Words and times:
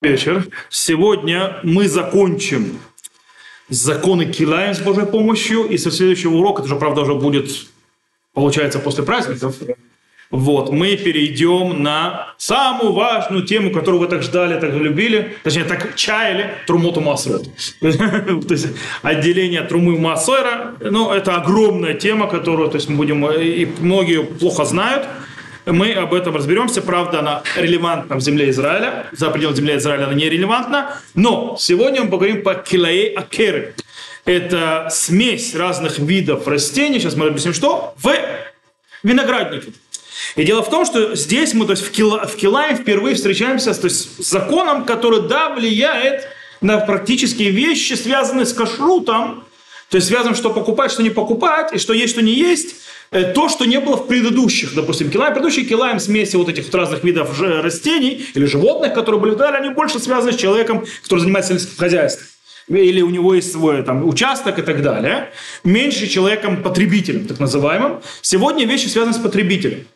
вечер. 0.00 0.46
Сегодня 0.70 1.58
мы 1.64 1.88
закончим 1.88 2.78
законы 3.68 4.26
Килаем 4.26 4.74
с 4.74 4.78
Божьей 4.78 5.06
помощью, 5.06 5.64
и 5.64 5.76
со 5.76 5.90
следующего 5.90 6.36
урока, 6.36 6.62
это 6.62 6.68
же, 6.68 6.76
правда, 6.76 7.00
уже 7.00 7.14
будет, 7.14 7.50
получается, 8.32 8.78
после 8.78 9.02
праздников, 9.02 9.56
вот, 10.30 10.70
мы 10.70 10.96
перейдем 10.96 11.82
на 11.82 12.34
самую 12.36 12.92
важную 12.92 13.44
тему, 13.44 13.72
которую 13.72 14.00
вы 14.00 14.06
так 14.08 14.22
ждали, 14.22 14.60
так 14.60 14.72
любили, 14.74 15.36
точнее, 15.42 15.64
так 15.64 15.96
чаяли, 15.96 16.54
Трумоту 16.66 17.00
Масрот. 17.00 17.48
То 17.80 17.86
есть 18.50 18.68
отделение 19.02 19.62
Трумы 19.62 19.98
Масойра, 19.98 20.74
ну, 20.80 21.10
это 21.10 21.34
огромная 21.34 21.94
тема, 21.94 22.28
которую, 22.28 22.68
то 22.68 22.76
есть 22.76 22.88
мы 22.88 22.96
будем, 22.96 23.26
и 23.26 23.66
многие 23.80 24.22
плохо 24.22 24.64
знают, 24.64 25.08
мы 25.72 25.92
об 25.92 26.14
этом 26.14 26.34
разберемся. 26.34 26.82
Правда, 26.82 27.20
она 27.20 27.42
релевантна 27.56 28.16
в 28.16 28.20
земле 28.20 28.50
Израиля. 28.50 29.06
За 29.12 29.30
пределами 29.30 29.56
земли 29.56 29.76
Израиля 29.76 30.04
она 30.04 30.14
не 30.14 30.28
релевантна. 30.28 31.00
Но 31.14 31.56
сегодня 31.58 32.02
мы 32.02 32.10
поговорим 32.10 32.42
по 32.42 32.54
килае 32.54 33.14
акеры. 33.14 33.74
Это 34.24 34.88
смесь 34.90 35.54
разных 35.54 35.98
видов 35.98 36.46
растений. 36.46 36.98
Сейчас 36.98 37.16
мы 37.16 37.26
объясним, 37.26 37.54
что 37.54 37.94
в 37.96 38.12
винограднике. 39.02 39.72
И 40.36 40.44
дело 40.44 40.62
в 40.62 40.70
том, 40.70 40.84
что 40.84 41.14
здесь 41.14 41.54
мы 41.54 41.64
то 41.64 41.72
есть 41.72 41.84
в, 41.84 41.90
кила, 41.90 42.26
в 42.26 42.36
Килае 42.36 42.74
впервые 42.74 43.14
встречаемся 43.14 43.72
то 43.72 43.86
есть, 43.86 44.22
с 44.22 44.28
законом, 44.28 44.84
который, 44.84 45.22
да, 45.22 45.50
влияет 45.50 46.28
на 46.60 46.78
практические 46.78 47.50
вещи, 47.50 47.94
связанные 47.94 48.44
с 48.44 48.52
кашрутом, 48.52 49.44
то 49.88 49.96
есть 49.96 50.08
связано, 50.08 50.34
что 50.34 50.50
покупать, 50.50 50.92
что 50.92 51.02
не 51.02 51.10
покупать, 51.10 51.72
и 51.72 51.78
что 51.78 51.94
есть, 51.94 52.12
что 52.12 52.22
не 52.22 52.32
есть, 52.32 52.74
то, 53.10 53.48
что 53.48 53.64
не 53.64 53.80
было 53.80 53.96
в 53.96 54.06
предыдущих, 54.06 54.74
допустим, 54.74 55.10
килаем. 55.10 55.32
Предыдущие 55.32 55.64
килаем 55.64 55.98
смеси 55.98 56.36
вот 56.36 56.48
этих 56.48 56.72
разных 56.74 57.04
видов 57.04 57.40
растений 57.40 58.26
или 58.34 58.44
животных, 58.44 58.94
которые 58.94 59.20
были 59.20 59.34
далее, 59.34 59.60
они 59.60 59.70
больше 59.70 59.98
связаны 59.98 60.32
с 60.32 60.36
человеком, 60.36 60.84
который 61.02 61.20
занимается 61.20 61.52
сельским 61.52 61.78
хозяйством 61.78 62.26
или 62.68 63.00
у 63.00 63.10
него 63.10 63.34
есть 63.34 63.52
свой 63.52 63.82
там, 63.82 64.06
участок 64.06 64.58
и 64.58 64.62
так 64.62 64.82
далее, 64.82 65.30
меньше 65.64 66.06
человеком-потребителем, 66.06 67.26
так 67.26 67.40
называемым. 67.40 68.00
Сегодня 68.20 68.66
вещи 68.66 68.88
связаны 68.88 69.14
с 69.14 69.18
потребителем. 69.18 69.86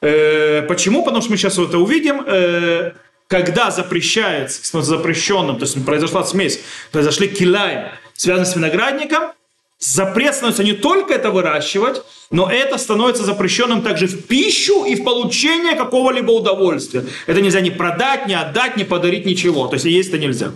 Э, 0.00 0.62
почему? 0.62 1.04
Потому 1.04 1.22
что 1.22 1.32
мы 1.32 1.36
сейчас 1.36 1.58
это 1.58 1.78
увидим. 1.78 2.22
Э, 2.26 2.92
когда 3.26 3.70
запрещается, 3.70 4.64
с 4.64 4.86
запрещенным, 4.86 5.58
то 5.58 5.64
есть 5.64 5.84
произошла 5.84 6.24
смесь, 6.24 6.60
произошли 6.92 7.28
килаем, 7.28 7.88
связанные 8.14 8.46
с 8.46 8.56
виноградником, 8.56 9.32
запрет 9.78 10.34
становится 10.34 10.64
не 10.64 10.72
только 10.72 11.14
это 11.14 11.30
выращивать, 11.30 12.02
но 12.30 12.50
это 12.50 12.78
становится 12.78 13.24
запрещенным 13.24 13.82
также 13.82 14.06
в 14.06 14.26
пищу 14.26 14.84
и 14.84 14.96
в 14.96 15.04
получение 15.04 15.74
какого-либо 15.74 16.32
удовольствия. 16.32 17.04
Это 17.26 17.40
нельзя 17.40 17.60
ни 17.60 17.70
продать, 17.70 18.26
ни 18.26 18.34
отдать, 18.34 18.76
ни 18.76 18.82
подарить, 18.82 19.24
ничего. 19.24 19.68
То 19.68 19.74
есть 19.74 19.86
есть 19.86 20.08
это 20.08 20.18
нельзя. 20.18 20.52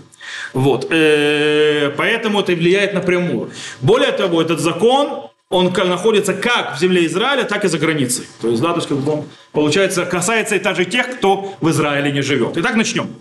Вот. 0.52 0.86
Э, 0.90 1.92
поэтому 1.96 2.40
это 2.40 2.52
влияет 2.52 2.94
напрямую. 2.94 3.50
Более 3.80 4.12
того, 4.12 4.42
этот 4.42 4.60
закон, 4.60 5.30
он 5.48 5.72
находится 5.72 6.34
как 6.34 6.76
в 6.76 6.80
земле 6.80 7.06
Израиля, 7.06 7.44
так 7.44 7.64
и 7.64 7.68
за 7.68 7.78
границей. 7.78 8.26
То 8.40 8.48
есть, 8.48 8.60
да, 8.60 8.72
то 8.72 8.80
есть, 8.80 8.90
он, 8.90 9.24
получается, 9.52 10.04
касается 10.04 10.56
и 10.56 10.58
также 10.58 10.84
тех, 10.84 11.18
кто 11.18 11.54
в 11.60 11.70
Израиле 11.70 12.10
не 12.10 12.22
живет. 12.22 12.56
Итак, 12.56 12.74
начнем. 12.74 13.14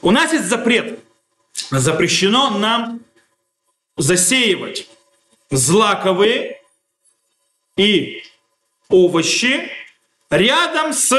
У 0.00 0.10
нас 0.10 0.32
есть 0.32 0.46
запрет. 0.46 1.00
Запрещено 1.70 2.50
нам 2.58 3.00
засеивать 3.96 4.88
злаковые 5.50 6.60
и 7.76 8.22
овощи 8.88 9.70
рядом 10.30 10.92
с 10.92 11.16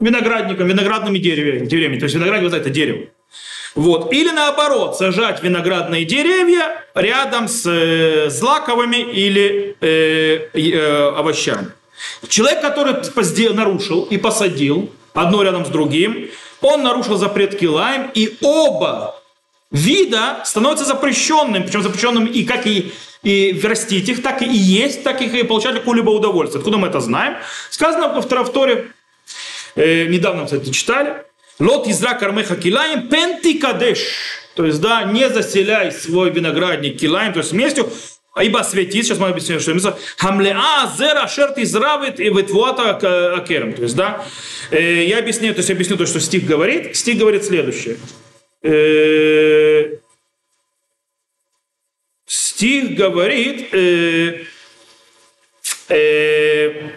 виноградником, 0.00 0.68
виноградными 0.68 1.18
деревьями. 1.18 1.98
То 1.98 2.04
есть 2.04 2.14
виноградник, 2.14 2.52
это 2.52 2.70
дерево. 2.70 3.06
Вот. 3.74 4.12
Или 4.12 4.30
наоборот, 4.30 4.96
сажать 4.96 5.42
виноградные 5.42 6.04
деревья 6.04 6.82
рядом 6.94 7.46
с 7.46 7.66
э, 7.66 8.30
злаковыми 8.30 8.96
или 8.96 9.76
э, 9.80 10.48
э, 10.54 11.08
овощами. 11.10 11.72
Человек, 12.28 12.62
который 12.62 12.94
нарушил 13.52 14.04
и 14.04 14.16
посадил 14.16 14.90
одно 15.12 15.42
рядом 15.42 15.66
с 15.66 15.68
другим, 15.68 16.30
он 16.62 16.82
нарушил 16.82 17.16
запрет 17.16 17.58
Килаем, 17.58 18.10
и 18.14 18.36
оба 18.40 19.20
вида 19.70 20.42
становятся 20.44 20.84
запрещенным, 20.84 21.64
причем 21.64 21.82
запрещенным 21.82 22.26
и 22.26 22.44
как 22.44 22.66
и, 22.66 22.92
и 23.22 23.60
растить 23.62 24.08
их, 24.08 24.22
так 24.22 24.42
и 24.42 24.46
есть, 24.46 25.02
так 25.02 25.20
и 25.22 25.42
получать 25.42 25.74
какое-либо 25.74 26.10
удовольствие. 26.10 26.60
Откуда 26.60 26.78
мы 26.78 26.88
это 26.88 27.00
знаем? 27.00 27.36
Сказано 27.70 28.12
во 28.14 28.22
втором 28.22 28.44
вторе, 28.44 28.86
э, 29.74 30.06
недавно, 30.06 30.44
кстати, 30.44 30.70
читали, 30.70 31.24
Лот 31.58 31.88
изра 31.88 32.14
кармеха 32.14 32.56
килаем 32.56 33.08
пенти 33.08 33.58
кадеш. 33.58 33.98
То 34.54 34.64
есть, 34.64 34.80
да, 34.80 35.04
не 35.04 35.28
заселяй 35.28 35.92
свой 35.92 36.30
виноградник 36.30 36.98
килаем, 36.98 37.32
то 37.32 37.40
есть 37.40 37.52
вместе, 37.52 37.84
ибо 38.40 38.62
светит, 38.62 39.04
сейчас 39.04 39.18
мы 39.18 39.28
объясним, 39.28 39.60
что 39.60 39.72
это 39.72 39.98
хамлеа 40.16 40.90
зера 40.96 41.28
шерт 41.28 41.58
изравит 41.58 42.20
и 42.20 42.24
ветвуата 42.24 43.34
акерем. 43.34 43.72
То 43.72 43.82
есть, 43.82 43.96
да, 43.96 44.24
э, 44.70 45.04
я 45.04 45.18
объясню, 45.18 45.52
то 45.52 45.58
есть 45.58 45.70
объясню 45.70 45.96
то, 45.96 46.06
что 46.06 46.20
стих 46.20 46.44
говорит. 46.44 46.96
Стих 46.96 47.18
говорит 47.18 47.44
следующее. 47.44 47.96
Э, 52.56 52.58
стих 52.58 52.96
говорит, 52.96 53.68
э, 53.72 54.44
э, 55.88 56.90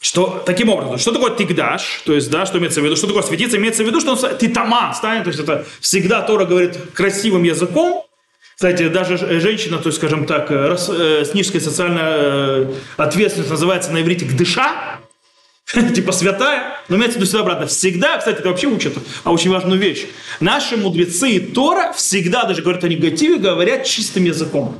что 0.00 0.42
таким 0.44 0.68
образом, 0.68 0.98
что 0.98 1.12
такое 1.12 1.34
тигдаш, 1.34 2.02
то 2.04 2.12
есть, 2.12 2.30
да, 2.30 2.44
что 2.44 2.58
имеется 2.58 2.80
в 2.82 2.84
виду, 2.84 2.96
что 2.96 3.06
такое 3.06 3.22
светиться, 3.22 3.56
имеется 3.56 3.82
в 3.82 3.86
виду, 3.86 4.00
что 4.00 4.12
он 4.12 4.38
титама 4.38 4.92
станет, 4.94 5.24
то 5.24 5.30
есть 5.30 5.40
это 5.40 5.64
всегда 5.80 6.20
Тора 6.22 6.44
говорит 6.44 6.78
красивым 6.92 7.44
языком, 7.44 8.04
кстати, 8.54 8.88
даже 8.88 9.16
женщина, 9.40 9.78
то 9.78 9.88
есть, 9.88 9.98
скажем 9.98 10.26
так, 10.26 10.50
рас, 10.50 10.88
э, 10.88 11.24
с 11.24 11.34
низкой 11.34 11.60
социальной 11.60 12.00
э, 12.02 12.74
ответственностью 12.96 13.54
называется 13.54 13.90
на 13.90 14.02
иврите 14.02 14.26
гдыша, 14.26 15.00
типа 15.94 16.12
святая, 16.12 16.78
но 16.88 16.96
имеется 16.96 17.18
в 17.18 17.22
виду 17.22 17.26
всегда 17.26 17.40
обратно. 17.40 17.66
Всегда, 17.66 18.18
кстати, 18.18 18.38
это 18.38 18.48
вообще 18.48 18.66
учат, 18.66 18.94
а 19.24 19.32
очень 19.32 19.50
важную 19.50 19.80
вещь. 19.80 20.06
Наши 20.40 20.76
мудрецы 20.76 21.30
и 21.30 21.40
Тора 21.40 21.92
всегда 21.92 22.44
даже 22.44 22.62
говорят 22.62 22.84
о 22.84 22.88
негативе, 22.88 23.36
говорят 23.36 23.84
чистым 23.84 24.24
языком. 24.24 24.78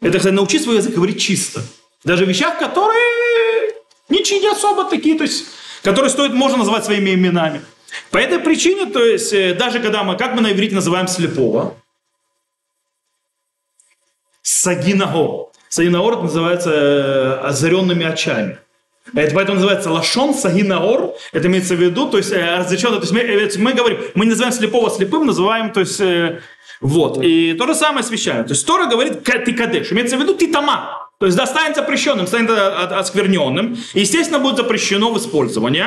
Это, 0.00 0.18
кстати, 0.18 0.34
научи 0.34 0.58
свой 0.58 0.76
язык 0.76 0.94
говорить 0.94 1.20
чисто. 1.20 1.62
Даже 2.04 2.24
в 2.24 2.28
вещах, 2.28 2.58
которые 2.58 3.20
Ничьи 4.10 4.40
не 4.40 4.48
особо 4.48 4.84
такие, 4.84 5.16
то 5.16 5.22
есть, 5.22 5.46
которые 5.82 6.10
стоит, 6.10 6.32
можно 6.32 6.58
назвать 6.58 6.84
своими 6.84 7.14
именами. 7.14 7.62
По 8.10 8.18
этой 8.18 8.40
причине, 8.40 8.86
то 8.86 9.02
есть, 9.02 9.32
э, 9.32 9.54
даже 9.54 9.80
когда 9.80 10.02
мы, 10.02 10.16
как 10.16 10.34
мы 10.34 10.40
на 10.42 10.52
иврите 10.52 10.74
называем 10.74 11.06
слепого? 11.06 11.76
Сагинаго. 14.42 15.50
Сагинаор 15.68 16.14
это 16.14 16.22
называется 16.22 16.70
э, 16.70 17.46
озаренными 17.46 18.04
очами. 18.04 18.58
Это 19.14 19.34
поэтому 19.34 19.56
называется 19.56 19.90
лашон 19.90 20.34
сагинаор. 20.34 21.14
Это 21.32 21.48
имеется 21.48 21.74
в 21.74 21.80
виду, 21.80 22.08
то 22.08 22.18
есть 22.18 22.32
э, 22.32 22.58
разрешен, 22.58 22.90
то 22.94 23.00
есть 23.00 23.12
мы, 23.12 23.62
мы 23.62 23.72
говорим, 23.72 23.98
мы 24.14 24.24
не 24.24 24.30
называем 24.30 24.54
слепого 24.54 24.90
слепым, 24.90 25.26
называем, 25.26 25.72
то 25.72 25.80
есть 25.80 26.00
вот. 26.80 27.22
И 27.22 27.54
то 27.54 27.66
же 27.66 27.74
самое 27.74 28.00
освящаем. 28.00 28.44
То 28.44 28.52
есть 28.52 28.66
Тора 28.66 28.86
говорит 28.86 29.22
ты 29.22 29.52
кадеш. 29.52 29.92
Имеется 29.92 30.16
в 30.16 30.20
виду 30.20 30.34
ты 30.34 30.50
тама. 30.50 31.08
То 31.18 31.26
есть 31.26 31.36
да, 31.36 31.46
станет 31.46 31.76
запрещенным, 31.76 32.26
станет 32.26 32.50
оскверненным. 32.50 33.76
Естественно, 33.92 34.38
будет 34.38 34.56
запрещено 34.56 35.12
в 35.12 35.18
использовании. 35.18 35.84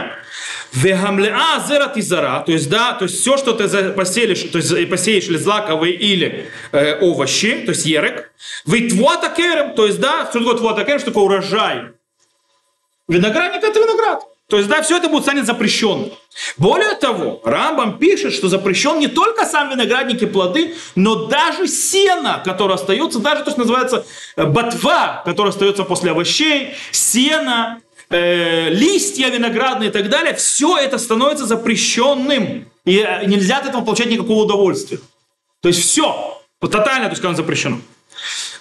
Вегамлеа 0.73 1.63
зерат 1.67 1.97
изара, 1.97 2.43
то 2.43 2.51
есть 2.51 2.67
да, 2.67 2.93
то 2.93 3.05
есть 3.05 3.21
все, 3.21 3.37
что 3.37 3.53
ты 3.53 3.91
посеешь, 3.91 4.41
то 4.51 4.57
есть 4.57 4.89
посеешь 4.89 5.27
или 5.27 5.37
злаковые 5.37 5.93
или 5.93 6.47
э, 6.71 6.99
овощи, 6.99 7.63
то 7.65 7.71
есть 7.71 7.85
ерек. 7.85 8.31
Витвуата 8.65 9.29
керем, 9.29 9.75
то 9.75 9.85
есть 9.85 9.99
да, 9.99 10.27
что 10.29 10.39
такое 10.39 10.55
твуата 10.55 10.83
керем, 10.83 10.97
что 10.97 11.11
такое 11.11 11.25
урожай. 11.25 11.93
Виноградник 13.07 13.63
это 13.63 13.79
виноград. 13.79 14.23
То 14.49 14.57
есть, 14.57 14.69
да, 14.69 14.81
все 14.81 14.97
это 14.97 15.09
будет 15.09 15.23
станет 15.23 15.45
запрещенным. 15.45 16.11
Более 16.57 16.95
того, 16.95 17.41
Рамбам 17.43 17.97
пишет, 17.97 18.33
что 18.33 18.49
запрещен 18.49 18.99
не 18.99 19.07
только 19.07 19.45
сам 19.45 19.69
виноградник 19.71 20.21
и 20.21 20.25
плоды, 20.25 20.75
но 20.95 21.25
даже 21.25 21.67
сено, 21.67 22.41
которое 22.43 22.75
остается, 22.75 23.19
даже 23.19 23.43
то, 23.43 23.51
что 23.51 23.61
называется 23.61 24.05
э, 24.35 24.45
ботва, 24.45 25.23
которая 25.25 25.51
остается 25.51 25.83
после 25.83 26.11
овощей, 26.11 26.75
сено, 26.91 27.81
э, 28.09 28.69
листья 28.69 29.29
виноградные 29.29 29.89
и 29.89 29.91
так 29.91 30.09
далее, 30.09 30.35
все 30.35 30.77
это 30.77 30.97
становится 30.97 31.45
запрещенным. 31.45 32.69
И 32.85 32.99
э, 32.99 33.25
нельзя 33.25 33.57
от 33.57 33.65
этого 33.65 33.83
получать 33.83 34.11
никакого 34.11 34.43
удовольствия. 34.43 34.99
То 35.61 35.69
есть 35.69 35.81
все, 35.81 36.41
тотально, 36.59 37.09
то 37.09 37.15
есть, 37.15 37.37
запрещено. 37.37 37.79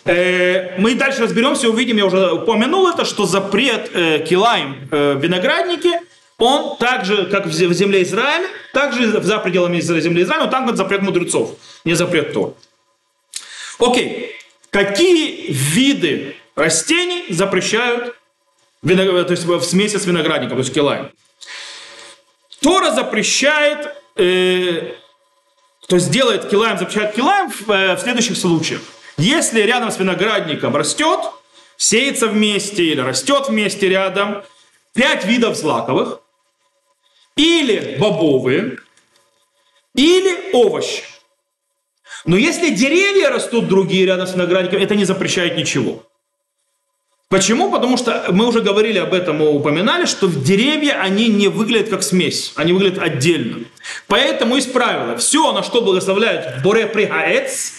Э, 0.04 0.78
мы 0.78 0.94
дальше 0.94 1.22
разберемся, 1.22 1.69
увидим, 1.69 1.96
я 1.96 2.06
уже 2.06 2.32
упомянул 2.32 2.88
это, 2.88 3.04
что 3.04 3.25
запрет 3.25 3.90
э, 3.94 4.25
килаем 4.28 4.88
э, 4.90 5.16
виноградники, 5.20 6.00
он 6.38 6.76
также, 6.76 7.26
как 7.26 7.46
в 7.46 7.52
земле 7.52 8.02
Израиля, 8.02 8.49
также 8.72 9.20
за 9.22 9.38
пределами 9.38 9.81
земли 9.81 10.22
Израиля, 10.22 10.46
но 10.46 10.50
там 10.50 10.66
вот 10.66 10.76
запрет 10.76 11.02
мудрецов, 11.02 11.56
не 11.84 11.94
запрет 11.94 12.32
то. 12.32 12.56
Окей, 13.78 14.34
какие 14.70 15.52
виды 15.52 16.34
растений 16.56 17.26
запрещают 17.28 18.16
виноград, 18.82 19.28
то 19.28 19.32
есть 19.32 19.44
в 19.44 19.62
смеси 19.62 19.99
с 19.99 20.06
виноградником, 20.06 20.56
то 20.56 20.62
есть 20.62 20.75
килаем? 20.75 21.12
Тора 22.60 22.90
запрещает 22.90 23.88
э, 24.16 24.94
то 25.88 25.96
есть 25.96 26.10
делает 26.10 26.49
килаем, 26.49 26.78
запрещает 26.78 27.14
килаем 27.14 27.50
в, 27.50 27.70
э, 27.70 27.96
в 27.96 28.00
следующих 28.00 28.37
случаях. 28.37 28.81
Если 29.17 29.61
рядом 29.61 29.91
с 29.91 29.99
виноградником 29.99 30.75
растет, 30.76 31.20
сеется 31.76 32.29
вместе 32.29 32.85
или 32.85 33.00
растет 33.00 33.49
вместе 33.49 33.88
рядом 33.88 34.43
пять 34.94 35.25
видов 35.25 35.56
злаковых, 35.56 36.20
или 37.37 37.97
бобовые, 37.99 38.79
или 39.94 40.53
овощи. 40.53 41.05
Но 42.25 42.37
если 42.37 42.70
деревья 42.70 43.31
растут 43.31 43.69
другие 43.69 44.06
рядом 44.06 44.26
с 44.26 44.35
виноградником, 44.35 44.81
это 44.81 44.94
не 44.94 45.05
запрещает 45.05 45.56
ничего. 45.56 46.05
Почему? 47.29 47.70
Потому 47.73 47.97
что 47.97 48.26
мы 48.31 48.47
уже 48.47 48.61
говорили 48.61 48.99
об 48.99 49.14
этом, 49.14 49.38
мы 49.38 49.49
упоминали, 49.49 50.05
что 50.05 50.26
в 50.26 50.44
деревья 50.44 51.00
они 51.00 51.29
не 51.29 51.49
выглядят 51.49 51.88
как 51.88 52.03
смесь, 52.03 52.53
они 52.56 52.75
выглядят 52.75 52.99
отдельно. 52.99 53.64
Поэтому 54.06 54.56
есть 54.56 54.73
правило, 54.73 55.17
все, 55.17 55.50
на 55.53 55.62
что 55.62 55.81
благословляют 55.81 56.62
боре 56.62 56.87
пригаец, 56.87 57.73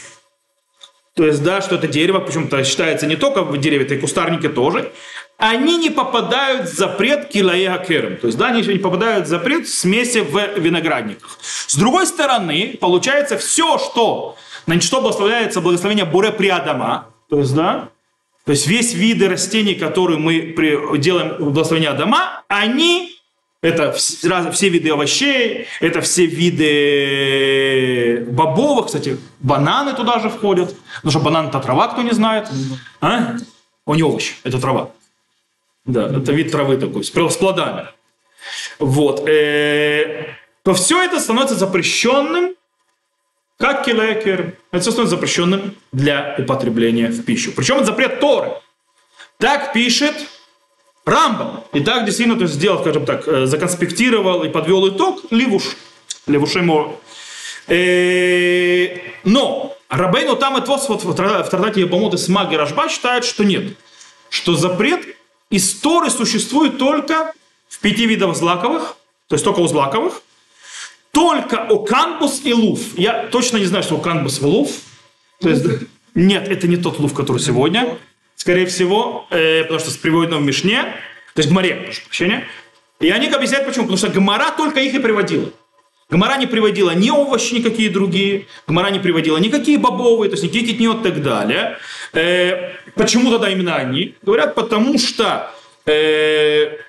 то 1.15 1.25
есть, 1.25 1.44
да, 1.44 1.62
что 1.62 1.75
это 1.75 1.88
дерево, 1.88 2.19
почему-то 2.19 2.63
считается 2.63 3.06
не 3.06 3.15
только 3.15 3.44
в 3.44 3.56
дереве, 3.57 3.86
это 3.86 3.95
и 3.95 4.00
кустарники 4.00 4.50
тоже, 4.50 4.92
они 5.38 5.77
не 5.77 5.89
попадают 5.89 6.69
в 6.69 6.74
запрет 6.74 7.27
килая 7.27 7.77
керем. 7.77 8.18
То 8.18 8.27
есть, 8.27 8.39
да, 8.39 8.48
они 8.48 8.62
не 8.62 8.80
попадают 8.80 9.27
в 9.27 9.30
запрет 9.30 9.68
смеси 9.68 10.19
в 10.19 10.60
виноградниках. 10.60 11.38
С 11.42 11.75
другой 11.75 12.07
стороны, 12.07 12.77
получается, 12.80 13.38
все, 13.38 13.77
что, 13.77 14.38
на 14.65 14.80
что 14.81 15.01
благословляется 15.01 15.62
благословение 15.62 16.06
буре 16.06 16.31
приадама, 16.31 17.10
то 17.30 17.39
есть, 17.39 17.54
да, 17.54 17.89
то 18.45 18.51
есть 18.51 18.68
весь 18.68 18.94
виды 18.94 19.30
растений, 19.30 19.75
которые 19.75 20.18
мы 20.18 20.56
делаем 20.98 21.36
в 21.36 21.51
благословении 21.51 21.89
Адама, 21.89 22.44
они, 22.48 23.16
это 23.63 23.94
все, 23.94 24.69
виды 24.69 24.92
овощей, 24.92 25.68
это 25.80 26.01
все 26.01 26.25
виды 26.25 28.25
бобовых, 28.30 28.88
кстати, 28.88 29.18
бананы 29.39 29.94
туда 29.94 30.19
же 30.19 30.30
входят, 30.30 30.75
потому 30.98 31.12
что 31.12 31.21
банан 31.21 31.48
это 31.48 31.62
трава, 31.62 31.88
кто 31.88 32.01
не 32.01 32.12
знает. 32.12 32.50
А? 33.00 33.38
Он 33.86 33.95
не 33.95 34.04
овощ, 34.04 34.33
это 34.44 34.60
трава. 34.60 34.92
Да, 35.86 36.07
это 36.07 36.33
вид 36.33 36.51
травы 36.51 36.75
такой, 36.77 37.06
с 37.06 37.10
плодами. 37.10 37.88
Вот. 38.80 39.25
Э, 39.30 40.36
то 40.63 40.74
все 40.74 41.01
это 41.01 41.21
становится 41.21 41.56
запрещенным, 41.56 42.56
как 43.57 43.86
килекер. 43.86 44.57
Это 44.71 44.81
все 44.81 44.92
становится 44.92 45.16
запрещенным 45.16 45.74
для 45.94 46.36
употребления 46.38 47.07
в 47.07 47.24
пищу. 47.24 47.54
Причем 47.56 47.77
это 47.77 47.86
запрет 47.86 48.19
Торы. 48.19 48.56
Так 49.38 49.71
пишет 49.71 50.16
Рамбам. 51.05 51.63
И 51.73 51.81
так 51.81 52.05
действительно 52.05 52.38
то 52.38 52.44
есть, 52.44 52.55
сделал, 52.55 52.79
скажем 52.79 53.05
так, 53.05 53.27
э, 53.27 53.45
законспектировал 53.45 54.44
и 54.44 54.50
подвел 54.50 54.88
итог 54.89 55.21
Ливуш. 55.31 55.75
Левушемор. 56.27 56.95
Э, 57.67 58.97
но 59.23 59.75
Рабейну 59.89 60.35
там 60.35 60.57
и 60.57 60.61
Твос 60.61 60.88
вот 60.89 61.03
в 61.03 61.13
Традате 61.15 61.81
Ебамот 61.81 62.13
и 62.13 62.17
Смаги 62.17 62.55
Рашба 62.55 62.89
считают, 62.89 63.25
что 63.25 63.44
нет. 63.44 63.77
Что 64.29 64.55
запрет 64.55 65.05
из 65.50 65.73
Торы 65.75 66.09
существует 66.09 66.79
только 66.79 67.31
в 67.69 67.79
пяти 67.79 68.07
видах 68.07 68.35
злаковых, 68.35 68.95
то 69.27 69.35
есть 69.35 69.45
только 69.45 69.59
у 69.59 69.67
злаковых, 69.67 70.21
только 71.11 71.57
о 71.57 71.77
канбус 71.77 72.41
и 72.44 72.53
луф. 72.53 72.79
Я 72.97 73.27
точно 73.27 73.57
не 73.57 73.65
знаю, 73.65 73.83
что 73.83 73.95
у 73.95 74.01
канбус 74.01 74.41
и 74.41 74.45
луф. 74.45 74.71
То 75.39 75.49
есть, 75.49 75.63
нет, 76.15 76.47
это 76.47 76.67
не 76.67 76.77
тот 76.77 76.97
луф, 76.97 77.13
который 77.13 77.38
сегодня. 77.38 77.99
Скорее 78.44 78.66
всего, 78.66 79.25
э, 79.30 79.62
потому 79.62 79.80
что 79.80 79.90
с 79.90 79.95
приводом 79.95 80.44
в 80.44 80.45
Мишне, 80.45 80.81
то 81.34 81.40
есть 81.40 81.48
в 81.48 81.54
Гмаре, 81.54 81.75
прошу 81.75 82.01
прощения. 82.01 82.44
И 83.00 83.10
они 83.10 83.30
объясняют 83.30 83.66
почему. 83.66 83.86
Потому 83.86 83.98
что 83.98 84.10
Гмара 84.10 84.51
только 84.57 84.81
их 84.81 84.94
и 84.94 85.00
приводила. 85.00 85.50
Гмара 86.10 86.38
не 86.38 86.45
приводила 86.45 86.92
ни 86.92 87.10
овощи 87.10 87.54
никакие 87.54 87.90
другие, 87.90 88.48
Гмара 88.68 88.90
не 88.90 89.00
приводила 89.00 89.38
никакие 89.38 89.78
бобовые, 89.78 90.30
то 90.30 90.34
есть 90.34 90.44
никакие 90.44 90.66
китнет 90.66 91.00
и 91.00 91.04
так 91.04 91.24
далее. 91.24 91.78
Э, 92.12 92.74
почему 92.95 93.31
тогда 93.31 93.50
именно 93.50 93.78
они? 93.78 94.16
Говорят, 94.22 94.56
потому 94.56 95.00
что 95.00 95.50
э, 95.86 96.80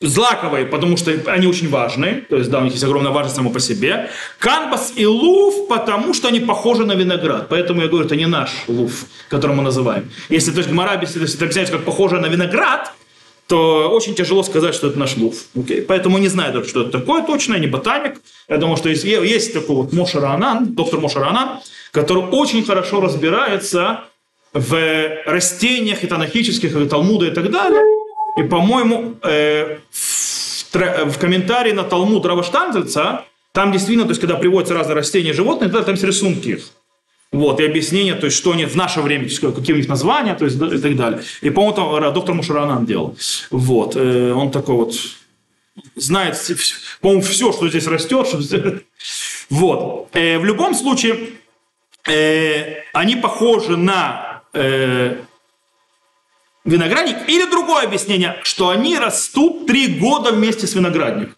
злаковые, 0.00 0.64
потому 0.64 0.96
что 0.96 1.12
они 1.26 1.46
очень 1.46 1.68
важны, 1.68 2.24
то 2.28 2.36
есть 2.36 2.50
да, 2.50 2.60
у 2.60 2.64
них 2.64 2.72
есть 2.72 2.84
огромная 2.84 3.12
важность 3.12 3.36
само 3.36 3.50
по 3.50 3.60
себе. 3.60 4.08
Канбас 4.38 4.94
и 4.96 5.06
лув, 5.06 5.68
потому 5.68 6.14
что 6.14 6.28
они 6.28 6.40
похожи 6.40 6.86
на 6.86 6.92
виноград. 6.92 7.48
Поэтому 7.50 7.82
я 7.82 7.88
говорю, 7.88 8.06
это 8.06 8.16
не 8.16 8.26
наш 8.26 8.50
лув, 8.66 9.04
который 9.28 9.54
мы 9.54 9.62
называем. 9.62 10.10
Если 10.30 10.52
то 10.52 10.58
есть 10.58 10.70
Гмара, 10.70 10.98
если 11.00 11.22
это 11.22 11.44
объясняется 11.44 11.74
как 11.74 11.84
похоже 11.84 12.18
на 12.18 12.26
виноград, 12.26 12.92
то 13.46 13.90
очень 13.90 14.14
тяжело 14.14 14.42
сказать, 14.42 14.74
что 14.74 14.86
это 14.86 14.98
наш 14.98 15.16
лув. 15.16 15.34
Okay? 15.54 15.82
Поэтому 15.82 16.18
не 16.18 16.28
знаю, 16.28 16.64
что 16.64 16.82
это 16.82 16.98
такое 16.98 17.22
точно, 17.22 17.54
я 17.54 17.60
не 17.60 17.66
ботаник. 17.66 18.20
Я 18.48 18.56
думаю, 18.56 18.76
что 18.76 18.88
есть, 18.88 19.04
есть 19.04 19.52
такой 19.52 19.76
вот 19.76 19.92
Моша 19.92 20.20
Ранан, 20.20 20.74
доктор 20.74 21.00
Моша 21.00 21.20
Ранан, 21.20 21.58
который 21.90 22.22
очень 22.22 22.64
хорошо 22.64 23.00
разбирается 23.00 24.04
в 24.54 24.76
растениях 25.26 26.04
и 26.04 26.06
танахических, 26.06 26.74
и 26.74 26.88
Талмуда 26.88 27.26
и 27.26 27.30
так 27.32 27.50
далее. 27.50 27.99
И, 28.40 28.42
по-моему, 28.42 29.16
э, 29.22 29.78
в, 29.90 31.10
в 31.12 31.18
комментарии 31.18 31.72
на 31.72 31.84
Талмуд 31.84 32.24
Рава 32.24 32.42
там 33.52 33.72
действительно, 33.72 34.04
то 34.04 34.10
есть, 34.10 34.20
когда 34.20 34.36
приводятся 34.36 34.74
разные 34.74 34.94
растения 34.94 35.30
и 35.30 35.32
животные, 35.34 35.70
там 35.70 35.90
есть 35.90 36.04
рисунки 36.04 36.48
их. 36.48 36.70
Вот, 37.32 37.60
и 37.60 37.64
объяснение, 37.64 38.14
то 38.14 38.26
есть, 38.26 38.36
что 38.36 38.52
они 38.52 38.64
в 38.64 38.76
наше 38.76 39.02
время, 39.02 39.28
какие 39.28 39.74
у 39.74 39.76
них 39.76 39.88
названия, 39.88 40.34
то 40.34 40.44
есть, 40.46 40.56
и 40.56 40.78
так 40.78 40.96
далее. 40.96 41.22
И, 41.42 41.50
по-моему, 41.50 41.74
там 41.74 42.14
доктор 42.14 42.34
Мушаранан 42.34 42.86
делал. 42.86 43.16
Вот, 43.50 43.94
э, 43.96 44.32
он 44.32 44.50
такой 44.50 44.74
вот, 44.76 44.94
знает, 45.96 46.36
по-моему, 47.00 47.22
все, 47.22 47.52
что 47.52 47.68
здесь 47.68 47.86
растет. 47.86 48.26
Что... 48.26 48.80
Вот. 49.50 50.08
Э, 50.12 50.38
в 50.38 50.44
любом 50.44 50.74
случае, 50.74 51.30
э, 52.08 52.82
они 52.92 53.16
похожи 53.16 53.76
на 53.76 54.42
э, 54.52 55.16
виноградник. 56.64 57.28
Или 57.28 57.50
другое 57.50 57.84
объяснение, 57.84 58.38
что 58.42 58.68
они 58.68 58.98
растут 58.98 59.66
три 59.66 59.86
года 59.86 60.32
вместе 60.32 60.66
с 60.66 60.74
виноградником. 60.74 61.36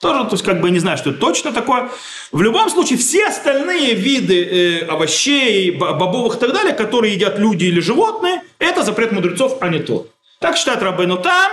Тоже, 0.00 0.24
то 0.24 0.32
есть, 0.32 0.44
как 0.44 0.60
бы 0.60 0.70
не 0.70 0.80
знаю, 0.80 0.98
что 0.98 1.10
это 1.10 1.20
точно 1.20 1.52
такое. 1.52 1.88
В 2.32 2.42
любом 2.42 2.68
случае, 2.70 2.98
все 2.98 3.26
остальные 3.26 3.94
виды 3.94 4.44
э, 4.44 4.84
овощей, 4.86 5.70
бобовых 5.70 6.36
и 6.36 6.38
так 6.40 6.52
далее, 6.52 6.74
которые 6.74 7.14
едят 7.14 7.38
люди 7.38 7.66
или 7.66 7.78
животные, 7.78 8.42
это 8.58 8.82
запрет 8.82 9.12
мудрецов, 9.12 9.58
а 9.60 9.68
не 9.68 9.78
то. 9.78 10.08
Так 10.40 10.56
считает 10.56 10.82
Рабейну 10.82 11.18
там. 11.18 11.52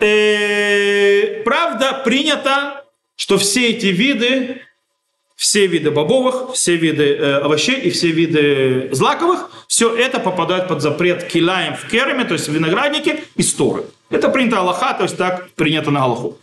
Э, 0.00 1.42
правда, 1.44 2.00
принято, 2.04 2.84
что 3.16 3.36
все 3.36 3.68
эти 3.68 3.86
виды 3.86 4.62
все 5.36 5.66
виды 5.66 5.90
бобовых, 5.90 6.54
все 6.54 6.76
виды 6.76 7.16
э, 7.16 7.38
овощей 7.38 7.80
и 7.80 7.90
все 7.90 8.08
виды 8.08 8.88
злаковых, 8.92 9.50
все 9.66 9.94
это 9.94 10.20
попадает 10.20 10.68
под 10.68 10.80
запрет 10.80 11.24
килаем 11.24 11.74
в 11.74 11.88
кереме, 11.88 12.24
то 12.24 12.34
есть 12.34 12.48
в 12.48 12.52
винограднике 12.52 13.24
и 13.34 13.42
сторы. 13.42 13.84
Это 14.10 14.28
принято 14.28 14.60
Аллаха, 14.60 14.94
то 14.94 15.02
есть 15.02 15.16
так 15.16 15.50
принято 15.50 15.90
на 15.90 16.04
Аллаху. 16.04 16.38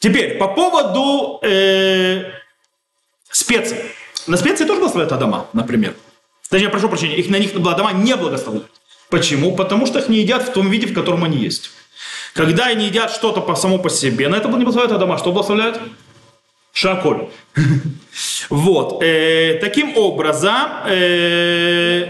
Теперь, 0.00 0.36
по 0.36 0.48
поводу 0.48 1.38
э, 1.42 2.24
специй. 3.30 3.76
На 4.26 4.36
специи 4.36 4.64
тоже 4.64 4.80
благословляют 4.80 5.12
Адама, 5.12 5.46
например. 5.52 5.94
Точнее, 6.48 6.70
прошу 6.70 6.88
прощения, 6.88 7.16
их 7.16 7.30
на 7.30 7.38
них 7.38 7.54
Адама 7.54 7.92
не 7.92 8.16
благословляют. 8.16 8.70
Почему? 9.10 9.54
Потому 9.54 9.86
что 9.86 10.00
их 10.00 10.08
не 10.08 10.18
едят 10.18 10.42
в 10.42 10.52
том 10.52 10.70
виде, 10.70 10.86
в 10.86 10.94
котором 10.94 11.22
они 11.22 11.38
есть. 11.38 11.70
Когда 12.34 12.66
они 12.66 12.86
едят 12.86 13.12
что-то 13.12 13.40
по 13.40 13.54
само 13.54 13.78
по 13.78 13.90
себе, 13.90 14.28
на 14.28 14.36
это 14.36 14.48
не 14.48 14.64
благословляют 14.64 14.92
Адама. 14.92 15.18
Что 15.18 15.32
благословляют? 15.32 15.80
Шаколь. 16.72 17.28
Вот. 18.50 19.02
Э, 19.02 19.58
таким 19.60 19.96
образом, 19.96 20.66
э, 20.86 22.06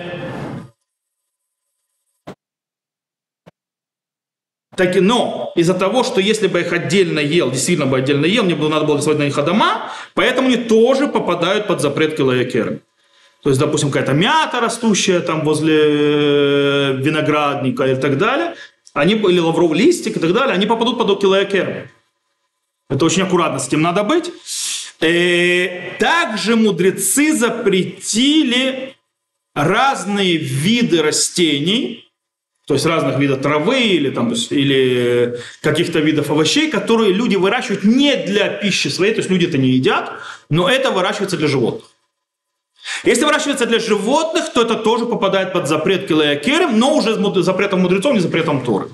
Так, 4.74 4.96
но 4.96 5.52
из-за 5.54 5.74
того, 5.74 6.02
что 6.02 6.20
если 6.20 6.46
бы 6.46 6.58
я 6.58 6.64
их 6.64 6.72
отдельно 6.72 7.20
ел, 7.20 7.50
действительно 7.50 7.86
бы 7.86 7.98
отдельно 7.98 8.24
ел, 8.24 8.42
мне 8.42 8.54
было, 8.54 8.70
надо 8.70 8.86
было 8.86 8.96
рисовать 8.96 9.18
на 9.18 9.24
них 9.24 9.36
адама, 9.36 9.92
поэтому 10.14 10.48
они 10.48 10.56
тоже 10.56 11.08
попадают 11.08 11.66
под 11.66 11.82
запрет 11.82 12.16
килоякера. 12.16 12.78
То 13.42 13.50
есть, 13.50 13.60
допустим, 13.60 13.90
какая-то 13.90 14.14
мята 14.14 14.60
растущая 14.60 15.20
там 15.20 15.44
возле 15.44 15.78
э, 15.78 16.92
виноградника 16.96 17.84
и 17.84 17.96
так 17.96 18.16
далее, 18.16 18.54
они, 18.94 19.14
или 19.14 19.40
лавровый 19.40 19.78
листик 19.78 20.16
и 20.16 20.20
так 20.20 20.32
далее, 20.32 20.54
они 20.54 20.66
попадут 20.66 20.96
под 20.96 21.20
килоякера. 21.20 21.88
Это 22.92 23.06
очень 23.06 23.22
аккуратно 23.22 23.58
с 23.58 23.68
этим 23.68 23.80
надо 23.80 24.04
быть. 24.04 24.30
Э, 25.00 25.96
также 25.98 26.56
мудрецы 26.56 27.34
запретили 27.34 28.94
разные 29.54 30.36
виды 30.36 31.00
растений, 31.00 32.04
то 32.66 32.74
есть 32.74 32.84
разных 32.84 33.18
видов 33.18 33.40
травы 33.40 33.80
или, 33.80 34.10
там, 34.10 34.34
или 34.50 35.38
каких-то 35.62 36.00
видов 36.00 36.30
овощей, 36.30 36.70
которые 36.70 37.14
люди 37.14 37.36
выращивают 37.36 37.82
не 37.82 38.14
для 38.14 38.50
пищи 38.50 38.88
своей, 38.88 39.14
то 39.14 39.20
есть 39.20 39.30
люди 39.30 39.46
это 39.46 39.56
не 39.56 39.70
едят, 39.70 40.12
но 40.50 40.68
это 40.68 40.90
выращивается 40.90 41.38
для 41.38 41.48
животных. 41.48 41.86
Если 43.04 43.24
выращивается 43.24 43.64
для 43.64 43.78
животных, 43.78 44.52
то 44.52 44.60
это 44.60 44.74
тоже 44.74 45.06
попадает 45.06 45.54
под 45.54 45.66
запрет 45.66 46.06
килоякерем, 46.06 46.78
но 46.78 46.94
уже 46.94 47.14
запретом 47.42 47.80
мудрецов, 47.80 48.12
не 48.12 48.20
запретом 48.20 48.62
Торы. 48.62 48.88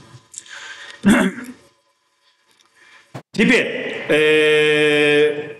Теперь, 3.39 4.05
э, 4.09 5.59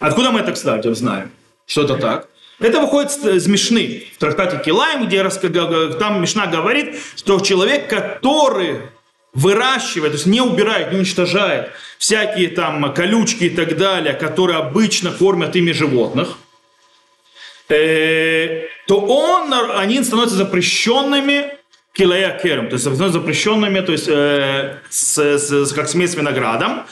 откуда 0.00 0.32
мы 0.32 0.40
это, 0.40 0.50
кстати, 0.50 0.92
знаем? 0.92 1.30
Что 1.64 1.84
это 1.84 1.94
так? 1.94 2.28
Это 2.58 2.80
выходит 2.80 3.24
из 3.24 3.46
Мишны 3.46 4.08
в 4.12 4.18
трактате 4.18 4.60
Килаем, 4.64 5.06
где 5.06 5.22
там 6.00 6.20
Мишна 6.20 6.48
говорит, 6.48 6.96
что 7.14 7.38
человек, 7.38 7.88
который 7.88 8.80
выращивает, 9.32 10.10
то 10.10 10.16
есть 10.16 10.26
не 10.26 10.40
убирает, 10.40 10.90
не 10.90 10.98
уничтожает 10.98 11.70
всякие 11.98 12.48
там 12.48 12.92
колючки 12.92 13.44
и 13.44 13.50
так 13.50 13.76
далее, 13.76 14.12
которые 14.12 14.58
обычно 14.58 15.12
кормят 15.12 15.54
ими 15.54 15.70
животных, 15.70 16.36
э, 17.68 18.66
то 18.88 19.00
он, 19.00 19.54
они 19.54 20.02
становятся 20.02 20.34
запрещенными 20.34 21.49
килая 22.00 22.38
керем, 22.42 22.68
то 22.70 22.76
есть 22.76 22.84
запрещенными, 22.84 23.80
то 23.80 23.92
есть 23.92 24.08
э, 24.08 24.78
с, 24.88 25.18
с, 25.18 25.72
как 25.72 25.86
смесь 25.86 26.12
с 26.12 26.14
виноградом, 26.14 26.86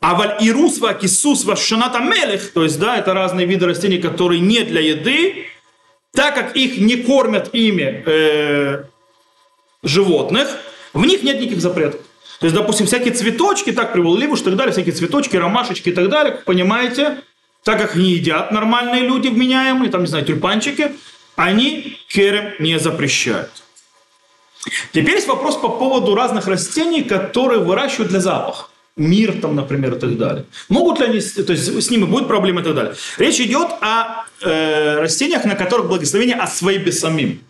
а 0.00 0.14
валь 0.14 0.36
ирус 0.40 0.78
ва 0.78 0.94
кисус 0.94 1.44
ва 1.44 1.56
шаната 1.56 1.98
мелех, 1.98 2.52
то 2.52 2.62
есть, 2.62 2.78
да, 2.78 2.96
это 2.96 3.12
разные 3.12 3.44
виды 3.44 3.66
растений, 3.66 3.98
которые 3.98 4.40
не 4.40 4.62
для 4.62 4.80
еды, 4.80 5.46
так 6.14 6.36
как 6.36 6.54
их 6.54 6.78
не 6.78 6.96
кормят 6.96 7.50
ими 7.52 8.04
э, 8.06 8.84
животных, 9.82 10.48
в 10.92 11.04
них 11.06 11.24
нет 11.24 11.40
никаких 11.40 11.60
запретов. 11.60 12.00
То 12.38 12.46
есть, 12.46 12.54
допустим, 12.54 12.86
всякие 12.86 13.14
цветочки, 13.14 13.72
так 13.72 13.92
привел 13.92 14.16
ливуш 14.16 14.42
и 14.42 14.44
так 14.44 14.54
далее, 14.54 14.72
всякие 14.72 14.94
цветочки, 14.94 15.36
ромашечки 15.36 15.88
и 15.88 15.92
так 15.92 16.08
далее, 16.08 16.38
понимаете, 16.44 17.18
так 17.64 17.80
как 17.80 17.96
не 17.96 18.12
едят 18.12 18.52
нормальные 18.52 19.00
люди 19.00 19.26
вменяемые, 19.26 19.90
там, 19.90 20.02
не 20.02 20.06
знаю, 20.06 20.24
тюльпанчики, 20.24 20.92
они 21.34 21.98
керем 22.08 22.52
не 22.60 22.78
запрещают. 22.78 23.50
Теперь 24.92 25.16
есть 25.16 25.28
вопрос 25.28 25.56
по 25.56 25.68
поводу 25.68 26.14
разных 26.14 26.46
растений, 26.46 27.02
которые 27.02 27.60
выращивают 27.60 28.10
для 28.10 28.20
запаха 28.20 28.66
мир 28.96 29.40
там, 29.40 29.56
например, 29.56 29.94
и 29.94 29.98
так 29.98 30.18
далее. 30.18 30.44
Могут 30.68 31.00
ли 31.00 31.06
они, 31.06 31.20
то 31.20 31.52
есть 31.52 31.82
с 31.82 31.90
ними 31.90 32.04
будет 32.04 32.28
проблема 32.28 32.60
и 32.60 32.64
так 32.64 32.74
далее. 32.74 32.94
Речь 33.18 33.40
идет 33.40 33.68
о 33.80 34.26
э, 34.42 35.00
растениях, 35.00 35.44
на 35.44 35.54
которых 35.54 35.88
благословение 35.88 36.36
о 36.36 36.46
своей 36.46 36.78
бесамим. 36.78 37.40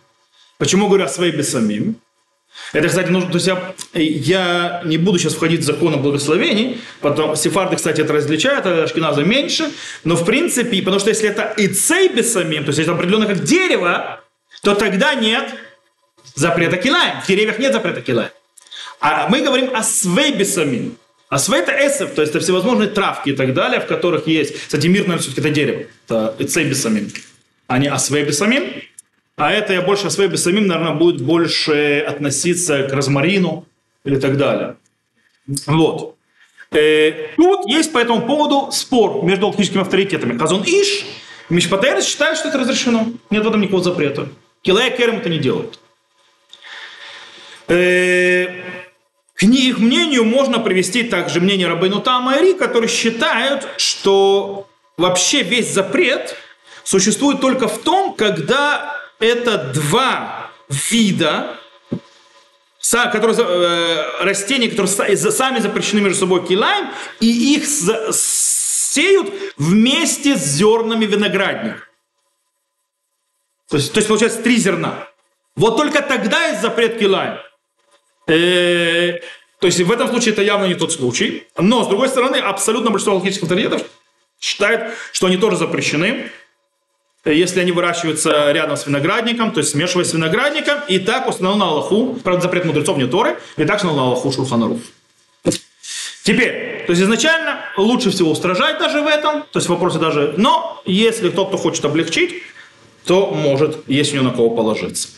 Почему 0.59 0.87
говорю 0.87 1.05
о 1.05 1.09
своей 1.09 1.33
бесамим? 1.33 1.97
Это, 2.73 2.89
кстати, 2.89 3.09
нужно, 3.09 3.31
то 3.31 3.37
есть 3.37 3.47
я, 3.47 3.75
я 3.95 4.83
не 4.85 4.99
буду 4.99 5.19
сейчас 5.19 5.35
входить 5.35 5.61
в 5.61 5.65
закон 5.65 5.95
о 5.95 5.97
благословении, 5.97 6.79
потом 7.01 7.35
сефарды, 7.35 7.77
кстати, 7.77 8.03
это 8.03 8.13
различают, 8.13 8.67
а 8.67 8.85
ашкеназы 8.85 9.25
меньше, 9.25 9.71
но 10.05 10.17
в 10.17 10.25
принципе, 10.25 10.81
потому 10.83 11.01
что 11.01 11.09
если 11.09 11.29
это 11.29 11.55
и 11.57 11.69
цей 11.69 12.09
бесамим, 12.09 12.65
то 12.65 12.69
есть 12.69 12.79
это 12.79 12.93
определенно 12.93 13.27
как 13.27 13.43
дерево, 13.43 14.21
то 14.63 14.75
тогда 14.75 15.15
нет 15.15 15.55
запрета 16.35 16.77
килаем. 16.77 17.21
В 17.23 17.27
деревьях 17.27 17.59
нет 17.59 17.73
запрета 17.73 18.01
килаем. 18.01 18.31
А 19.01 19.29
мы 19.29 19.41
говорим 19.41 19.75
о 19.75 19.83
свейбисамин. 19.83 20.97
А 21.29 21.39
свей 21.39 21.63
это 21.63 21.73
эсэф, 21.73 22.15
то 22.15 22.21
есть 22.21 22.35
это 22.35 22.41
всевозможные 22.41 22.91
травки 22.91 23.31
и 23.31 23.33
так 23.33 23.55
далее, 23.55 23.81
в 23.81 23.87
которых 23.87 24.27
есть... 24.27 24.67
Кстати, 24.67 24.87
мир, 24.87 25.03
наверное, 25.03 25.23
все-таки 25.23 25.41
это 25.41 25.51
дерево. 25.51 25.85
Это 26.07 26.37
эцейбисамин, 26.39 27.11
а 27.69 27.79
не 27.79 27.89
асвейбисамин. 27.89 28.83
А 29.37 29.51
это 29.51 29.73
я 29.73 29.81
больше 29.81 30.09
асвейбисамин, 30.09 30.67
наверное, 30.67 30.95
будет 30.95 31.23
больше 31.23 32.05
относиться 32.07 32.83
к 32.83 32.93
розмарину 32.93 33.67
или 34.05 34.21
так 34.21 34.37
далее. 34.37 34.77
Вот. 35.67 36.17
Э, 36.71 37.29
тут 37.37 37.67
есть 37.67 37.93
по 37.93 37.99
этому 37.99 38.27
поводу 38.27 38.71
спор 38.71 39.25
между 39.25 39.47
алхимическими 39.47 39.81
авторитетами. 39.81 40.37
Казон 40.37 40.63
Иш, 40.65 41.07
Мишпатерес 41.49 42.07
считает, 42.07 42.37
что 42.37 42.49
это 42.49 42.59
разрешено. 42.59 43.07
Нет 43.31 43.45
в 43.45 43.49
этом 43.49 43.61
никакого 43.61 43.83
запрета. 43.83 44.29
Килая 44.63 44.91
Керем 44.91 45.17
это 45.17 45.29
не 45.29 45.39
делают. 45.39 45.79
Э, 47.69 48.47
к 49.35 49.43
их 49.43 49.79
мнению 49.79 50.25
можно 50.25 50.59
привести 50.59 51.03
также 51.03 51.41
мнение 51.41 51.69
Рабейну 51.69 52.01
Тама 52.01 52.37
и 52.37 52.41
Ри, 52.41 52.55
которые 52.55 52.89
считают, 52.89 53.67
что 53.77 54.69
вообще 54.97 55.43
весь 55.43 55.73
запрет 55.73 56.37
существует 56.85 57.41
только 57.41 57.69
в 57.69 57.79
том, 57.79 58.15
когда 58.15 58.97
это 59.19 59.59
два 59.73 60.51
вида 60.69 61.59
которые, 63.13 63.37
э, 63.39 64.25
растения, 64.25 64.69
которые 64.69 65.17
сами 65.17 65.61
запрещены 65.61 66.01
между 66.01 66.19
собой 66.19 66.47
килаем, 66.47 66.89
и 67.21 67.55
их 67.55 67.65
сеют 67.67 69.33
вместе 69.57 70.37
с 70.37 70.45
зернами 70.45 71.07
виноградника. 71.07 71.87
То 73.71 73.77
есть, 73.77 73.93
то 73.93 73.99
есть 73.99 74.09
получается 74.09 74.43
три 74.43 74.57
зерна. 74.57 75.09
Вот 75.57 75.77
только 75.77 76.03
тогда 76.03 76.49
есть 76.49 76.61
запрет 76.61 76.99
килаем. 76.99 77.39
Э, 78.27 79.19
то 79.59 79.67
есть 79.67 79.81
в 79.81 79.93
этом 79.93 80.09
случае 80.09 80.33
это 80.33 80.43
явно 80.43 80.67
не 80.67 80.75
тот 80.75 80.93
случай. 80.93 81.47
Но, 81.57 81.85
с 81.85 81.89
другой 81.89 82.09
стороны, 82.09 82.37
абсолютно 82.37 82.91
большинство 82.91 83.15
алхимических 83.15 83.45
авторитетов 83.45 83.83
считает, 84.41 84.93
что 85.13 85.29
они 85.29 85.37
тоже 85.37 85.57
запрещены, 85.57 86.31
если 87.25 87.61
они 87.61 87.71
выращиваются 87.71 88.51
рядом 88.51 88.77
с 88.77 88.87
виноградником, 88.87 89.53
то 89.53 89.61
есть 89.61 89.71
смешиваясь 89.71 90.09
с 90.09 90.15
виноградником, 90.15 90.81
и 90.89 90.99
так 90.99 91.29
установлено 91.29 91.67
Аллаху, 91.67 92.19
правда, 92.25 92.43
запрет 92.43 92.65
мудрецов 92.65 92.99
не 92.99 93.07
Торы, 93.07 93.39
и 93.57 93.65
так 93.65 93.77
установлено 93.77 94.07
Аллаху 94.07 94.33
Шурханаруф. 94.33 94.81
Теперь, 96.25 96.85
то 96.87 96.91
есть 96.93 97.03
изначально 97.03 97.61
лучше 97.77 98.11
всего 98.11 98.31
устражать 98.31 98.79
даже 98.79 99.03
в 99.03 99.07
этом, 99.07 99.43
то 99.43 99.59
есть 99.59 99.69
вопросы 99.69 99.99
даже, 99.99 100.35
но 100.37 100.81
если 100.85 101.31
тот, 101.31 101.49
кто 101.49 101.57
хочет 101.57 101.85
облегчить, 101.85 102.43
то 103.05 103.27
может, 103.27 103.89
есть 103.89 104.13
у 104.13 104.17
него 104.17 104.27
на 104.27 104.35
кого 104.35 104.51
положиться. 104.51 105.09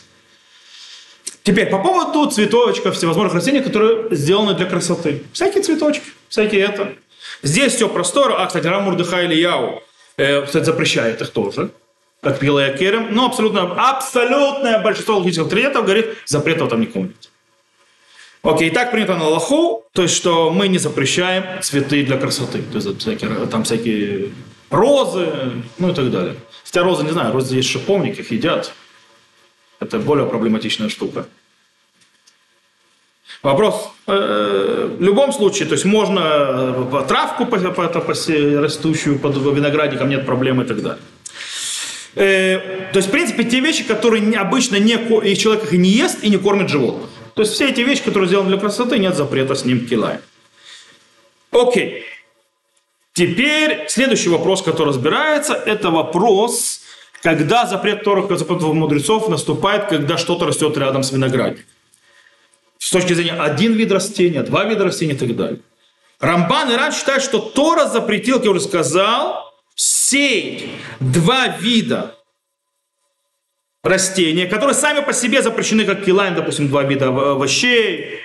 Теперь 1.45 1.69
по 1.69 1.77
поводу 1.77 2.27
цветочков, 2.31 2.95
всевозможных 2.95 3.35
растений, 3.35 3.61
которые 3.61 4.07
сделаны 4.15 4.55
для 4.55 4.65
красоты. 4.65 5.21
Всякие 5.31 5.61
цветочки, 5.61 6.03
всякие 6.27 6.61
это. 6.61 6.93
Здесь 7.43 7.75
все 7.75 7.87
простое. 7.87 8.33
А, 8.33 8.47
кстати, 8.47 8.65
Рам 8.65 8.85
Мурдыха 8.85 9.21
или 9.21 9.35
Яу, 9.35 9.83
э, 10.17 10.41
кстати, 10.41 10.63
запрещает 10.63 11.21
их 11.21 11.29
тоже, 11.29 11.69
как 12.21 12.39
Пилая 12.39 12.75
Керем. 12.75 13.13
Но 13.13 13.27
абсолютно, 13.27 13.61
абсолютное 13.77 14.81
большинство 14.81 15.17
логических 15.17 15.43
авторитетов 15.43 15.83
говорит, 15.83 16.17
запретов 16.25 16.69
там 16.69 16.81
никому 16.81 17.05
нет. 17.05 17.29
Окей, 18.41 18.71
так 18.71 18.89
принято 18.89 19.15
на 19.15 19.25
Аллаху, 19.25 19.85
то 19.93 20.01
есть, 20.01 20.15
что 20.15 20.49
мы 20.49 20.67
не 20.67 20.79
запрещаем 20.79 21.61
цветы 21.61 22.03
для 22.03 22.17
красоты. 22.17 22.63
То 22.71 22.79
есть, 22.79 23.01
всякие, 23.01 23.45
там 23.45 23.65
всякие 23.65 24.31
розы, 24.71 25.27
ну 25.77 25.91
и 25.91 25.93
так 25.93 26.09
далее. 26.09 26.37
Хотя 26.63 26.81
розы, 26.81 27.03
не 27.03 27.11
знаю, 27.11 27.33
розы 27.33 27.55
есть 27.55 27.69
шиповник, 27.69 28.17
их 28.19 28.31
едят. 28.31 28.73
Это 29.79 29.99
более 29.99 30.25
проблематичная 30.25 30.89
штука. 30.89 31.25
Вопрос. 33.41 33.91
Э, 34.07 34.97
в 34.97 35.01
любом 35.01 35.31
случае, 35.31 35.67
то 35.67 35.73
есть 35.73 35.85
можно 35.85 36.19
э, 36.19 37.03
травку 37.07 37.45
растущую 37.45 39.19
под 39.19 39.37
виноградником, 39.37 40.09
нет 40.09 40.25
проблем 40.25 40.61
и 40.61 40.65
так 40.65 40.81
далее. 40.81 41.01
Э, 42.15 42.89
то 42.91 42.97
есть, 42.97 43.09
в 43.09 43.11
принципе, 43.11 43.43
те 43.43 43.59
вещи, 43.59 43.83
которые 43.83 44.39
обычно 44.39 44.77
не, 44.77 44.93
и 44.93 45.35
человек 45.35 45.65
их 45.65 45.71
не 45.73 45.89
ест, 45.89 46.23
и 46.23 46.29
не 46.29 46.37
кормит 46.37 46.69
животных. 46.69 47.09
То 47.35 47.41
есть, 47.41 47.53
все 47.53 47.69
эти 47.69 47.81
вещи, 47.81 48.03
которые 48.03 48.27
сделаны 48.27 48.49
для 48.49 48.57
красоты, 48.57 48.97
нет 48.97 49.15
запрета 49.15 49.53
с 49.53 49.65
ним 49.65 49.85
килаем. 49.85 50.21
Окей. 51.51 52.03
Теперь 53.13 53.85
следующий 53.87 54.29
вопрос, 54.29 54.61
который 54.61 54.89
разбирается, 54.89 55.53
это 55.53 55.89
вопрос 55.89 56.81
когда 57.25 57.65
запрет 57.65 58.03
Торах, 58.03 58.29
запретов 58.37 58.75
мудрецов 58.75 59.29
наступает, 59.29 59.87
когда 59.87 60.15
что-то 60.15 60.45
растет 60.45 60.77
рядом 60.77 61.01
с 61.01 61.11
виноградником. 61.11 61.65
С 62.77 62.91
точки 62.91 63.13
зрения 63.13 63.33
один 63.33 63.73
вид 63.73 63.91
растения, 63.91 64.43
два 64.43 64.63
вида 64.65 64.83
растений 64.83 65.13
и 65.13 65.17
так 65.17 65.35
далее. 65.35 65.59
Рамбан 66.19 66.69
и 66.69 66.75
Ран 66.75 66.91
считают, 66.91 67.23
что 67.23 67.39
Тора 67.39 67.87
запретил, 67.87 68.35
как 68.35 68.45
я 68.45 68.51
уже 68.51 68.61
сказал, 68.61 69.51
сеять 69.73 70.65
два 70.99 71.47
вида 71.47 72.15
растения, 73.81 74.45
которые 74.45 74.75
сами 74.75 75.03
по 75.03 75.11
себе 75.11 75.41
запрещены, 75.41 75.83
как 75.85 76.05
килайн, 76.05 76.35
допустим, 76.35 76.67
два 76.67 76.83
вида 76.83 77.07
овощей, 77.07 78.19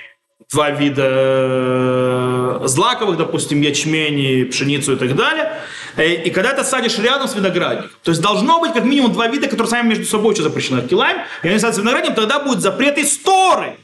два 0.51 0.69
вида 0.69 1.07
э, 1.07 2.61
злаковых, 2.65 3.17
допустим, 3.17 3.61
ячмень, 3.61 4.45
пшеницу 4.45 4.93
и 4.93 4.95
так 4.95 5.15
далее. 5.15 5.53
Э, 5.97 6.13
и 6.13 6.29
когда 6.29 6.53
ты 6.53 6.63
садишь 6.63 6.97
рядом 6.97 7.27
с 7.27 7.35
виноградником, 7.35 7.91
то 8.03 8.11
есть 8.11 8.21
должно 8.21 8.59
быть 8.59 8.73
как 8.73 8.83
минимум 8.83 9.13
два 9.13 9.27
вида, 9.27 9.47
которые 9.47 9.69
сами 9.69 9.89
между 9.89 10.05
собой 10.05 10.33
еще 10.33 10.43
запрещены. 10.43 10.87
Килайм, 10.87 11.19
и 11.43 11.47
они 11.47 11.59
садятся 11.59 11.81
виноградником, 11.81 12.15
тогда 12.15 12.39
будет 12.39 12.61
запрет 12.61 12.97
истории. 12.97 13.77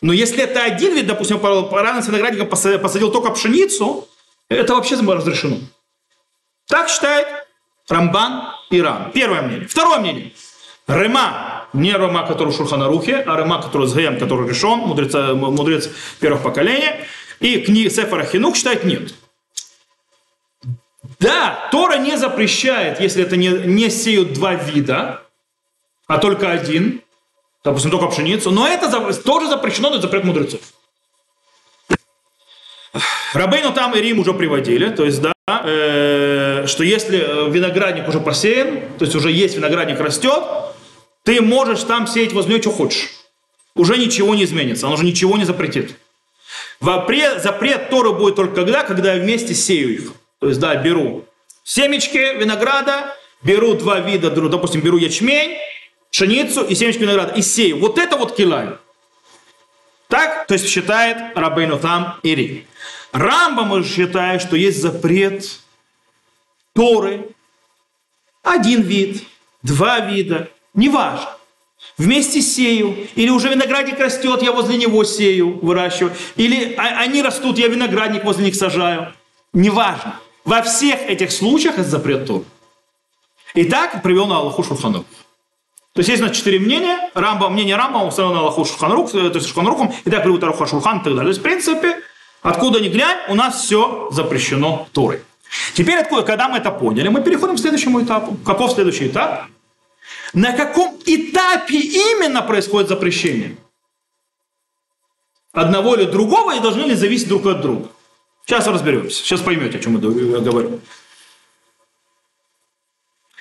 Но 0.00 0.12
если 0.12 0.42
это 0.42 0.62
один 0.62 0.94
вид, 0.94 1.06
допустим, 1.06 1.40
рядом 1.42 2.02
с 2.02 2.08
виноградником 2.08 2.48
посадил 2.48 3.10
только 3.10 3.30
пшеницу, 3.30 4.08
это 4.48 4.74
вообще 4.74 4.96
разрешено. 4.96 5.58
Так 6.68 6.88
считает 6.88 7.26
Рамбан 7.88 8.48
и 8.70 8.80
Рам. 8.80 9.10
Первое 9.12 9.42
мнение. 9.42 9.68
Второе 9.68 9.98
мнение. 9.98 10.32
Рема, 10.86 11.66
не 11.72 11.92
Рема, 11.92 12.26
который 12.26 12.52
в 12.52 12.56
Шурханарухе, 12.56 13.24
а 13.26 13.36
Рема, 13.36 13.60
который 13.60 13.88
с 13.88 13.92
Гаем, 13.92 14.18
который 14.18 14.48
решен, 14.48 14.80
мудрец, 14.80 15.14
мудрец 15.14 15.88
первых 16.20 16.42
поколений. 16.42 16.90
И 17.40 17.60
книга 17.60 17.90
Сефара 17.90 18.24
Хинук 18.24 18.56
считает 18.56 18.84
нет. 18.84 19.12
Да, 21.18 21.68
Тора 21.70 21.96
не 21.96 22.16
запрещает, 22.16 23.00
если 23.00 23.22
это 23.22 23.36
не, 23.36 23.48
не 23.48 23.90
сеют 23.90 24.34
два 24.34 24.54
вида, 24.54 25.22
а 26.06 26.18
только 26.18 26.50
один, 26.50 27.02
допустим, 27.64 27.90
только 27.90 28.06
пшеницу, 28.08 28.50
но 28.50 28.68
это 28.68 28.90
тоже 29.14 29.48
запрещено, 29.48 29.88
но 29.88 29.96
это 29.96 30.02
запрет 30.02 30.24
мудрецов. 30.24 30.60
Рабейну 33.32 33.72
там 33.72 33.94
и 33.94 34.00
Рим 34.00 34.20
уже 34.20 34.32
приводили, 34.32 34.88
то 34.88 35.04
есть, 35.04 35.20
да, 35.20 35.32
э, 35.46 36.64
что 36.66 36.84
если 36.84 37.18
э, 37.18 37.50
виноградник 37.50 38.08
уже 38.08 38.20
посеян, 38.20 38.80
то 38.98 39.04
есть 39.04 39.14
уже 39.14 39.30
есть 39.30 39.56
виноградник 39.56 40.00
растет, 40.00 40.42
ты 41.22 41.42
можешь 41.42 41.82
там 41.82 42.06
сеять 42.06 42.32
возле 42.32 42.54
него, 42.54 42.62
что 42.62 42.70
хочешь. 42.70 43.10
Уже 43.74 43.98
ничего 43.98 44.34
не 44.34 44.44
изменится, 44.44 44.86
он 44.86 44.94
уже 44.94 45.04
ничего 45.04 45.36
не 45.36 45.44
запретит. 45.44 45.96
Запрет, 46.80 47.42
запрет 47.42 47.90
Торы 47.90 48.12
будет 48.12 48.36
только 48.36 48.54
тогда, 48.54 48.84
когда 48.84 49.14
я 49.14 49.20
вместе 49.20 49.54
сею 49.54 49.94
их. 49.94 50.12
То 50.38 50.48
есть, 50.48 50.60
да, 50.60 50.74
беру 50.76 51.24
семечки 51.64 52.38
винограда, 52.38 53.14
беру 53.42 53.74
два 53.74 54.00
вида, 54.00 54.30
допустим, 54.30 54.80
беру 54.80 54.98
ячмень, 54.98 55.58
пшеницу 56.10 56.64
и 56.64 56.74
семечки 56.74 57.02
винограда 57.02 57.34
и 57.34 57.42
сею. 57.42 57.78
Вот 57.78 57.98
это 57.98 58.16
вот 58.16 58.36
килай. 58.36 58.76
Так, 60.08 60.46
то 60.46 60.54
есть 60.54 60.68
считает 60.68 61.36
Рабейну 61.36 61.78
там 61.78 62.18
Ири. 62.22 62.66
Рамбам 63.12 63.84
считает, 63.84 64.42
что 64.42 64.56
есть 64.56 64.80
запрет 64.80 65.60
Торы, 66.74 67.30
один 68.42 68.82
вид, 68.82 69.24
два 69.62 70.00
вида, 70.00 70.50
неважно. 70.74 71.30
Вместе 71.98 72.42
сею, 72.42 73.08
или 73.14 73.30
уже 73.30 73.48
виноградник 73.48 73.98
растет, 73.98 74.42
я 74.42 74.52
возле 74.52 74.76
него 74.76 75.02
сею, 75.04 75.58
выращиваю, 75.60 76.14
или 76.36 76.74
а, 76.74 77.00
они 77.00 77.22
растут, 77.22 77.58
я 77.58 77.68
виноградник 77.68 78.24
возле 78.24 78.44
них 78.44 78.54
сажаю. 78.54 79.14
Неважно. 79.52 80.20
Во 80.46 80.62
всех 80.62 81.02
этих 81.02 81.30
случаях 81.30 81.78
это 81.78 81.88
запрет 81.88 82.26
Торы. 82.26 82.44
Итак, 83.54 84.02
привел 84.02 84.26
на 84.26 84.38
Аллаху 84.38 84.62
Шурхану. 84.62 85.04
То 85.92 86.00
есть 86.00 86.08
есть 86.08 86.22
у 86.22 86.26
нас 86.26 86.36
четыре 86.36 86.58
мнения. 86.58 87.10
Рамба, 87.14 87.50
мнение 87.50 87.76
Рамба, 87.76 87.98
установлено 87.98 88.40
на 88.40 88.46
Аллаху 88.46 88.64
Шурханрух, 88.64 89.14
э, 89.14 89.30
то 89.30 89.36
есть 89.36 89.46
Шурханрухом, 89.46 89.92
и 90.04 90.10
так 90.10 90.22
приводит 90.22 90.44
Аруха 90.44 90.66
Шурхан 90.66 91.00
и 91.00 91.04
так 91.04 91.14
далее. 91.14 91.24
То 91.24 91.28
есть, 91.28 91.40
в 91.40 91.42
принципе, 91.42 92.02
Откуда 92.46 92.78
ни 92.78 92.88
глянь, 92.88 93.18
у 93.28 93.34
нас 93.34 93.64
все 93.64 94.08
запрещено 94.12 94.86
Торой. 94.92 95.20
Теперь, 95.74 95.98
откуда, 95.98 96.22
когда 96.22 96.48
мы 96.48 96.58
это 96.58 96.70
поняли, 96.70 97.08
мы 97.08 97.20
переходим 97.20 97.56
к 97.56 97.58
следующему 97.58 98.04
этапу. 98.04 98.36
Каков 98.44 98.72
следующий 98.72 99.08
этап? 99.08 99.46
На 100.32 100.52
каком 100.52 100.96
этапе 101.06 101.76
именно 101.76 102.42
происходит 102.42 102.88
запрещение? 102.88 103.56
Одного 105.52 105.96
или 105.96 106.04
другого 106.04 106.54
и 106.54 106.60
должны 106.60 106.82
ли 106.82 106.94
зависеть 106.94 107.28
друг 107.28 107.46
от 107.46 107.60
друга? 107.62 107.88
Сейчас 108.46 108.66
разберемся. 108.68 109.22
Сейчас 109.22 109.40
поймете, 109.40 109.78
о 109.78 109.80
чем 109.80 109.94
я 109.94 110.38
говорю. 110.38 110.80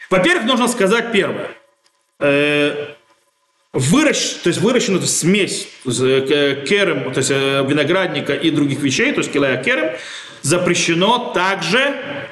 Во-первых, 0.09 0.45
нужно 0.45 0.67
сказать 0.67 1.11
первое. 1.11 1.51
Э, 2.19 2.95
выращ, 3.71 4.35
то 4.43 4.49
есть 4.49 4.59
есть 4.61 5.17
смесь 5.19 5.67
э, 5.85 6.65
керем, 6.67 7.13
то 7.13 7.19
есть 7.19 7.29
э, 7.29 7.63
виноградника 7.67 8.33
и 8.33 8.49
других 8.49 8.79
вещей, 8.79 9.11
то 9.11 9.19
есть 9.19 9.31
килая 9.31 9.63
керем, 9.63 9.95
запрещено 10.41 11.31
также 11.33 12.25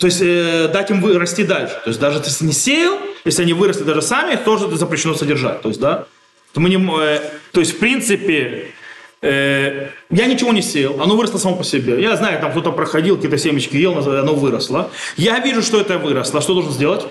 то 0.00 0.06
есть 0.06 0.20
э, 0.20 0.68
дать 0.72 0.90
им 0.90 1.04
расти 1.16 1.44
дальше. 1.44 1.74
То 1.84 1.90
есть 1.90 2.00
даже 2.00 2.18
если 2.18 2.44
не 2.44 2.52
сеял, 2.52 2.98
если 3.24 3.42
они 3.42 3.52
выросли 3.52 3.84
даже 3.84 4.02
сами, 4.02 4.34
тоже 4.34 4.68
запрещено 4.76 5.14
содержать. 5.14 5.62
То 5.62 5.68
есть, 5.68 5.80
да, 5.80 6.06
то, 6.52 6.60
мы 6.60 6.68
не, 6.68 6.76
э, 6.76 7.20
то 7.52 7.60
есть 7.60 7.76
в 7.76 7.78
принципе, 7.78 8.38
э, 8.38 8.79
я 9.22 10.26
ничего 10.26 10.52
не 10.52 10.62
сеял, 10.62 11.00
оно 11.00 11.14
выросло 11.14 11.38
само 11.38 11.56
по 11.56 11.64
себе. 11.64 12.00
Я 12.00 12.16
знаю, 12.16 12.40
там 12.40 12.52
кто-то 12.52 12.72
проходил, 12.72 13.16
какие-то 13.16 13.36
семечки 13.36 13.76
ел, 13.76 13.98
оно 13.98 14.34
выросло. 14.34 14.90
Я 15.16 15.38
вижу, 15.40 15.62
что 15.62 15.80
это 15.80 15.98
выросло. 15.98 16.40
Что 16.40 16.54
должен 16.54 16.72
сделать? 16.72 17.06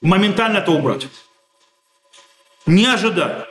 Моментально 0.00 0.58
это 0.58 0.70
убрать. 0.70 1.06
Не 2.66 2.86
ожидая. 2.86 3.46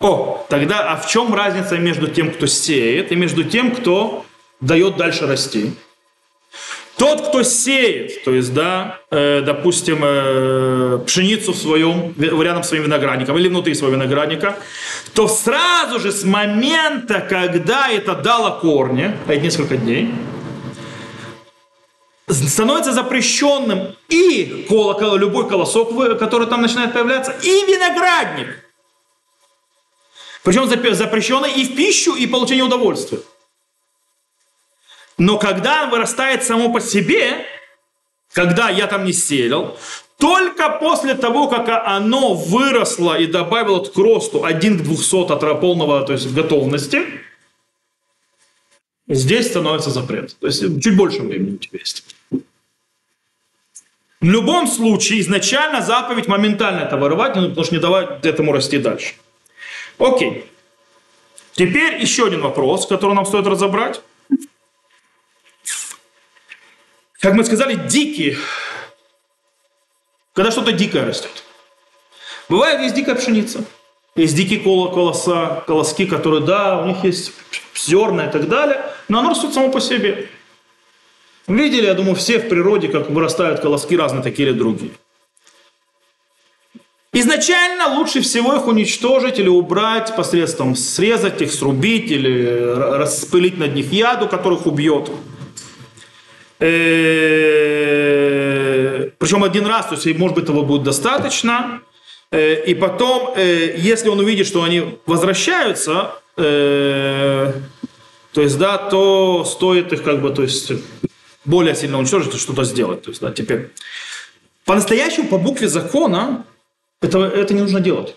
О, 0.00 0.44
тогда 0.50 0.92
а 0.92 0.96
в 0.96 1.08
чем 1.08 1.32
разница 1.32 1.78
между 1.78 2.08
тем, 2.08 2.30
кто 2.30 2.46
сеет, 2.46 3.10
и 3.10 3.16
между 3.16 3.44
тем, 3.44 3.74
кто 3.74 4.26
дает 4.60 4.96
дальше 4.98 5.26
расти? 5.26 5.74
Тот, 6.96 7.28
кто 7.28 7.42
сеет, 7.42 8.22
то 8.24 8.32
есть, 8.32 8.54
да, 8.54 9.00
э, 9.10 9.42
допустим, 9.44 9.98
э, 10.02 11.00
пшеницу 11.04 11.52
в 11.52 11.56
своем, 11.56 12.14
рядом 12.18 12.62
с 12.62 12.68
своим 12.68 12.84
виноградником 12.84 13.36
или 13.36 13.48
внутри 13.48 13.74
своего 13.74 13.96
виноградника, 13.96 14.56
то 15.12 15.26
сразу 15.26 15.98
же 15.98 16.12
с 16.12 16.22
момента, 16.22 17.20
когда 17.20 17.88
это 17.88 18.14
дало 18.14 18.60
корни, 18.60 19.10
а 19.26 19.32
это 19.32 19.42
несколько 19.42 19.76
дней, 19.76 20.14
становится 22.28 22.92
запрещенным 22.92 23.96
и 24.08 24.64
колокол, 24.68 25.16
любой 25.16 25.48
колосок, 25.48 26.18
который 26.18 26.46
там 26.46 26.62
начинает 26.62 26.92
появляться, 26.92 27.34
и 27.42 27.48
виноградник. 27.66 28.64
Причем 30.44 30.68
запрещенный 30.68 31.52
и 31.52 31.64
в 31.64 31.74
пищу, 31.74 32.14
и 32.14 32.26
получение 32.26 32.64
удовольствия. 32.64 33.18
Но 35.18 35.38
когда 35.38 35.86
вырастает 35.86 36.44
само 36.44 36.72
по 36.72 36.80
себе, 36.80 37.44
когда 38.32 38.68
я 38.70 38.86
там 38.86 39.04
не 39.04 39.12
селил, 39.12 39.76
только 40.18 40.70
после 40.70 41.14
того, 41.14 41.48
как 41.48 41.68
оно 41.86 42.34
выросло 42.34 43.18
и 43.18 43.26
добавило 43.26 43.84
к 43.84 43.96
росту 43.96 44.44
1 44.44 44.78
к 44.78 44.82
200 44.82 45.32
от 45.32 45.60
полного 45.60 46.04
то 46.04 46.12
есть 46.12 46.32
готовности, 46.32 47.02
здесь 49.08 49.48
становится 49.48 49.90
запрет. 49.90 50.36
То 50.38 50.46
есть 50.46 50.60
чуть 50.82 50.96
больше 50.96 51.22
времени 51.22 51.54
у 51.54 51.58
тебя 51.58 51.78
есть. 51.78 52.04
В 54.20 54.26
любом 54.26 54.66
случае, 54.66 55.20
изначально 55.20 55.82
заповедь 55.82 56.28
моментально 56.28 56.80
это 56.80 56.96
вырывать, 56.96 57.36
ну, 57.36 57.48
потому 57.50 57.64
что 57.64 57.74
не 57.74 57.80
давать 57.80 58.24
этому 58.24 58.52
расти 58.52 58.78
дальше. 58.78 59.14
Окей. 59.98 60.46
Теперь 61.52 62.00
еще 62.00 62.26
один 62.26 62.40
вопрос, 62.40 62.86
который 62.86 63.14
нам 63.14 63.26
стоит 63.26 63.46
разобрать. 63.46 64.00
Как 67.24 67.32
мы 67.32 67.42
сказали, 67.42 67.74
дикие. 67.74 68.36
Когда 70.34 70.50
что-то 70.50 70.72
дикое 70.72 71.06
растет. 71.06 71.42
Бывает, 72.50 72.82
есть 72.82 72.94
дикая 72.94 73.14
пшеница. 73.14 73.64
Есть 74.14 74.36
дикие 74.36 74.60
колоса, 74.60 75.64
колоски, 75.66 76.04
которые, 76.04 76.42
да, 76.44 76.82
у 76.82 76.86
них 76.86 77.02
есть 77.02 77.32
зерна 77.74 78.26
и 78.26 78.30
так 78.30 78.46
далее, 78.46 78.84
но 79.08 79.20
оно 79.20 79.30
растет 79.30 79.54
само 79.54 79.70
по 79.70 79.80
себе. 79.80 80.28
Видели, 81.46 81.86
я 81.86 81.94
думаю, 81.94 82.14
все 82.14 82.40
в 82.40 82.48
природе, 82.50 82.88
как 82.88 83.08
вырастают 83.08 83.60
колоски 83.60 83.96
разные 83.96 84.22
такие 84.22 84.50
или 84.50 84.58
другие. 84.58 84.90
Изначально 87.14 87.96
лучше 87.96 88.20
всего 88.20 88.54
их 88.54 88.66
уничтожить 88.66 89.38
или 89.38 89.48
убрать 89.48 90.14
посредством 90.14 90.76
срезать 90.76 91.40
их, 91.40 91.54
срубить 91.54 92.10
или 92.10 92.46
распылить 92.46 93.56
над 93.56 93.74
них 93.74 93.90
яду, 93.94 94.28
которых 94.28 94.66
убьет. 94.66 95.10
Э, 96.60 96.70
Причем 99.18 99.42
один 99.44 99.66
раз, 99.66 99.86
то 99.86 99.94
есть, 99.94 100.06
может 100.18 100.36
быть, 100.36 100.44
этого 100.44 100.62
будет 100.62 100.82
достаточно. 100.82 101.80
Э, 102.30 102.64
и 102.64 102.74
потом, 102.74 103.34
э, 103.36 103.74
если 103.76 104.08
он 104.08 104.20
увидит, 104.20 104.46
что 104.46 104.62
они 104.62 104.98
возвращаются, 105.06 106.14
то 106.36 107.52
есть, 108.34 108.58
да, 108.58 108.78
то 108.78 109.44
стоит 109.44 109.92
их 109.92 110.02
как 110.02 110.20
бы, 110.20 110.30
то 110.30 110.42
есть, 110.42 110.72
более 111.44 111.76
сильно 111.76 111.98
уничтожить 111.98 112.34
что-то 112.34 112.64
сделать. 112.64 113.02
То 113.02 113.10
есть, 113.10 113.20
да, 113.20 113.30
теперь. 113.30 113.70
По-настоящему, 114.64 115.28
по 115.28 115.38
букве 115.38 115.68
закона, 115.68 116.44
это, 117.00 117.20
это 117.20 117.54
не 117.54 117.60
нужно 117.60 117.78
делать. 117.78 118.16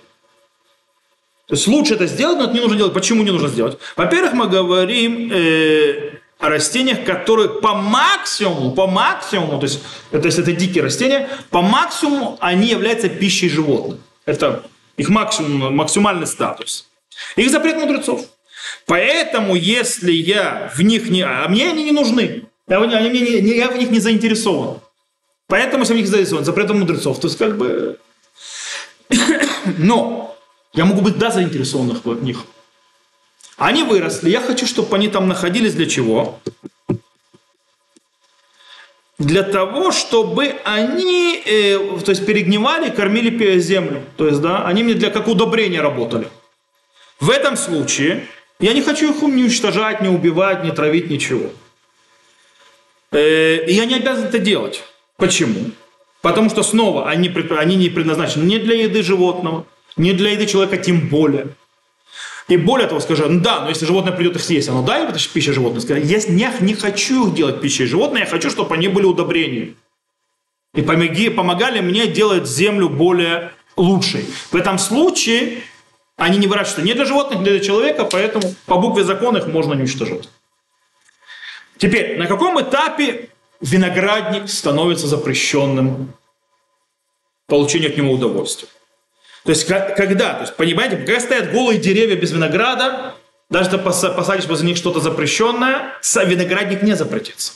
То 1.46 1.54
есть 1.54 1.68
лучше 1.68 1.94
это 1.94 2.08
сделать, 2.08 2.38
но 2.40 2.46
это 2.46 2.54
не 2.54 2.62
нужно 2.62 2.76
делать. 2.78 2.94
Почему 2.94 3.22
не 3.24 3.30
нужно 3.32 3.50
сделать? 3.50 3.78
Во-первых, 3.96 4.34
мы 4.34 4.48
говорим 4.48 5.32
о 6.40 6.50
растениях, 6.50 7.04
которые 7.04 7.50
по 7.50 7.74
максимуму, 7.74 8.72
по 8.72 8.88
максимуму, 8.88 9.60
то 9.60 9.66
есть 9.66 9.82
это, 10.12 10.28
если 10.28 10.44
это 10.44 10.54
дикие 10.54 10.84
растения, 10.84 11.30
по 11.50 11.62
максимуму 11.62 12.38
они 12.40 12.68
являются 12.68 13.10
пищей 13.10 13.50
животных. 13.50 14.00
Это 14.26 14.64
их 14.98 15.10
максимум, 15.10 15.76
максимальный 15.76 16.28
статус. 16.28 16.88
Их 17.36 17.50
запрет 17.50 17.78
мудрецов. 17.78 18.26
Поэтому, 18.86 19.56
если 19.56 20.12
я 20.12 20.72
в 20.76 20.82
них 20.82 21.10
не... 21.10 21.22
А 21.22 21.48
мне 21.48 21.70
они 21.70 21.86
не 21.86 21.92
нужны. 21.92 22.44
Я, 22.68 22.82
они 22.82 23.10
мне 23.10 23.42
не, 23.42 23.58
я 23.58 23.70
в 23.70 23.78
них 23.78 23.90
не 23.90 24.00
заинтересован. 24.00 24.80
Поэтому 25.48 25.86
я 25.86 25.94
в 25.94 25.96
них 25.96 26.08
заинтересован. 26.08 26.46
Запретом 26.46 26.80
мудрецов. 26.80 27.20
То 27.20 27.28
есть, 27.28 27.38
как 27.38 27.58
бы... 27.58 27.98
Но 29.78 30.36
я 30.74 30.86
могу 30.86 31.02
быть, 31.02 31.18
да, 31.18 31.32
заинтересован 31.32 32.00
в 32.04 32.24
них. 32.24 32.44
Они 33.58 33.84
выросли. 33.84 34.30
Я 34.30 34.42
хочу, 34.42 34.68
чтобы 34.68 34.96
они 34.96 35.08
там 35.08 35.28
находились 35.28 35.74
для 35.74 35.88
чего? 35.88 36.40
Для 39.18 39.42
того, 39.42 39.92
чтобы 39.92 40.58
они, 40.64 41.42
э, 41.44 41.80
то 42.06 42.12
есть, 42.12 42.24
перегнивали, 42.26 42.92
кормили 42.92 43.58
землю. 43.58 44.04
То 44.16 44.28
есть, 44.28 44.42
да, 44.42 44.64
они 44.68 44.84
мне 44.84 44.94
для 44.94 45.10
как 45.10 45.28
удобрения 45.28 45.82
работали. 45.82 46.30
В 47.20 47.32
этом 47.32 47.58
случае 47.58 48.28
я 48.60 48.74
не 48.74 48.84
хочу 48.84 49.12
их 49.12 49.24
не 49.24 49.44
уничтожать, 49.44 50.02
не 50.02 50.10
убивать, 50.10 50.64
не 50.64 50.72
травить, 50.72 51.10
ничего. 51.10 51.50
Э, 53.12 53.66
я 53.68 53.86
не 53.86 53.96
обязан 53.96 54.26
это 54.26 54.38
делать. 54.38 54.84
Почему? 55.18 55.72
Потому 56.22 56.52
что 56.52 56.62
снова 56.62 57.10
они, 57.10 57.34
они 57.58 57.76
не 57.76 57.90
предназначены 57.90 58.44
ни 58.44 58.60
для 58.60 58.84
еды 58.84 59.02
животного, 59.02 59.66
ни 59.96 60.12
для 60.12 60.32
еды 60.32 60.46
человека 60.46 60.78
тем 60.78 61.08
более. 61.10 61.48
И 62.48 62.56
более 62.56 62.88
того, 62.88 63.02
скажи, 63.02 63.28
да, 63.28 63.62
но 63.62 63.70
если 63.70 63.86
животное 63.86 64.14
придет 64.14 64.38
их 64.38 64.44
съесть, 64.44 64.70
оно 64.70 64.82
да, 64.82 65.00
это 65.00 65.20
пища 65.34 65.52
животных? 65.52 65.84
Скажи, 65.84 66.02
я 66.02 66.18
не, 66.28 66.50
не 66.62 66.74
хочу 66.76 67.28
их 67.28 67.34
делать 67.34 67.60
пищей 67.60 67.86
животных, 67.86 68.22
я 68.22 68.26
хочу, 68.26 68.50
чтобы 68.50 68.74
они 68.76 68.88
были 68.88 69.06
удобрением. 69.06 69.76
И 70.74 70.82
помоги, 70.82 71.30
помогали 71.30 71.82
мне 71.82 72.08
делать 72.08 72.48
землю 72.48 72.88
более 72.88 73.52
лучшей. 73.76 74.26
В 74.52 74.56
этом 74.56 74.78
случае 74.78 75.62
они 76.16 76.38
не 76.38 76.48
выращиваются 76.48 76.82
ни 76.84 76.94
для 76.94 77.06
животных, 77.06 77.42
ни 77.42 77.44
для 77.44 77.60
человека, 77.60 78.06
поэтому 78.06 78.56
по 78.66 78.78
букве 78.78 79.04
закона 79.04 79.38
их 79.38 79.48
можно 79.48 79.74
уничтожать. 79.74 80.30
Теперь, 81.78 82.18
на 82.18 82.28
каком 82.28 82.60
этапе 82.62 83.30
виноградник 83.60 84.50
становится 84.50 85.08
запрещенным 85.08 86.14
получение 87.46 87.90
от 87.90 87.98
него 87.98 88.14
удовольствия? 88.14 88.70
То 89.48 89.52
есть, 89.52 89.66
когда, 89.66 90.34
то 90.34 90.42
есть, 90.42 90.58
понимаете, 90.58 90.98
когда 90.98 91.22
стоят 91.22 91.54
голые 91.54 91.80
деревья 91.80 92.18
без 92.18 92.34
винограда, 92.34 93.14
даже 93.50 93.70
если 93.70 94.10
посадишь 94.10 94.46
возле 94.46 94.68
них 94.68 94.76
что-то 94.76 95.00
запрещенное, 95.00 95.94
виноградник 96.26 96.84
не 96.84 96.98
запретится. 96.98 97.54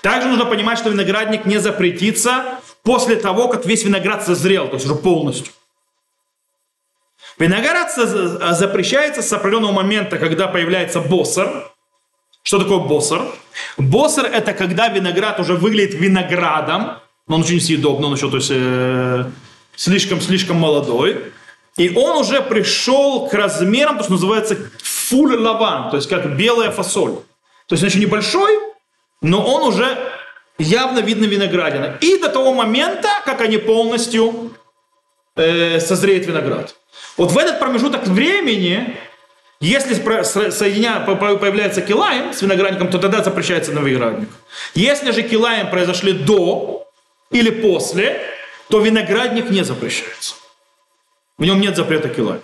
Также 0.00 0.28
нужно 0.28 0.44
понимать, 0.44 0.78
что 0.78 0.90
виноградник 0.90 1.44
не 1.44 1.58
запретится 1.58 2.60
после 2.84 3.16
того, 3.16 3.48
как 3.48 3.66
весь 3.66 3.82
виноград 3.82 4.24
созрел, 4.24 4.68
то 4.68 4.74
есть 4.74 4.86
уже 4.86 4.94
полностью. 4.94 5.52
Виноград 7.36 7.92
запрещается 8.56 9.20
с 9.20 9.32
определенного 9.32 9.72
момента, 9.72 10.18
когда 10.18 10.46
появляется 10.46 11.00
боссер. 11.00 11.68
Что 12.44 12.60
такое 12.60 12.78
боссер? 12.78 13.22
Боссер– 13.76 14.24
это 14.32 14.52
когда 14.52 14.86
виноград 14.86 15.40
уже 15.40 15.54
выглядит 15.54 15.94
виноградом, 15.94 16.98
но 17.26 17.34
он 17.34 17.40
очень 17.40 17.60
съедобный, 17.60 18.06
он 18.06 18.14
еще 18.14 18.30
то 18.30 18.36
есть, 18.36 18.52
э, 18.52 19.24
слишком-слишком 19.78 20.56
молодой. 20.56 21.32
И 21.76 21.94
он 21.96 22.18
уже 22.18 22.42
пришел 22.42 23.28
к 23.28 23.34
размерам, 23.34 23.96
то, 23.96 24.02
что 24.02 24.12
называется 24.12 24.56
фуль 24.82 25.36
лаван, 25.36 25.90
то 25.90 25.96
есть 25.96 26.08
как 26.08 26.36
белая 26.36 26.70
фасоль. 26.72 27.12
То 27.66 27.74
есть 27.74 27.82
он 27.84 27.88
еще 27.88 28.00
небольшой, 28.00 28.58
но 29.22 29.42
он 29.42 29.62
уже 29.62 29.96
явно 30.58 30.98
видно 30.98 31.26
виноградина. 31.26 31.96
И 32.00 32.18
до 32.18 32.28
того 32.28 32.52
момента, 32.52 33.08
как 33.24 33.40
они 33.40 33.58
полностью 33.58 34.52
э, 35.36 35.78
созреет 35.78 36.26
виноград. 36.26 36.74
Вот 37.16 37.30
в 37.30 37.38
этот 37.38 37.60
промежуток 37.60 38.08
времени 38.08 38.96
если 39.60 39.94
соединя, 40.22 41.00
появляется 41.00 41.80
килаем 41.80 42.32
с 42.32 42.42
виноградником, 42.42 42.90
то 42.90 42.98
тогда 42.98 43.24
запрещается 43.24 43.72
на 43.72 43.80
виноградник. 43.80 44.28
Если 44.74 45.10
же 45.10 45.22
килаем 45.22 45.68
произошли 45.68 46.12
до 46.12 46.86
или 47.32 47.50
после, 47.50 48.20
то 48.68 48.80
виноградник 48.80 49.50
не 49.50 49.64
запрещается. 49.64 50.34
В 51.38 51.44
нем 51.44 51.60
нет 51.60 51.76
запрета 51.76 52.08
килаем. 52.08 52.42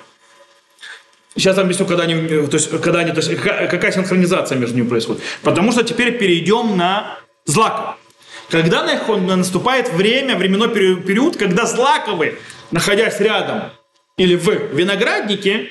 Сейчас 1.36 1.56
я 1.56 1.62
объясню, 1.64 1.84
когда 1.86 2.04
они, 2.04 2.28
то 2.46 2.54
есть, 2.56 2.70
когда 2.70 3.00
они, 3.00 3.10
то 3.10 3.20
есть, 3.20 3.34
какая 3.40 3.90
синхронизация 3.90 4.56
между 4.56 4.76
ними 4.76 4.88
происходит. 4.88 5.22
Потому 5.42 5.72
что 5.72 5.82
теперь 5.82 6.16
перейдем 6.16 6.76
на 6.76 7.18
злаковые. 7.44 7.96
Когда 8.50 8.84
наступает 8.84 9.92
время, 9.92 10.36
временной 10.36 10.68
период, 10.68 11.36
когда 11.36 11.66
злаковые, 11.66 12.36
находясь 12.70 13.18
рядом 13.18 13.70
или 14.16 14.36
в 14.36 14.48
винограднике, 14.74 15.70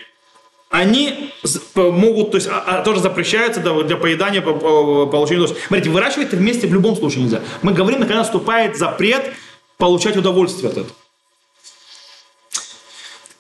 они 0.70 1.32
могут, 1.76 2.32
то 2.32 2.38
есть 2.38 2.50
а, 2.52 2.63
а, 2.66 2.84
тоже 2.84 3.00
запрещаются 3.00 3.62
для 3.62 3.96
поедания, 3.96 4.42
получения 4.42 5.42
удовольствия. 5.42 5.68
Смотрите, 5.68 5.89
выращивать 5.92 6.34
их 6.34 6.39
вместе 6.39 6.68
в 6.68 6.74
любом 6.74 6.96
случае 6.96 7.24
нельзя. 7.24 7.42
Мы 7.62 7.74
говорим, 7.74 8.00
когда 8.00 8.18
наступает 8.18 8.76
запрет 8.76 9.34
получать 9.84 10.15
удовольствие 10.15 10.69
от 10.72 10.78
этого. 10.78 10.96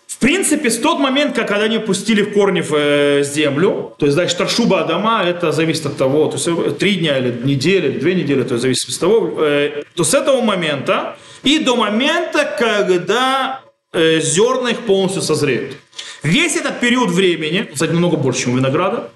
В 0.07 0.17
принципе, 0.17 0.69
с 0.69 0.77
тот 0.77 0.99
момент, 0.99 1.33
как 1.33 1.47
когда 1.47 1.63
они 1.63 1.79
пустили 1.79 2.21
в 2.21 2.33
корни 2.33 2.59
в 2.59 2.73
э, 2.75 3.23
землю, 3.23 3.95
то 3.97 4.05
есть, 4.05 4.15
значит, 4.15 4.37
Таршуба 4.37 4.81
Адама, 4.81 5.23
это 5.25 5.53
зависит 5.53 5.85
от 5.85 5.95
того, 5.95 6.27
то 6.27 6.35
есть 6.35 6.47
э, 6.47 6.71
три 6.77 6.95
дня 6.95 7.17
или 7.17 7.31
недели, 7.45 7.97
две 7.97 8.13
недели, 8.13 8.43
то 8.43 8.55
есть 8.55 8.61
зависит 8.61 8.89
от 8.89 8.99
того, 8.99 9.41
э, 9.41 9.83
то 9.95 10.03
с 10.03 10.13
этого 10.13 10.41
момента 10.41 11.15
и 11.43 11.59
до 11.59 11.77
момента, 11.77 12.43
когда 12.59 13.61
зерна 13.93 14.71
их 14.71 14.79
полностью 14.79 15.21
созреют. 15.21 15.77
Весь 16.23 16.57
этот 16.57 16.81
период 16.81 17.09
времени, 17.09 17.69
кстати, 17.71 17.91
намного 17.91 18.17
больше, 18.17 18.41
чем 18.41 18.55
у 18.55 18.57
винограда, 18.57 19.11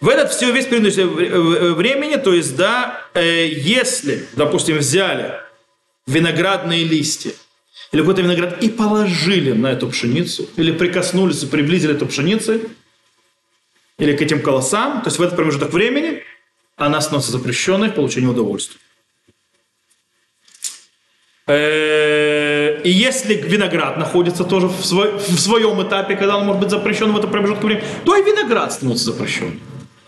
в 0.00 0.08
этот 0.08 0.32
все 0.32 0.50
весь 0.50 0.66
период 0.66 1.76
времени, 1.76 2.16
то 2.16 2.34
есть, 2.34 2.56
да, 2.56 3.00
если, 3.14 4.26
допустим, 4.34 4.78
взяли 4.78 5.34
виноградные 6.08 6.84
листья 6.84 7.32
или 7.92 8.00
какой-то 8.00 8.22
виноград 8.22 8.62
и 8.62 8.68
положили 8.68 9.52
на 9.52 9.68
эту 9.68 9.88
пшеницу, 9.88 10.48
или 10.56 10.72
прикоснулись 10.72 11.42
и 11.42 11.46
приблизили 11.46 11.94
эту 11.94 12.06
пшеницу, 12.06 12.60
или 13.98 14.16
к 14.16 14.22
этим 14.22 14.42
колосам, 14.42 15.02
то 15.02 15.08
есть 15.08 15.18
в 15.18 15.22
этот 15.22 15.36
промежуток 15.36 15.72
времени 15.72 16.22
она 16.76 17.00
становится 17.00 17.32
запрещенной 17.32 17.90
в 17.90 17.94
получении 17.94 18.28
удовольствия. 18.28 18.80
Э, 21.46 22.80
и 22.82 22.90
если 22.90 23.34
виноград 23.34 23.96
находится 23.96 24.44
тоже 24.44 24.68
в, 24.68 24.84
своем 24.84 25.82
этапе, 25.86 26.14
когда 26.14 26.36
он 26.36 26.46
может 26.46 26.60
быть 26.60 26.70
запрещен 26.70 27.12
в 27.12 27.18
этом 27.18 27.30
промежутке 27.30 27.66
времени, 27.66 27.84
то 28.04 28.16
и 28.16 28.22
виноград 28.22 28.72
становится 28.72 29.06
запрещенным. 29.06 29.58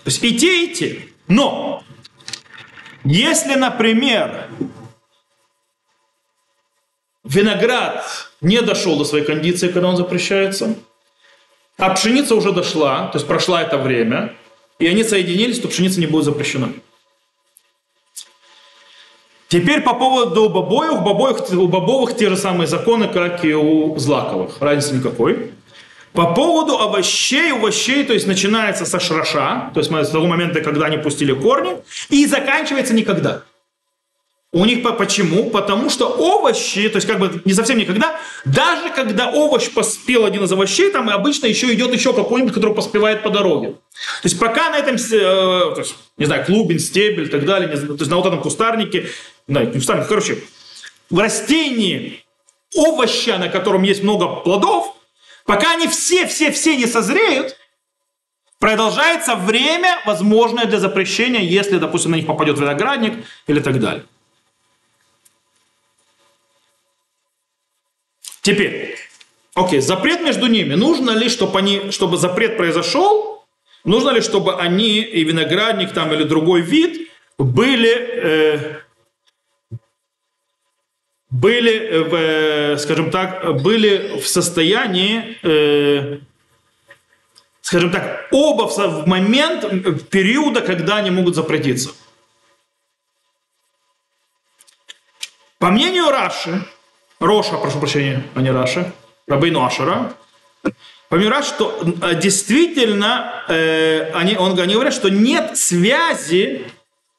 То 0.05 0.11
есть 0.11 0.23
и 0.23 0.39
те, 0.39 0.65
и 0.65 0.75
те. 0.75 0.99
Но 1.29 1.83
если, 3.05 3.55
например, 3.55 4.49
виноград 7.31 8.05
не 8.41 8.61
дошел 8.61 8.99
до 8.99 9.05
своей 9.05 9.25
кондиции, 9.25 9.69
когда 9.69 9.89
он 9.89 9.97
запрещается, 9.97 10.75
а 11.79 11.91
пшеница 11.91 12.35
уже 12.35 12.53
дошла, 12.53 13.07
то 13.07 13.19
есть 13.19 13.27
прошла 13.27 13.63
это 13.63 13.79
время, 13.79 14.35
и 14.79 14.87
они 14.87 15.05
соединились, 15.05 15.61
то 15.61 15.69
пшеница 15.69 16.01
не 16.01 16.07
будет 16.07 16.25
запрещена. 16.25 16.73
Теперь 19.49 19.81
по 19.83 19.95
поводу 19.95 20.49
бобоев. 20.49 21.03
бобоев 21.03 21.51
у 21.51 21.67
бобовых 21.67 22.17
те 22.17 22.29
же 22.29 22.37
самые 22.37 22.69
законы, 22.69 23.09
как 23.09 23.45
и 23.45 23.53
у 23.53 23.97
злаковых. 23.99 24.61
Разницы 24.61 24.95
никакой. 24.95 25.51
По 26.13 26.35
поводу 26.35 26.79
овощей, 26.79 27.53
овощей, 27.53 28.05
то 28.05 28.13
есть 28.13 28.27
начинается 28.27 28.85
со 28.85 29.01
шраша, 29.01 29.71
то 29.75 29.81
есть 29.81 29.91
с 29.91 30.11
того 30.11 30.27
момента, 30.27 30.61
когда 30.61 30.87
они 30.87 30.99
пустили 30.99 31.33
корни, 31.33 31.77
и 32.11 32.27
заканчивается 32.27 32.95
никогда. 32.95 33.43
У 34.53 34.65
них 34.65 34.83
почему? 34.83 35.49
Потому 35.51 35.91
что 35.91 36.07
овощи, 36.09 36.89
то 36.89 36.97
есть 36.97 37.07
как 37.07 37.21
бы 37.21 37.41
не 37.45 37.53
совсем 37.53 37.79
никогда, 37.79 38.19
даже 38.45 38.91
когда 38.91 39.31
овощ 39.31 39.71
поспел 39.71 40.25
один 40.25 40.43
из 40.43 40.51
овощей, 40.51 40.91
там 40.91 41.09
обычно 41.09 41.47
еще 41.47 41.73
идет 41.73 41.95
еще 41.95 42.13
какой-нибудь, 42.13 42.53
который 42.53 42.75
поспевает 42.75 43.23
по 43.23 43.31
дороге. 43.31 43.75
То 44.23 44.25
есть 44.25 44.41
пока 44.41 44.71
на 44.71 44.79
этом, 44.79 44.97
э, 44.97 45.09
то 45.09 45.77
есть, 45.79 45.95
не 46.17 46.27
знаю, 46.27 46.45
клубень, 46.45 46.81
стебель 46.81 47.27
и 47.27 47.29
так 47.29 47.45
далее, 47.45 47.69
не, 47.69 47.77
то 47.77 47.93
есть 47.93 48.11
на 48.11 48.17
вот 48.17 48.27
этом 48.27 48.43
кустарнике, 48.43 49.07
да, 49.47 49.65
не 49.65 49.75
кустарник, 49.75 50.09
короче, 50.09 50.39
в 51.11 51.19
растении 51.19 52.25
овоща, 52.75 53.39
на 53.39 53.49
котором 53.51 53.85
есть 53.85 54.03
много 54.03 54.27
плодов, 54.27 54.97
пока 55.47 55.75
они 55.75 55.87
все-все-все 55.87 56.77
не 56.77 56.87
созреют, 56.87 57.57
продолжается 58.59 59.37
время, 59.37 60.01
возможное 60.07 60.65
для 60.65 60.81
запрещения, 60.81 61.41
если, 61.41 61.79
допустим, 61.79 62.11
на 62.11 62.17
них 62.17 62.27
попадет 62.27 62.59
виноградник 62.59 63.25
или 63.47 63.61
так 63.61 63.79
далее. 63.79 64.05
Теперь, 68.43 68.97
окей, 69.55 69.81
запрет 69.81 70.23
между 70.23 70.47
ними. 70.47 70.75
Нужно 70.75 71.11
ли, 71.11 71.29
чтобы, 71.29 71.59
они, 71.59 71.91
чтобы 71.91 72.17
запрет 72.17 72.57
произошел? 72.57 73.45
Нужно 73.85 74.11
ли, 74.11 74.21
чтобы 74.21 74.57
они, 74.57 75.01
и 75.01 75.25
виноградник 75.25 75.93
там, 75.93 76.13
или 76.13 76.25
другой 76.25 76.61
вид, 76.61 77.11
были, 77.39 77.91
э, 77.91 78.81
были 81.31 82.75
э, 82.75 82.77
скажем 82.79 83.11
так, 83.11 83.63
были 83.63 84.21
в 84.21 84.29
состоянии, 84.29 85.39
э, 85.43 86.19
скажем 87.63 87.91
так, 87.91 88.29
оба 88.31 88.65
в 88.69 89.07
момент 89.07 90.11
периода, 90.11 90.61
когда 90.61 90.97
они 90.97 91.11
могут 91.11 91.35
запретиться. 91.35 91.91
По 95.59 95.71
мнению 95.71 96.11
Раши, 96.11 96.65
Роша, 97.21 97.59
прошу 97.59 97.79
прощения, 97.79 98.25
а 98.35 98.41
не 98.41 98.51
Раша, 98.51 98.93
Рабейну 99.29 99.65
Ашера, 99.65 100.15
Помимо 101.11 101.43
что 101.43 101.77
э, 102.03 102.15
действительно, 102.21 103.43
э, 103.49 104.13
они, 104.13 104.37
он, 104.37 104.59
они 104.59 104.75
говорят, 104.75 104.95
что 104.95 105.09
нет 105.09 105.59
связи 105.59 106.67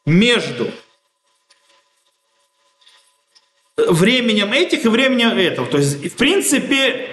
между 0.06 0.72
временем 3.76 4.54
этих 4.54 4.86
и 4.86 4.88
временем 4.88 5.38
этого. 5.38 5.68
То 5.68 5.78
есть, 5.78 6.14
в 6.14 6.16
принципе, 6.16 7.10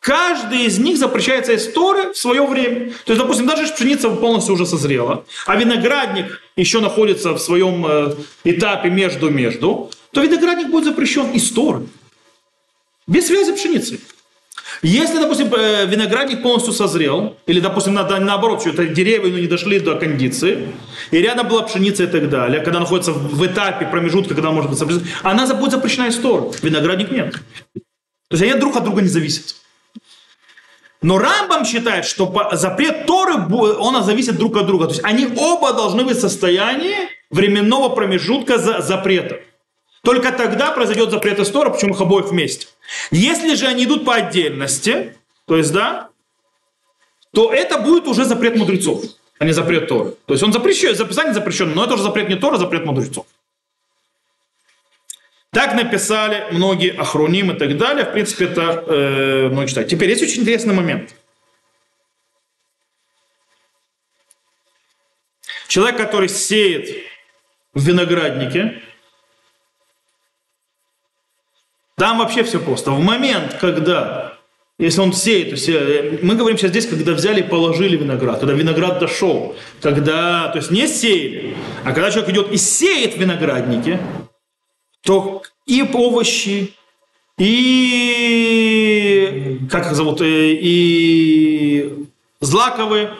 каждый 0.00 0.64
из 0.64 0.80
них 0.80 0.98
запрещается 0.98 1.52
из 1.52 1.72
Торы 1.72 2.12
в 2.12 2.16
свое 2.16 2.44
время. 2.44 2.90
То 3.04 3.12
есть, 3.12 3.22
допустим, 3.22 3.46
даже 3.46 3.72
пшеница 3.72 4.10
полностью 4.10 4.54
уже 4.54 4.66
созрела, 4.66 5.24
а 5.46 5.54
виноградник 5.54 6.42
еще 6.56 6.80
находится 6.80 7.34
в 7.34 7.38
своем 7.38 7.86
э, 7.86 8.14
этапе 8.42 8.90
между-между, 8.90 9.92
то 10.12 10.22
виноградник 10.22 10.68
будет 10.68 10.84
запрещен 10.84 11.30
из 11.32 11.50
Торы. 11.50 11.86
Без 13.06 13.26
связи 13.26 13.52
пшеницы. 13.52 14.00
Если, 14.82 15.18
допустим, 15.18 15.52
э, 15.54 15.86
виноградник 15.86 16.42
полностью 16.42 16.72
созрел, 16.72 17.36
или, 17.46 17.58
допустим, 17.58 17.94
на, 17.94 18.20
наоборот, 18.20 18.60
что-то 18.60 18.86
деревья 18.86 19.30
ну, 19.30 19.38
не 19.38 19.46
дошли 19.46 19.80
до 19.80 19.96
кондиции, 19.96 20.68
и 21.10 21.18
рядом 21.18 21.48
была 21.48 21.62
пшеница 21.62 22.04
и 22.04 22.06
так 22.06 22.28
далее, 22.28 22.60
когда 22.60 22.78
находится 22.78 23.12
в 23.12 23.46
этапе 23.46 23.86
промежутка, 23.86 24.34
когда 24.34 24.50
может 24.50 24.70
быть 24.70 24.78
запрещена, 24.78 25.06
она 25.22 25.46
будет 25.54 25.72
запрещена 25.72 26.06
из 26.06 26.16
Торы. 26.16 26.50
Виноградник 26.62 27.10
нет. 27.10 27.32
То 28.28 28.36
есть 28.36 28.42
они 28.42 28.54
друг 28.60 28.76
от 28.76 28.84
друга 28.84 29.00
не 29.00 29.08
зависят. 29.08 29.56
Но 31.00 31.18
Рамбам 31.18 31.64
считает, 31.64 32.04
что 32.04 32.50
запрет 32.52 33.06
Торы, 33.06 33.34
он 33.34 34.04
зависит 34.04 34.36
друг 34.36 34.56
от 34.56 34.66
друга. 34.66 34.86
То 34.86 34.92
есть 34.92 35.04
они 35.04 35.28
оба 35.36 35.72
должны 35.72 36.04
быть 36.04 36.16
в 36.16 36.20
состоянии 36.20 36.96
временного 37.30 37.88
промежутка 37.88 38.58
за 38.58 38.80
запрета. 38.80 39.40
Только 40.08 40.32
тогда 40.32 40.70
произойдет 40.70 41.10
запрет 41.10 41.38
из 41.38 41.50
Тора, 41.50 41.68
почему 41.68 41.92
их 41.92 42.00
обоих 42.00 42.30
вместе. 42.30 42.66
Если 43.10 43.54
же 43.56 43.66
они 43.66 43.84
идут 43.84 44.06
по 44.06 44.14
отдельности, 44.14 45.14
то 45.44 45.54
есть, 45.58 45.70
да, 45.70 46.08
то 47.34 47.52
это 47.52 47.76
будет 47.76 48.06
уже 48.06 48.24
запрет 48.24 48.56
мудрецов, 48.56 49.04
а 49.38 49.44
не 49.44 49.52
запрет 49.52 49.86
Торы. 49.86 50.14
То 50.24 50.32
есть 50.32 50.42
он 50.42 50.50
запрещен, 50.50 50.94
записание 50.94 51.34
запрещено, 51.34 51.74
но 51.74 51.84
это 51.84 51.92
уже 51.92 52.04
запрет 52.04 52.30
не 52.30 52.36
Тора, 52.36 52.54
а 52.54 52.58
запрет 52.58 52.86
мудрецов. 52.86 53.26
Так 55.50 55.74
написали 55.74 56.46
многие 56.52 56.98
охруним 56.98 57.50
и 57.50 57.58
так 57.58 57.76
далее. 57.76 58.06
В 58.06 58.12
принципе, 58.12 58.46
это 58.46 58.84
э, 58.86 59.48
многие 59.50 59.68
читают. 59.68 59.90
Теперь 59.90 60.08
есть 60.08 60.22
очень 60.22 60.40
интересный 60.40 60.72
момент. 60.72 61.14
Человек, 65.66 65.98
который 65.98 66.30
сеет 66.30 67.04
в 67.74 67.86
винограднике, 67.86 68.80
там 71.98 72.18
вообще 72.18 72.44
все 72.44 72.60
просто. 72.60 72.92
В 72.92 73.00
момент, 73.00 73.56
когда, 73.60 74.34
если 74.78 75.00
он 75.00 75.12
сеет, 75.12 75.48
то 75.48 75.56
есть 75.56 75.68
э, 75.68 76.20
мы 76.22 76.36
говорим 76.36 76.56
сейчас 76.56 76.70
здесь, 76.70 76.86
когда 76.86 77.12
взяли 77.12 77.40
и 77.40 77.42
положили 77.42 77.96
виноград, 77.96 78.38
когда 78.38 78.54
виноград 78.54 79.00
дошел, 79.00 79.56
когда, 79.82 80.48
то 80.48 80.58
есть 80.58 80.70
не 80.70 80.86
сеяли, 80.86 81.56
а 81.84 81.92
когда 81.92 82.12
человек 82.12 82.30
идет 82.30 82.52
и 82.52 82.56
сеет 82.56 83.14
в 83.14 83.18
винограднике, 83.18 83.98
то 85.02 85.42
и 85.66 85.82
овощи, 85.92 86.72
и, 87.36 88.38
как 89.68 89.86
их 89.86 89.94
зовут, 89.94 90.20
э, 90.20 90.52
и 90.52 92.06
злаковые 92.40 93.10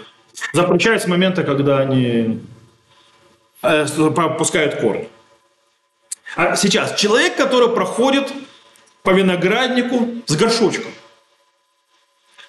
запрещают 0.52 1.02
с 1.02 1.08
момента, 1.08 1.42
когда 1.42 1.80
они 1.80 2.40
э, 3.62 3.86
пускают 4.38 4.76
корни. 4.76 5.08
А 6.36 6.54
сейчас 6.54 6.94
человек, 6.94 7.36
который 7.36 7.70
проходит 7.70 8.32
по 9.08 9.12
винограднику 9.12 10.22
с 10.26 10.36
горшочком. 10.36 10.92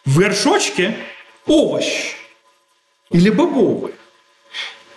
В 0.04 0.20
горшочке 0.20 0.98
овощ 1.46 2.16
или 3.12 3.30
бобовый. 3.30 3.94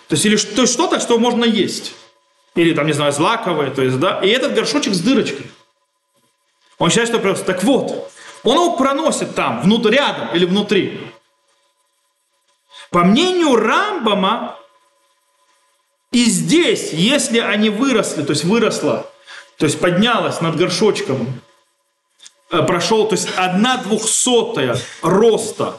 То 0.09 0.17
есть, 0.17 0.27
или 0.27 0.35
что-то, 0.35 0.99
что 0.99 1.21
можно 1.21 1.45
есть. 1.45 1.95
Или 2.57 2.75
там, 2.75 2.89
не 2.89 2.93
знаю, 2.93 3.13
злаковое, 3.13 3.71
то 3.71 3.81
есть, 3.81 4.01
да. 4.01 4.19
И 4.25 4.29
этот 4.29 4.55
горшочек 4.55 4.93
с 4.93 4.99
дырочкой. 5.03 5.47
Он 6.79 6.89
считает, 6.89 7.11
что 7.11 7.21
просто. 7.21 7.45
Так 7.45 7.63
вот, 7.63 8.11
он 8.43 8.57
его 8.57 8.77
проносит 8.77 9.37
там, 9.37 9.63
внутрь, 9.63 9.95
рядом 9.95 10.35
или 10.35 10.45
внутри. 10.45 11.01
По 12.91 13.05
мнению 13.05 13.55
Рамбама, 13.55 14.59
и 16.11 16.25
здесь, 16.25 16.93
если 16.93 17.39
они 17.39 17.71
выросли, 17.71 18.25
то 18.25 18.31
есть 18.31 18.43
выросла, 18.43 19.09
то 19.59 19.67
есть 19.67 19.79
поднялась 19.79 20.41
над 20.41 20.57
горшочком 20.57 21.41
прошел, 22.61 23.09
то 23.09 23.15
есть 23.15 23.29
одна 23.37 23.79
двухсотая 23.79 24.77
роста 25.01 25.79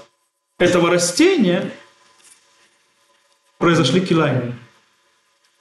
этого 0.57 0.89
растения 0.89 1.71
произошли 3.59 4.01
килайны. 4.01 4.55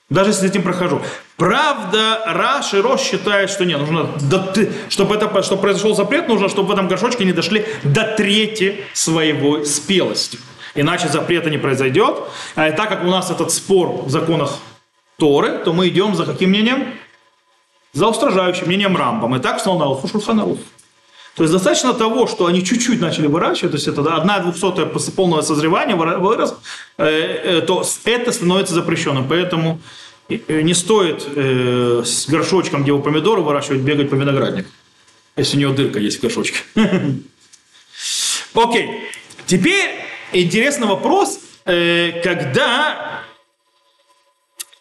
Даже 0.08 0.30
если 0.30 0.46
с 0.46 0.50
этим 0.50 0.62
прохожу. 0.62 1.00
Правда, 1.36 2.22
Раш 2.26 2.74
и 2.74 2.80
Рош 2.80 3.00
считает, 3.00 3.48
что 3.48 3.64
нет, 3.64 3.78
нужно, 3.78 4.08
до, 4.20 4.54
чтобы, 4.90 5.14
это, 5.14 5.42
чтобы 5.42 5.62
произошел 5.62 5.94
запрет, 5.94 6.28
нужно, 6.28 6.50
чтобы 6.50 6.68
в 6.68 6.72
этом 6.72 6.86
горшочке 6.86 7.24
не 7.24 7.32
дошли 7.32 7.66
до 7.82 8.04
трети 8.14 8.84
своего 8.92 9.64
спелости. 9.64 10.38
Иначе 10.74 11.08
запрета 11.08 11.48
не 11.48 11.58
произойдет. 11.58 12.16
А 12.56 12.70
так 12.72 12.90
как 12.90 13.04
у 13.04 13.06
нас 13.06 13.30
этот 13.30 13.50
спор 13.52 14.02
в 14.04 14.10
законах 14.10 14.58
Торы, 15.18 15.58
то 15.58 15.72
мы 15.72 15.88
идем 15.88 16.14
за 16.14 16.26
каким 16.26 16.50
мнением? 16.50 16.94
За 17.94 18.06
устражающим 18.08 18.66
мнением 18.66 18.96
Рамбом. 18.96 19.36
И 19.36 19.38
так 19.38 19.60
стал 19.60 19.78
на 19.78 19.86
Алфу 19.86 20.08
Шурханарух. 20.08 20.58
То 21.34 21.44
есть 21.44 21.52
достаточно 21.52 21.94
того, 21.94 22.26
что 22.26 22.46
они 22.46 22.62
чуть-чуть 22.62 23.00
начали 23.00 23.26
выращивать, 23.26 23.72
то 23.72 23.76
есть 23.76 23.88
это 23.88 24.02
одна 24.14 24.38
двухсотая 24.40 24.84
после 24.84 25.12
полного 25.14 25.40
созревания 25.40 25.96
вырос, 25.96 26.54
э, 26.98 27.06
э, 27.06 27.60
то 27.62 27.82
это 28.04 28.32
становится 28.32 28.74
запрещенным. 28.74 29.26
Поэтому 29.26 29.80
э, 30.28 30.60
не 30.60 30.74
стоит 30.74 31.22
с 31.22 32.28
горшочком, 32.28 32.82
где 32.82 32.92
у 32.92 33.00
помидоры 33.00 33.40
выращивать, 33.40 33.80
бегать 33.80 34.10
по 34.10 34.14
винограднику, 34.14 34.68
если 35.36 35.56
у 35.56 35.60
него 35.60 35.72
дырка 35.72 35.98
есть 35.98 36.18
в 36.18 36.22
горшочке. 36.22 36.58
Окей. 38.54 39.08
Теперь 39.46 39.90
интересный 40.32 40.86
вопрос, 40.86 41.40
когда 41.64 43.22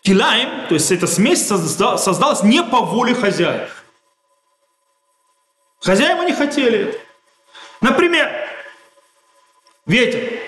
Килайм, 0.02 0.68
то 0.68 0.74
есть 0.74 0.92
эта 0.92 1.08
смесь 1.08 1.48
создалась 1.48 2.44
не 2.44 2.62
по 2.62 2.82
воле 2.82 3.16
хозяев. 3.16 3.81
Хозяева 5.82 6.24
не 6.24 6.34
хотели 6.34 7.00
Например, 7.82 8.30
ветер. 9.88 10.40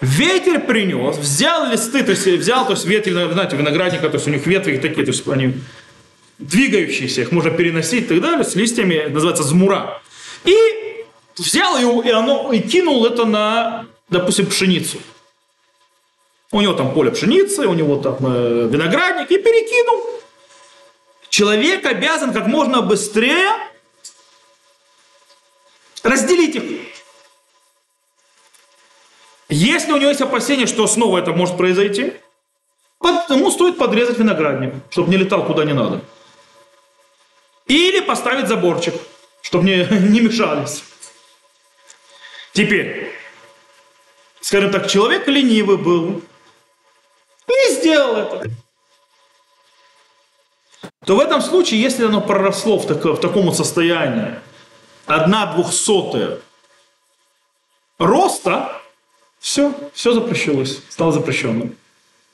Ветер 0.00 0.66
принес, 0.66 1.16
взял 1.16 1.70
листы, 1.70 2.02
то 2.02 2.10
есть 2.10 2.26
взял, 2.26 2.66
то 2.66 2.72
есть 2.72 2.86
ветер, 2.86 3.30
знаете, 3.32 3.56
виноградника, 3.56 4.08
то 4.08 4.16
есть 4.16 4.26
у 4.26 4.30
них 4.30 4.46
ветви 4.46 4.78
такие, 4.78 5.04
то 5.04 5.12
есть 5.12 5.28
они 5.28 5.54
двигающиеся, 6.38 7.20
их 7.20 7.30
можно 7.30 7.52
переносить 7.52 8.06
и 8.06 8.08
так 8.08 8.20
далее, 8.20 8.42
с 8.42 8.56
листьями, 8.56 9.06
называется 9.08 9.44
змура. 9.44 10.02
И 10.44 11.04
взял 11.36 11.78
его, 11.78 12.02
и, 12.02 12.10
оно, 12.10 12.52
и 12.52 12.58
кинул 12.58 13.06
это 13.06 13.26
на, 13.26 13.86
допустим, 14.08 14.46
пшеницу. 14.46 14.98
У 16.50 16.60
него 16.60 16.72
там 16.72 16.92
поле 16.92 17.12
пшеницы, 17.12 17.68
у 17.68 17.74
него 17.74 17.96
там 17.96 18.16
э, 18.22 18.68
виноградник, 18.68 19.30
и 19.30 19.38
перекинул. 19.38 20.02
Человек 21.28 21.86
обязан 21.86 22.32
как 22.32 22.46
можно 22.48 22.82
быстрее 22.82 23.50
Разделить 26.02 26.56
их. 26.56 26.80
Если 29.48 29.92
у 29.92 29.96
него 29.96 30.08
есть 30.08 30.20
опасение, 30.20 30.66
что 30.66 30.86
снова 30.86 31.18
это 31.18 31.32
может 31.32 31.56
произойти, 31.56 32.14
ему 33.28 33.50
стоит 33.50 33.78
подрезать 33.78 34.18
виноградник, 34.18 34.74
чтобы 34.90 35.10
не 35.10 35.16
летал 35.16 35.44
куда 35.44 35.64
не 35.64 35.72
надо. 35.72 36.00
Или 37.66 38.00
поставить 38.00 38.48
заборчик, 38.48 38.94
чтобы 39.42 39.64
не, 39.64 39.84
не 40.08 40.20
мешались. 40.20 40.82
Теперь, 42.52 43.12
скажем 44.40 44.70
так, 44.70 44.88
человек 44.88 45.26
ленивый 45.28 45.78
был 45.78 46.22
и 47.48 47.72
сделал 47.72 48.16
это. 48.16 48.50
То 51.04 51.16
в 51.16 51.20
этом 51.20 51.40
случае, 51.40 51.80
если 51.80 52.04
оно 52.04 52.20
проросло 52.20 52.78
в, 52.78 52.86
так, 52.86 53.04
в 53.04 53.20
таком 53.20 53.52
состоянии, 53.52 54.38
одна 55.06 55.46
двухсотая 55.46 56.38
роста, 57.98 58.80
все, 59.38 59.74
все 59.92 60.12
запрещилось, 60.12 60.82
стало 60.88 61.12
запрещенным. 61.12 61.76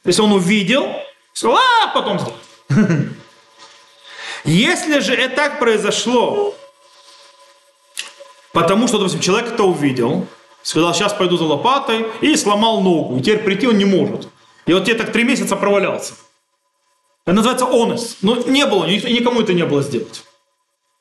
Если 0.05 0.23
он 0.23 0.33
увидел, 0.33 0.87
сказал, 1.33 1.59
а 1.59 1.89
потом 1.89 2.19
сделал. 2.19 2.39
Если 4.45 5.01
же 5.01 5.15
это 5.15 5.37
так 5.37 5.59
произошло, 5.59 6.55
потому 8.53 8.89
что, 8.89 8.99
допустим, 8.99 9.21
человек 9.21 9.53
это 9.53 9.65
увидел, 9.65 10.27
сказал, 10.63 10.95
сейчас 10.95 11.13
пойду 11.13 11.37
за 11.37 11.45
лопатой, 11.45 12.07
и 12.21 12.37
сломал 12.37 12.81
ногу, 12.81 13.17
и 13.17 13.21
теперь 13.21 13.43
прийти 13.43 13.67
он 13.67 13.79
не 13.79 13.85
может. 13.85 14.29
И 14.67 14.73
вот 14.73 14.85
тебе 14.85 14.97
так 14.97 15.13
три 15.13 15.25
месяца 15.25 15.57
провалялся. 15.57 16.15
Это 17.25 17.37
называется 17.37 17.67
онес. 17.67 18.19
Но 18.23 18.37
не 18.37 18.65
было, 18.67 18.87
никому 18.87 19.41
это 19.41 19.53
не 19.53 19.65
было 19.65 19.83
сделать. 19.83 20.23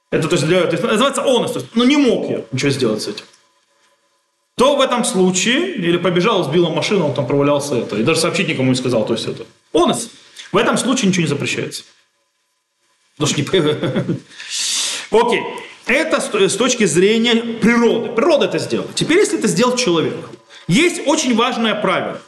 Это, 0.10 0.28
то 0.28 0.36
есть, 0.36 0.46
для, 0.46 0.66
то 0.66 0.88
называется 0.88 1.24
онес, 1.24 1.52
то 1.52 1.60
есть, 1.60 1.76
ну 1.76 1.84
не 1.84 1.98
мог 1.98 2.30
я 2.30 2.44
ничего 2.52 2.72
сделать 2.72 3.02
с 3.02 3.08
этим. 3.08 3.26
То 4.56 4.76
в 4.76 4.82
этом 4.82 5.04
случае, 5.04 5.76
или 5.76 5.98
побежал, 5.98 6.44
сбила 6.44 6.70
машину, 6.70 7.06
он 7.06 7.14
там 7.14 7.28
провалялся 7.28 7.76
это, 7.76 7.98
и 7.98 8.04
даже 8.04 8.22
сообщить 8.22 8.48
никому 8.48 8.70
не 8.70 8.76
сказал, 8.76 9.06
то 9.06 9.14
есть 9.14 9.28
это. 9.28 9.46
Онес. 9.74 10.10
В 10.52 10.58
этом 10.58 10.78
случае 10.78 11.10
ничего 11.10 11.24
не 11.24 11.28
запрещается. 11.28 11.84
Потому 13.18 13.34
что 13.34 13.42
не... 13.42 14.18
Окей. 15.12 15.42
Это 15.86 16.20
с 16.20 16.56
точки 16.56 16.86
зрения 16.86 17.36
природы. 17.36 18.10
Природа 18.10 18.46
это 18.46 18.60
сделала. 18.60 18.90
Теперь, 18.94 19.20
если 19.20 19.40
это 19.40 19.48
сделал 19.48 19.76
человек, 19.76 20.16
есть 20.68 21.08
очень 21.08 21.36
важное 21.36 21.76
правило, 21.76 22.20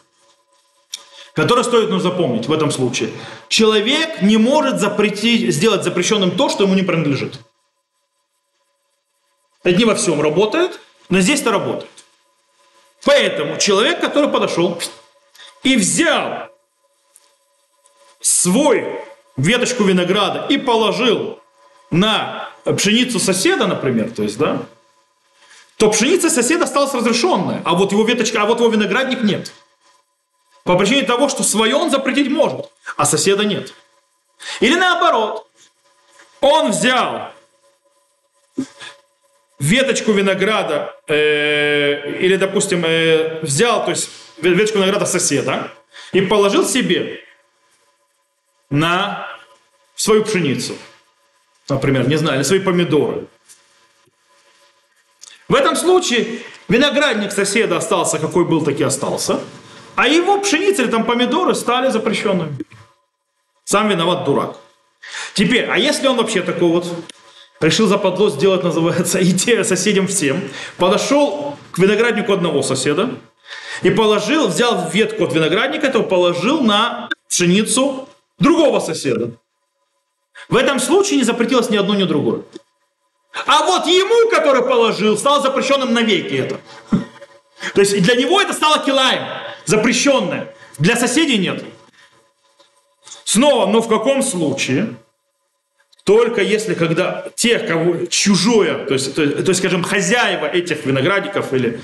которое 1.33 1.63
стоит 1.63 1.89
нам 1.89 1.99
запомнить 1.99 2.47
в 2.47 2.53
этом 2.53 2.71
случае. 2.71 3.09
Человек 3.49 4.21
не 4.21 4.37
может 4.37 4.79
запретить, 4.79 5.53
сделать 5.53 5.83
запрещенным 5.83 6.31
то, 6.31 6.47
что 6.47 6.63
ему 6.63 6.73
не 6.73 6.83
принадлежит. 6.83 7.39
Не 9.63 9.85
во 9.85 9.95
всем 9.95 10.21
работает, 10.21 10.79
Но 11.09 11.19
здесь 11.19 11.41
это 11.41 11.51
работает. 11.51 11.89
Поэтому 13.03 13.57
человек, 13.57 13.99
который 13.99 14.29
подошел 14.29 14.79
и 15.63 15.75
взял 15.75 16.49
свой 18.21 19.01
веточку 19.37 19.83
винограда 19.83 20.45
и 20.49 20.57
положил 20.57 21.39
на 21.91 22.49
пшеницу 22.65 23.19
соседа, 23.19 23.67
например, 23.67 24.11
то 24.11 24.23
есть, 24.23 24.37
да, 24.37 24.61
то 25.77 25.89
пшеница 25.89 26.29
соседа 26.29 26.65
осталась 26.65 26.93
разрешенная, 26.93 27.61
а 27.63 27.73
вот 27.73 27.93
его 27.93 28.03
веточка, 28.03 28.41
а 28.41 28.45
вот 28.45 28.59
его 28.59 28.69
виноградник 28.69 29.23
нет. 29.23 29.53
По 30.63 30.77
причине 30.77 31.03
того, 31.03 31.29
что 31.29 31.41
свое 31.41 31.75
он 31.75 31.89
запретить 31.89 32.29
может, 32.29 32.69
а 32.97 33.05
соседа 33.05 33.45
нет. 33.45 33.73
Или 34.59 34.75
наоборот, 34.75 35.47
он 36.41 36.71
взял 36.71 37.31
веточку 39.59 40.13
винограда, 40.13 40.95
э, 41.07 42.17
или, 42.19 42.37
допустим, 42.37 42.83
э, 42.85 43.39
взял, 43.41 43.83
то 43.83 43.91
есть 43.91 44.09
веточку 44.41 44.77
винограда 44.77 45.05
соседа 45.05 45.71
и 46.13 46.21
положил 46.21 46.65
себе 46.65 47.19
на 48.69 49.27
свою 49.95 50.23
пшеницу, 50.23 50.73
например, 51.67 52.07
не 52.07 52.15
знаю, 52.15 52.37
или 52.37 52.43
свои 52.43 52.59
помидоры. 52.59 53.25
В 55.49 55.55
этом 55.55 55.75
случае 55.75 56.39
виноградник 56.67 57.31
соседа 57.31 57.77
остался, 57.77 58.19
какой 58.19 58.45
был, 58.45 58.63
так 58.63 58.79
и 58.79 58.83
остался, 58.83 59.39
а 59.95 60.07
его 60.07 60.39
пшеница 60.39 60.83
или 60.83 60.91
там 60.91 61.05
помидоры 61.05 61.53
стали 61.55 61.89
запрещенными. 61.89 62.55
Сам 63.65 63.89
виноват 63.89 64.23
дурак. 64.23 64.57
Теперь, 65.33 65.65
а 65.65 65.77
если 65.77 66.07
он 66.07 66.17
вообще 66.17 66.41
такой 66.41 66.69
вот 66.69 66.85
решил 67.59 67.87
западло 67.87 68.29
сделать, 68.29 68.63
называется, 68.63 69.21
идея 69.23 69.63
соседям 69.63 70.07
всем, 70.07 70.41
подошел 70.77 71.57
к 71.71 71.79
винограднику 71.79 72.33
одного 72.33 72.61
соседа 72.61 73.11
и 73.81 73.89
положил, 73.89 74.47
взял 74.47 74.89
ветку 74.89 75.25
от 75.25 75.33
виноградника 75.33 75.87
этого, 75.87 76.03
положил 76.03 76.61
на 76.61 77.09
пшеницу 77.29 78.07
другого 78.37 78.79
соседа. 78.79 79.31
В 80.47 80.55
этом 80.55 80.79
случае 80.79 81.17
не 81.17 81.23
запретилось 81.23 81.69
ни 81.69 81.77
одно, 81.77 81.95
ни 81.95 82.03
другое. 82.03 82.43
А 83.45 83.63
вот 83.63 83.85
ему, 83.85 84.29
который 84.31 84.63
положил, 84.63 85.17
стало 85.17 85.41
запрещенным 85.41 85.93
навеки 85.93 86.33
это. 86.35 86.59
То 87.75 87.81
есть 87.81 88.01
для 88.01 88.15
него 88.15 88.41
это 88.41 88.53
стало 88.53 88.83
килаем, 88.83 89.23
запрещенное. 89.65 90.53
Для 90.79 90.95
соседей 90.95 91.37
нет. 91.37 91.63
Снова, 93.25 93.67
но 93.67 93.81
в 93.81 93.87
каком 93.87 94.23
случае? 94.23 94.95
Только 96.09 96.41
если 96.41 96.73
когда 96.73 97.25
тех, 97.35 97.67
кого 97.67 98.07
чужое, 98.07 98.83
то 98.87 98.93
есть, 98.95 99.13
то, 99.13 99.27
то 99.27 99.49
есть, 99.49 99.59
скажем, 99.59 99.83
хозяева 99.83 100.47
этих 100.47 100.83
виноградиков 100.83 101.53
или 101.53 101.81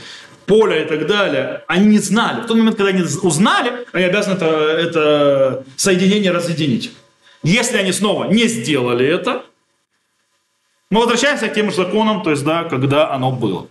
поля 0.47 0.81
и 0.81 0.87
так 0.87 1.05
далее, 1.05 1.63
они 1.67 1.85
не 1.85 1.99
знали. 1.99 2.41
В 2.41 2.47
тот 2.47 2.57
момент, 2.57 2.75
когда 2.75 2.89
они 2.89 3.03
узнали, 3.03 3.85
они 3.91 4.05
обязаны 4.05 4.33
это, 4.33 4.45
это 4.47 5.63
соединение 5.75 6.31
разъединить. 6.31 6.91
Если 7.43 7.77
они 7.77 7.91
снова 7.91 8.23
не 8.23 8.47
сделали 8.47 9.05
это, 9.05 9.45
мы 10.89 11.01
возвращаемся 11.01 11.47
к 11.47 11.53
тем 11.53 11.69
же 11.69 11.75
законам, 11.75 12.23
то 12.23 12.31
есть, 12.31 12.43
да, 12.43 12.63
когда 12.63 13.11
оно 13.11 13.31
было. 13.31 13.67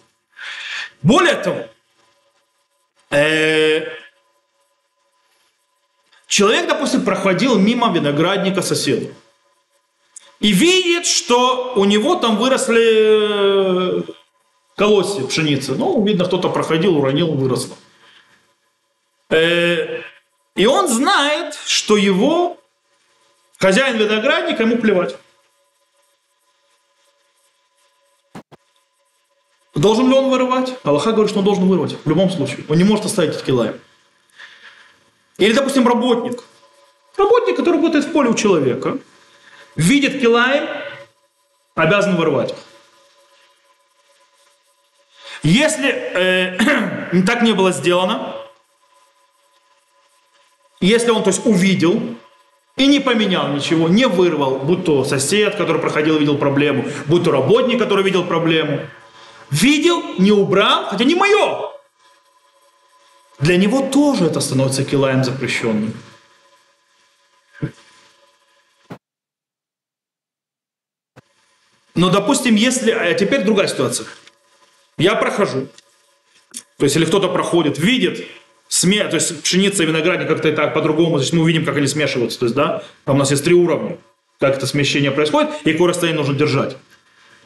Более 1.03 1.35
того, 1.35 1.67
э, 3.11 3.89
человек, 6.29 6.69
допустим, 6.69 7.05
проходил 7.05 7.59
мимо 7.59 7.93
виноградника 7.93 8.63
соседа 8.63 9.09
и 10.45 10.53
видит, 10.53 11.07
что 11.07 11.73
у 11.75 11.87
него 11.87 12.17
там 12.17 12.37
выросли 12.37 14.01
э, 14.01 14.03
колосья 14.77 15.25
пшеницы. 15.27 15.75
Ну, 15.75 16.05
видно, 16.05 16.27
кто-то 16.27 16.51
проходил, 16.51 16.99
уронил, 16.99 17.33
выросло. 17.33 17.75
Э, 19.31 20.03
и 20.55 20.67
он 20.67 20.89
знает, 20.89 21.55
что 21.65 21.97
его 21.97 22.59
хозяин 23.57 23.97
виноградника, 23.97 24.65
ему 24.65 24.77
плевать. 24.77 25.17
Должен 29.75 30.11
ли 30.11 30.15
он 30.15 30.29
вырывать? 30.29 30.77
Аллаха 30.83 31.13
говорит, 31.13 31.31
что 31.31 31.39
он 31.39 31.47
должен 31.47 31.67
вырвать. 31.67 31.97
В 32.05 32.09
любом 32.11 32.29
случае. 32.29 32.67
Он 32.69 32.77
не 32.77 32.85
может 32.85 33.07
оставить 33.07 33.35
эти 33.35 33.47
килаем. 33.47 33.81
Или, 35.39 35.55
допустим, 35.55 35.89
работник. 35.89 36.45
Работник, 37.17 37.57
который 37.57 37.77
работает 37.77 38.05
в 38.05 38.13
поле 38.13 38.29
у 38.29 38.35
человека– 38.35 38.99
видит 39.77 40.21
килаем, 40.21 40.69
обязан 41.75 42.17
вырвать. 42.17 42.55
Если 45.43 45.91
э, 45.91 47.23
так 47.27 47.43
не 47.43 47.53
было 47.53 47.73
сделано, 47.73 48.35
если 50.81 51.11
он 51.11 51.23
то 51.23 51.31
есть, 51.31 51.47
увидел 51.47 52.01
и 52.77 52.87
не 52.87 53.01
поменял 53.01 53.49
ничего, 53.49 53.89
не 53.89 54.07
вырвал, 54.07 54.59
будь 54.59 54.85
то 54.85 55.05
сосед, 55.05 55.55
который 55.57 55.81
проходил, 55.81 56.19
видел 56.19 56.39
проблему, 56.39 56.87
будь 57.07 57.25
то 57.25 57.31
работник, 57.31 57.79
который 57.79 58.05
видел 58.05 58.25
проблему, 58.25 58.81
видел, 59.51 60.03
не 60.19 60.33
убрал, 60.33 60.87
хотя 60.87 61.05
не 61.05 61.15
мое, 61.15 61.71
для 63.39 63.57
него 63.57 63.83
тоже 63.83 64.27
это 64.27 64.41
становится 64.41 64.85
килаем 64.85 65.25
запрещенным. 65.25 65.95
Но, 71.95 72.11
допустим, 72.11 72.55
если... 72.55 72.91
А 72.91 73.15
теперь 73.15 73.43
другая 73.43 73.69
ситуация. 73.69 74.07
Я 74.99 75.15
прохожу. 75.15 75.69
То 76.79 76.85
есть, 76.85 76.97
или 76.97 77.05
кто-то 77.05 77.29
проходит, 77.29 77.79
видит, 77.79 78.27
сме... 78.69 79.05
то 79.05 79.17
есть, 79.17 79.43
пшеница 79.43 79.85
и 79.85 79.87
виноградник 79.87 80.29
как-то 80.29 80.49
и 80.49 80.53
так 80.53 80.75
по-другому, 80.75 81.19
значит, 81.19 81.33
мы 81.35 81.43
увидим, 81.43 81.65
как 81.65 81.77
они 81.77 81.87
смешиваются. 81.87 82.39
То 82.41 82.47
есть, 82.47 82.57
да, 82.57 82.83
там 83.05 83.17
у 83.17 83.19
нас 83.19 83.31
есть 83.31 83.45
три 83.45 83.55
уровня, 83.55 83.99
как 84.41 84.57
это 84.57 84.67
смещение 84.67 85.13
происходит, 85.13 85.51
и 85.65 85.73
какое 85.73 85.91
расстояние 85.91 86.19
нужно 86.19 86.35
держать. 86.35 86.77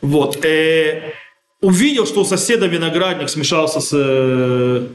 Вот. 0.00 0.42
Э, 0.44 1.12
увидел, 1.60 2.06
что 2.06 2.20
у 2.20 2.24
соседа 2.24 2.66
виноградник 2.66 3.28
смешался 3.28 3.80
с, 3.80 3.90
э, 3.92 4.86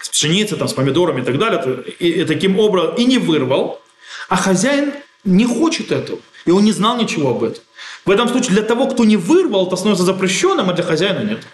с 0.00 0.08
пшеницей, 0.08 0.56
там, 0.56 0.68
с 0.68 0.72
помидорами 0.72 1.20
и 1.20 1.24
так 1.24 1.38
далее, 1.38 1.84
и, 1.98 2.22
и 2.22 2.24
таким 2.24 2.58
образом, 2.58 2.94
и 2.94 3.04
не 3.04 3.18
вырвал, 3.18 3.82
а 4.28 4.36
хозяин 4.36 4.94
не 5.26 5.44
хочет 5.44 5.92
этого, 5.92 6.20
и 6.44 6.50
он 6.50 6.64
не 6.64 6.72
знал 6.72 6.96
ничего 6.96 7.30
об 7.30 7.42
этом. 7.42 7.62
В 8.04 8.10
этом 8.10 8.28
случае 8.28 8.52
для 8.52 8.62
того, 8.62 8.86
кто 8.86 9.04
не 9.04 9.16
вырвал, 9.16 9.66
это 9.66 9.76
становится 9.76 10.04
запрещенным, 10.04 10.70
а 10.70 10.72
для 10.72 10.84
хозяина 10.84 11.20
нет. 11.28 11.46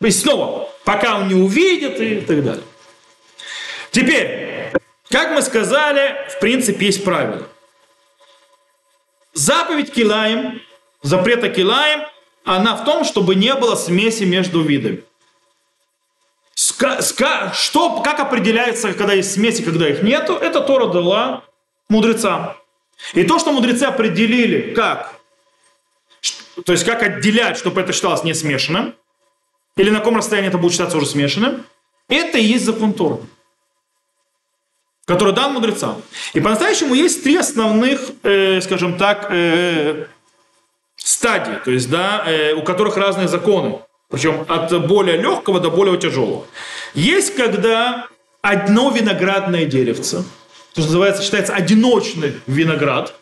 Есть 0.00 0.20
снова, 0.20 0.68
пока 0.84 1.16
он 1.16 1.28
не 1.28 1.34
увидит 1.34 2.00
и 2.00 2.20
так 2.20 2.44
далее. 2.44 2.64
Теперь, 3.92 4.72
как 5.08 5.30
мы 5.30 5.40
сказали, 5.40 6.28
в 6.30 6.40
принципе 6.40 6.86
есть 6.86 7.02
правило. 7.04 7.46
Заповедь 9.32 9.92
Килаем, 9.92 10.60
запрета 11.02 11.48
Килаем, 11.48 12.02
она 12.44 12.76
в 12.76 12.84
том, 12.84 13.04
чтобы 13.04 13.34
не 13.34 13.54
было 13.54 13.74
смеси 13.74 14.24
между 14.24 14.62
видами. 14.62 15.02
Что, 16.54 18.02
как 18.02 18.20
определяется, 18.20 18.92
когда 18.92 19.12
есть 19.12 19.32
смеси, 19.32 19.62
когда 19.62 19.88
их 19.88 20.02
нету, 20.02 20.34
это 20.34 20.60
Тора 20.60 20.86
дала 20.86 21.44
мудрецам. 21.88 22.56
И 23.14 23.24
то, 23.24 23.38
что 23.38 23.52
мудрецы 23.52 23.84
определили, 23.84 24.74
как, 24.74 25.14
то 26.64 26.72
есть 26.72 26.84
как 26.84 27.02
отделять, 27.02 27.56
чтобы 27.56 27.80
это 27.80 27.92
считалось 27.92 28.24
не 28.24 28.34
смешанным, 28.34 28.94
или 29.76 29.90
на 29.90 29.98
каком 29.98 30.16
расстоянии 30.16 30.48
это 30.48 30.58
будет 30.58 30.72
считаться 30.72 30.96
уже 30.96 31.06
смешанным, 31.06 31.64
это 32.08 32.38
и 32.38 32.44
есть 32.44 32.64
закон 32.64 32.94
Тора, 32.94 33.18
который 35.04 35.34
дан 35.34 35.52
мудрецам. 35.52 36.02
И 36.32 36.40
по-настоящему 36.40 36.94
есть 36.94 37.22
три 37.22 37.36
основных, 37.36 38.00
э, 38.22 38.60
скажем 38.62 38.96
так, 38.96 39.28
э, 39.30 40.06
стадии, 40.96 41.58
то 41.64 41.70
есть, 41.70 41.90
да, 41.90 42.22
э, 42.26 42.54
у 42.54 42.62
которых 42.62 42.96
разные 42.96 43.28
законы, 43.28 43.80
причем 44.08 44.46
от 44.48 44.86
более 44.86 45.18
легкого 45.18 45.60
до 45.60 45.70
более 45.70 45.98
тяжелого. 45.98 46.46
Есть, 46.94 47.34
когда 47.34 48.08
одно 48.40 48.90
виноградное 48.90 49.66
деревце– 49.66 50.24
что 50.76 50.84
называется, 50.84 51.22
считается 51.22 51.54
одиночный 51.54 52.38
виноград. 52.46 53.14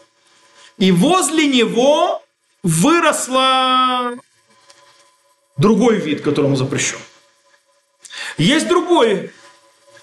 И 0.76 0.90
возле 0.90 1.46
него 1.46 2.20
выросла 2.64 4.14
другой 5.57 5.98
вид, 5.98 6.22
которому 6.22 6.57
запрещен. 6.57 6.98
Есть 8.38 8.66
другой, 8.66 9.30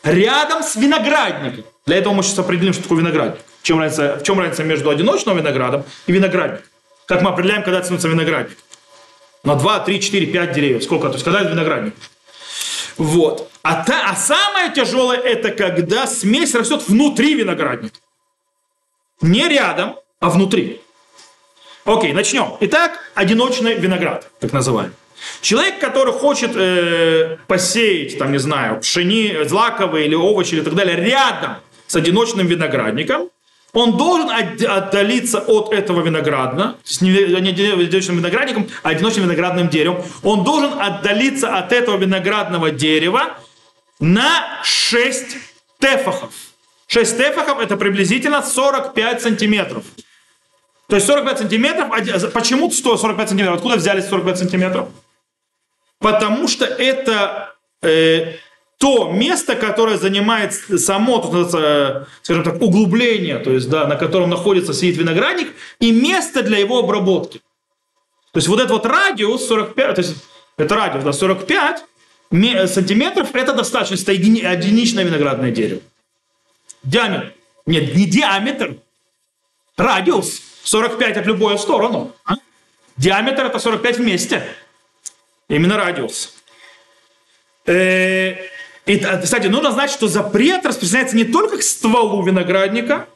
рядом 0.04 0.64
с 0.64 0.78
виноградником. 0.78 1.66
Для 1.86 1.98
этого 1.98 2.14
мы 2.14 2.24
сейчас 2.24 2.40
определим, 2.40 2.72
что 2.72 2.84
такое 2.84 3.00
виноградник. 3.00 3.42
Чем 3.64 3.80
разница, 3.80 4.18
в 4.18 4.24
чем 4.24 4.40
разница 4.40 4.64
между 4.64 4.90
одиночным 4.90 5.38
виноградом 5.38 5.84
и 6.08 6.12
виноградником? 6.14 6.66
Как 7.06 7.22
мы 7.22 7.32
определяем, 7.32 7.64
когда 7.64 7.82
ценится 7.82 8.08
виноградник? 8.08 8.58
На 9.44 9.56
2, 9.56 9.80
3, 9.80 10.00
4, 10.00 10.26
5 10.28 10.54
деревьев. 10.54 10.84
Сколько? 10.86 11.08
То 11.10 11.16
есть, 11.16 11.26
когда 11.26 11.42
это 11.42 11.50
виноградник? 11.50 11.96
Вот. 12.98 13.50
А, 13.62 13.84
та, 13.84 14.10
а 14.10 14.16
самое 14.16 14.72
тяжелое 14.72 15.18
это 15.18 15.52
когда 15.52 16.08
смесь 16.08 16.56
растет 16.56 16.88
внутри 16.88 17.36
виноградника. 17.36 17.96
Не 19.22 19.48
рядом, 19.48 19.98
а 20.20 20.30
внутри. 20.30 20.82
Окей, 21.86 22.14
начнем. 22.14 22.58
Итак, 22.60 23.00
одиночный 23.16 23.76
виноград, 23.76 24.30
так 24.40 24.54
называемый. 24.54 24.96
Человек, 25.42 25.80
который 25.80 26.14
хочет 26.14 26.52
э, 26.56 27.38
посеять, 27.48 28.18
там, 28.18 28.32
не 28.32 28.40
знаю, 28.40 28.80
пшени, 28.80 29.44
злаковые 29.44 30.08
или 30.08 30.16
овощи 30.16 30.56
или 30.56 30.62
так 30.62 30.74
далее, 30.74 30.96
рядом 30.96 31.58
с 31.88 31.96
одиночным 31.96 32.48
виноградником, 32.48 33.30
он 33.74 33.98
должен 33.98 34.30
отдалиться 34.30 35.40
от 35.40 35.74
этого 35.74 36.02
винограда, 36.02 36.76
с 36.84 37.02
не 37.02 37.10
одиночным 37.12 38.18
виноградником, 38.18 38.68
а 38.84 38.90
одиночным 38.90 39.26
виноградным 39.26 39.70
деревом. 39.70 40.04
Он 40.24 40.44
должен 40.44 40.80
отдалиться 40.80 41.58
от 41.58 41.72
этого 41.72 41.98
виноградного 41.98 42.72
дерева 42.72 43.38
на 44.00 44.62
6 44.64 45.38
тефахов. 45.80 46.34
6 46.88 47.18
тефахов 47.18 47.60
это 47.60 47.78
приблизительно 47.78 48.42
45 48.42 49.22
сантиметров. 49.22 49.86
То 50.88 50.96
есть 50.98 51.08
45 51.08 51.38
сантиметров, 51.40 51.88
почему 52.34 52.70
145 52.70 53.30
сантиметров? 53.30 53.56
Откуда 53.58 53.78
взялись 53.78 54.06
45 54.10 54.38
сантиметров? 54.38 54.90
Потому 56.00 56.50
что 56.50 56.66
это 56.66 57.56
э, 57.82 58.34
то 58.82 59.12
место, 59.12 59.56
которое 59.56 60.00
занимает 60.00 60.54
само, 60.54 61.22
скажем 62.24 62.44
так, 62.44 62.60
углубление, 62.60 63.38
то 63.38 63.52
есть, 63.52 63.70
да, 63.70 63.86
на 63.86 63.96
котором 63.96 64.32
находится 64.32 64.74
сидит 64.74 64.98
виноградник, 64.98 65.54
и 65.80 65.92
место 65.92 66.42
для 66.42 66.58
его 66.58 66.80
обработки. 66.80 67.42
То 68.32 68.38
есть 68.38 68.48
вот 68.48 68.60
этот 68.60 68.72
вот 68.72 68.88
радиус 68.88 69.46
45, 69.48 69.96
то 69.96 70.02
есть 70.02 70.16
это 70.58 70.76
радиус, 70.76 71.04
да, 71.04 71.14
45 71.14 71.84
сантиметров, 72.32 73.30
это 73.36 73.54
достаточно, 73.54 73.94
это 74.02 74.14
единичное 74.14 75.04
виноградное 75.04 75.52
дерево. 75.52 75.82
Диаметр. 76.82 77.34
Нет, 77.68 77.96
не 77.96 78.06
диаметр, 78.06 78.78
радиус 79.78 80.42
45 80.64 81.18
от 81.18 81.28
любой 81.28 81.60
сторону. 81.60 82.16
А? 82.26 82.34
Диаметр 82.98 83.46
это 83.46 83.60
45 83.60 84.00
вместе. 84.00 84.44
Именно 85.50 85.78
радиус. 85.78 86.34
Э, 87.68 88.38
и, 88.86 88.98
кстати, 88.98 89.48
нужно 89.48 89.72
знать, 89.72 89.92
что 89.92 90.08
запрет 90.08 90.66
распространяется 90.66 91.16
не 91.16 91.24
только 91.24 91.58
к 91.58 91.64
стволу 91.64 92.24
виноградника, 92.24 93.08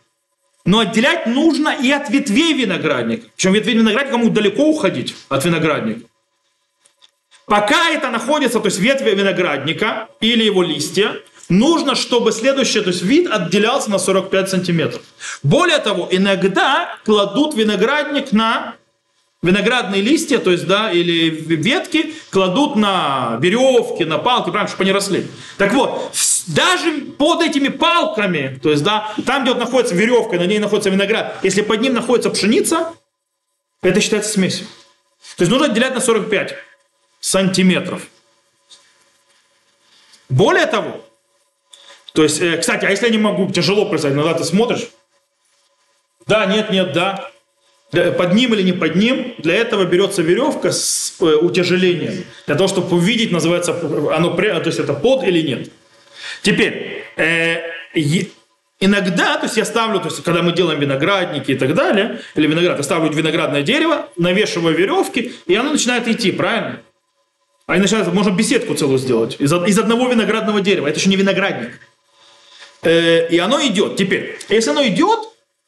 но 0.66 0.80
отделять 0.80 1.28
нужно 1.28 1.70
и 1.70 1.92
от 1.92 2.10
ветвей 2.10 2.54
виноградника. 2.54 3.28
Причем 3.36 3.54
ветви 3.54 3.74
виноградника 3.74 4.18
могут 4.18 4.34
далеко 4.34 4.64
уходить 4.64 5.16
от 5.30 5.46
виноградника. 5.46 6.02
Пока 7.46 7.90
это 7.90 8.10
находится, 8.10 8.60
то 8.60 8.66
есть 8.66 8.80
ветви 8.80 9.12
виноградника 9.12 10.10
или 10.20 10.44
его 10.44 10.64
листья, 10.64 11.16
нужно, 11.50 11.94
чтобы 11.94 12.32
следующий, 12.32 12.82
то 12.82 12.90
есть 12.90 13.04
вид 13.04 13.30
отделялся 13.32 13.92
на 13.92 14.00
45 14.00 14.50
сантиметров. 14.50 15.04
Более 15.44 15.78
того, 15.78 16.08
иногда 16.10 16.98
кладут 17.06 17.56
виноградник 17.56 18.32
на 18.32 18.76
виноградные 19.46 20.02
листья, 20.02 20.40
то 20.40 20.52
есть, 20.52 20.66
да, 20.66 20.92
или 20.92 21.30
ветки 21.30 22.14
кладут 22.32 22.76
на 22.76 23.38
веревки, 23.40 24.04
на 24.04 24.18
палки, 24.18 24.50
правильно, 24.50 24.68
чтобы 24.68 24.84
они 24.84 24.92
росли. 24.92 25.28
Так 25.58 25.74
вот, 25.74 26.12
даже 26.48 26.92
под 27.18 27.42
этими 27.42 27.68
палками, 27.68 28.60
то 28.62 28.72
есть, 28.72 28.84
да, 28.84 29.14
там, 29.26 29.44
где 29.44 29.54
вот 29.54 29.60
находится 29.60 29.94
веревка, 29.94 30.38
на 30.38 30.46
ней 30.46 30.60
находится 30.60 30.90
виноград, 30.90 31.38
если 31.44 31.62
под 31.62 31.80
ним 31.82 31.94
находится 31.94 32.32
пшеница, 32.32 32.94
это 33.82 34.02
считается 34.02 34.32
смесью. 34.32 34.66
То 35.38 35.44
есть 35.44 35.52
нужно 35.52 35.68
отделять 35.68 35.94
на 35.94 36.02
45 36.02 36.56
сантиметров. 37.20 38.02
Более 40.28 40.66
того, 40.66 41.06
то 42.14 42.24
есть, 42.24 42.42
э, 42.42 42.58
кстати, 42.58 42.86
а 42.86 42.90
если 42.90 43.06
я 43.06 43.12
не 43.12 43.20
могу, 43.20 43.52
тяжело 43.52 43.86
представить, 43.86 44.16
иногда 44.16 44.34
ты 44.34 44.44
смотришь, 44.44 44.90
да, 46.26 46.46
нет, 46.48 46.72
нет, 46.72 46.94
да, 46.94 47.30
под 47.92 48.34
ним 48.34 48.54
или 48.54 48.64
не 48.64 48.74
под 48.74 48.96
ним, 48.96 49.36
для 49.38 49.56
этого 49.56 49.86
берется 49.86 50.22
веревка 50.22 50.72
с 50.72 51.16
э, 51.22 51.26
утяжелением. 51.26 52.26
Для 52.46 52.56
того, 52.56 52.68
чтобы 52.68 52.96
увидеть, 52.98 53.32
называется, 53.32 53.72
оно, 54.14 54.32
то 54.32 54.62
есть 54.66 54.80
это 54.80 54.94
под 54.94 55.24
или 55.24 55.42
нет. 55.42 55.70
Теперь, 56.42 57.04
э, 57.18 57.62
иногда, 58.80 59.38
то 59.38 59.46
есть 59.46 59.58
я 59.58 59.66
ставлю, 59.66 60.00
то 60.00 60.08
есть 60.08 60.24
когда 60.24 60.42
мы 60.42 60.52
делаем 60.52 60.80
виноградники 60.80 61.52
и 61.52 61.56
так 61.56 61.74
далее, 61.74 62.20
или 62.36 62.48
виноград, 62.48 62.78
я 62.78 62.84
ставлю 62.84 63.12
виноградное 63.12 63.62
дерево, 63.62 64.10
навешиваю 64.18 64.76
веревки, 64.76 65.34
и 65.46 65.56
оно 65.56 65.72
начинает 65.72 66.08
идти, 66.08 66.32
правильно? 66.32 66.82
А 67.68 67.78
начинает, 67.78 68.12
можно 68.14 68.32
беседку 68.32 68.76
целую 68.76 69.00
сделать 69.00 69.38
из, 69.40 69.52
из 69.52 69.80
одного 69.80 70.08
виноградного 70.08 70.62
дерева. 70.62 70.88
Это 70.88 71.00
еще 71.00 71.10
не 71.10 71.16
виноградник. 71.16 71.80
Э, 72.84 73.28
и 73.28 73.40
оно 73.40 73.60
идет. 73.66 73.96
Теперь, 73.96 74.38
если 74.50 74.70
оно 74.70 74.86
идет, 74.86 75.20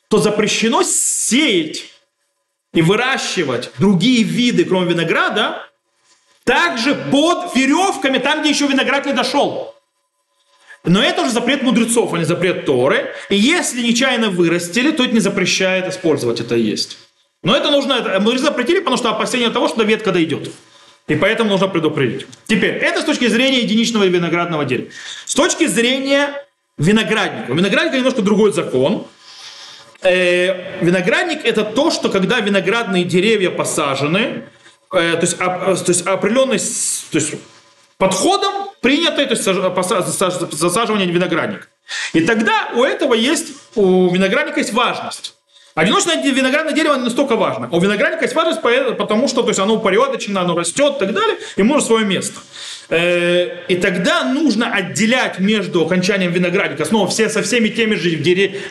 то 0.07 0.19
запрещено 0.19 0.83
сеять 0.83 1.85
и 2.77 2.81
выращивать 2.83 3.71
другие 3.79 4.21
виды, 4.21 4.63
кроме 4.63 4.91
винограда, 4.93 5.67
также 6.43 6.93
под 6.93 7.55
веревками, 7.55 8.19
там, 8.19 8.41
где 8.41 8.51
еще 8.51 8.67
виноград 8.67 9.07
не 9.07 9.13
дошел. 9.13 9.73
Но 10.83 11.01
это 11.01 11.23
уже 11.23 11.31
запрет 11.31 11.63
мудрецов, 11.63 12.13
а 12.13 12.19
не 12.19 12.23
запрет 12.23 12.67
Торы. 12.67 13.07
И 13.31 13.35
если 13.35 13.81
нечаянно 13.81 14.29
вырастили, 14.29 14.91
то 14.91 15.03
это 15.03 15.11
не 15.11 15.19
запрещает 15.19 15.87
использовать 15.87 16.39
это 16.39 16.53
есть. 16.53 16.99
Но 17.41 17.55
это 17.55 17.71
нужно, 17.71 18.19
мы 18.19 18.37
запретили, 18.37 18.77
потому 18.77 18.97
что 18.97 19.09
опасение 19.09 19.49
того, 19.49 19.69
что 19.69 19.81
ветка 19.81 20.11
дойдет. 20.11 20.51
И 21.07 21.15
поэтому 21.15 21.49
нужно 21.49 21.67
предупредить. 21.69 22.27
Теперь, 22.45 22.75
это 22.75 23.01
с 23.01 23.05
точки 23.05 23.27
зрения 23.27 23.61
единичного 23.61 24.03
виноградного 24.03 24.65
дерева. 24.65 24.89
С 25.25 25.33
точки 25.33 25.65
зрения 25.65 26.29
виноградника. 26.77 27.51
У 27.51 27.55
виноградника 27.55 27.97
немножко 27.97 28.21
другой 28.21 28.53
закон 28.53 29.07
э, 30.09 30.79
виноградник 30.81 31.45
это 31.45 31.63
то, 31.63 31.91
что 31.91 32.09
когда 32.09 32.39
виноградные 32.39 33.03
деревья 33.03 33.49
посажены, 33.49 34.43
э, 34.91 35.13
то, 35.13 35.21
есть, 35.21 35.37
а, 35.39 35.75
то 35.75 35.91
есть 35.91 36.05
определенный 36.05 36.59
то 36.59 37.17
есть, 37.17 37.35
подходом 37.97 38.69
принятый, 38.81 39.25
то 39.25 39.33
есть 39.33 39.43
засаживание 39.43 41.07
виноградника. 41.07 41.67
И 42.13 42.21
тогда 42.21 42.69
у 42.75 42.83
этого 42.83 43.13
есть, 43.13 43.53
у 43.75 44.09
виноградника 44.09 44.59
есть 44.59 44.73
важность. 44.73 45.36
Одиночное 45.77 46.19
виноградное 46.23 46.73
дерево 46.73 46.95
настолько 46.95 47.35
важно. 47.35 47.69
У 47.71 47.79
виноградника 47.79 48.23
есть 48.23 48.33
важность, 48.33 48.61
потому 48.97 49.27
что 49.27 49.43
то 49.43 49.49
есть 49.49 49.59
оно 49.59 49.75
упорядочено, 49.75 50.41
оно 50.41 50.57
растет 50.57 50.95
и 50.95 50.99
так 50.99 51.13
далее, 51.13 51.37
и 51.55 51.61
может 51.61 51.85
свое 51.85 52.03
место. 52.03 52.39
Э, 52.89 53.63
и 53.67 53.75
тогда 53.75 54.23
нужно 54.23 54.73
отделять 54.73 55.37
между 55.37 55.85
окончанием 55.85 56.31
виноградника, 56.31 56.83
снова 56.83 57.07
все 57.07 57.29
со 57.29 57.43
всеми 57.43 57.69
теми 57.69 57.93
же 57.93 58.09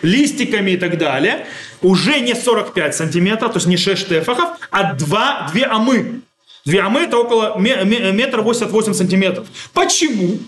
листиками 0.03 0.73
и 0.73 0.77
так 0.77 0.99
далее, 0.99 1.47
уже 1.81 2.19
не 2.19 2.35
45 2.35 2.97
сантиметров, 2.97 3.53
то 3.53 3.59
есть 3.59 3.69
не 3.69 3.77
6 3.77 4.01
штефахов, 4.01 4.59
а 4.73 4.95
2, 4.95 5.51
2 5.55 5.67
амы. 5.71 6.23
2 6.65 6.87
амы 6.87 7.03
это 7.03 7.19
около 7.19 7.57
метра 7.57 8.43
88 8.43 8.95
сантиметров. 8.95 9.47
Почему? 9.73 10.41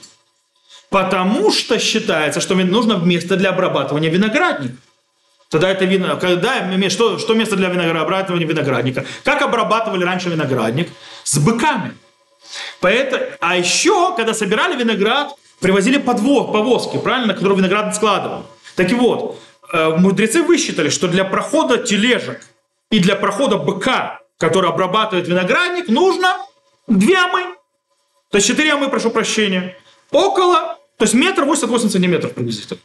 Потому 0.90 1.52
что 1.52 1.78
считается, 1.78 2.40
что 2.40 2.56
нужно 2.56 2.94
место 2.94 3.36
для 3.36 3.50
обрабатывания 3.50 4.10
виноградника. 4.10 4.74
Тогда 5.50 5.70
это 5.70 5.86
вино, 5.86 6.18
когда, 6.18 6.70
что, 6.90 7.18
что 7.18 7.34
место 7.34 7.56
для 7.56 7.68
обрабатывания 7.68 8.46
виноградника? 8.46 9.06
Как 9.24 9.40
обрабатывали 9.40 10.04
раньше 10.04 10.28
виноградник? 10.28 10.90
С 11.24 11.38
быками. 11.38 11.94
Поэтому, 12.80 13.24
а 13.40 13.56
еще, 13.56 14.14
когда 14.14 14.34
собирали 14.34 14.76
виноград, 14.76 15.34
привозили 15.60 15.98
подвоз, 15.98 16.52
повозки, 16.52 16.98
правильно, 16.98 17.28
на 17.28 17.34
которые 17.34 17.58
виноград 17.58 17.94
складывал. 17.96 18.46
Так 18.76 18.90
и 18.90 18.94
вот, 18.94 19.40
э, 19.72 19.96
мудрецы 19.96 20.42
высчитали, 20.42 20.90
что 20.90 21.08
для 21.08 21.24
прохода 21.24 21.78
тележек 21.78 22.42
и 22.90 22.98
для 22.98 23.16
прохода 23.16 23.56
быка, 23.56 24.20
который 24.38 24.68
обрабатывает 24.68 25.28
виноградник, 25.28 25.88
нужно 25.88 26.36
две 26.86 27.16
амы. 27.16 27.42
То 28.30 28.36
есть 28.36 28.46
четыре 28.46 28.72
амы, 28.72 28.88
прошу 28.88 29.10
прощения. 29.10 29.76
Около, 30.10 30.78
то 30.98 31.04
есть 31.04 31.14
метр 31.14 31.44
88 31.44 31.88
сантиметров 31.88 32.34
приблизительно. 32.34 32.80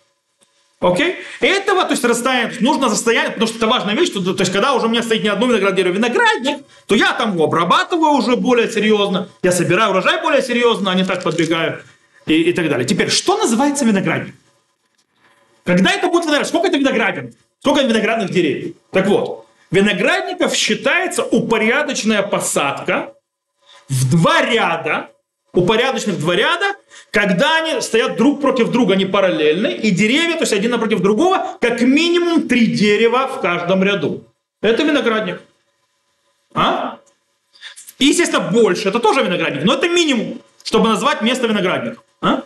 Окей? 0.83 1.15
Этого, 1.39 1.85
то 1.85 1.91
есть 1.91 2.03
расстояние, 2.03 2.53
нужно 2.59 2.89
расстояние, 2.89 3.31
потому 3.31 3.47
что 3.47 3.57
это 3.57 3.67
важная 3.67 3.95
вещь, 3.95 4.09
что, 4.09 4.21
то 4.33 4.41
есть 4.41 4.51
когда 4.51 4.73
уже 4.73 4.87
у 4.87 4.89
меня 4.89 5.01
стоит 5.01 5.23
не 5.23 5.29
одно 5.29 5.47
виноград 5.47 5.75
дерево, 5.75 5.93
виноградник, 5.93 6.65
то 6.87 6.95
я 6.95 7.13
там 7.13 7.33
его 7.33 7.45
обрабатываю 7.45 8.11
уже 8.11 8.35
более 8.35 8.69
серьезно, 8.69 9.29
я 9.41 9.53
собираю 9.53 9.91
урожай 9.91 10.21
более 10.21 10.41
серьезно, 10.41 10.91
а 10.91 10.95
не 10.95 11.05
так 11.05 11.23
подбегаю 11.23 11.81
и, 12.25 12.33
и 12.33 12.53
так 12.53 12.69
далее. 12.69 12.85
Теперь, 12.85 13.09
что 13.09 13.37
называется 13.37 13.85
виноградник? 13.85 14.35
Когда 15.63 15.91
это 15.91 16.09
будет 16.09 16.25
виноград? 16.25 16.47
Сколько 16.47 16.67
это 16.67 16.77
виноградин? 16.77 17.33
Сколько 17.59 17.81
виноградных 17.83 18.29
деревьев? 18.29 18.75
Так 18.91 19.07
вот, 19.07 19.47
виноградников 19.71 20.53
считается 20.53 21.23
упорядоченная 21.23 22.23
посадка 22.23 23.13
в 23.87 24.11
два 24.11 24.41
ряда, 24.41 25.11
упорядоченных 25.53 26.19
два 26.19 26.35
ряда, 26.35 26.75
когда 27.11 27.57
они 27.57 27.79
стоят 27.81 28.17
друг 28.17 28.41
против 28.41 28.71
друга, 28.71 28.93
они 28.93 29.05
параллельны, 29.05 29.73
и 29.73 29.91
деревья, 29.91 30.35
то 30.35 30.41
есть 30.41 30.53
один 30.53 30.71
напротив 30.71 31.01
другого, 31.01 31.57
как 31.61 31.81
минимум 31.81 32.47
три 32.47 32.67
дерева 32.67 33.27
в 33.27 33.39
каждом 33.39 33.83
ряду. 33.83 34.25
Это 34.61 34.83
виноградник. 34.83 35.41
А? 36.55 36.97
И, 37.99 38.05
естественно, 38.05 38.49
больше. 38.49 38.89
Это 38.89 38.99
тоже 38.99 39.21
виноградник, 39.21 39.63
но 39.63 39.75
это 39.75 39.87
минимум, 39.87 40.41
чтобы 40.63 40.89
назвать 40.89 41.21
место 41.21 41.47
виноградника. 41.47 42.01
А? 42.21 42.43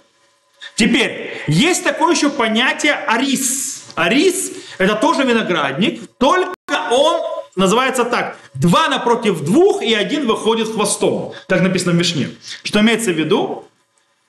Теперь, 0.75 1.31
есть 1.47 1.83
такое 1.83 2.13
еще 2.13 2.29
понятие 2.29 2.93
арис. 2.93 3.85
Арис– 3.95 4.51
это 4.77 4.95
тоже 4.95 5.23
виноградник, 5.23 6.01
только 6.17 6.53
он 6.91 7.21
называется 7.57 8.05
так. 8.05 8.37
Два 8.53 8.87
напротив 8.87 9.41
двух, 9.41 9.81
и 9.81 9.93
один 9.93 10.25
выходит 10.25 10.71
хвостом. 10.71 11.33
Так 11.47 11.61
написано 11.61 11.91
в 11.91 11.95
Мишне. 11.95 12.29
Что 12.63 12.79
имеется 12.79 13.11
в 13.11 13.17
виду? 13.17 13.65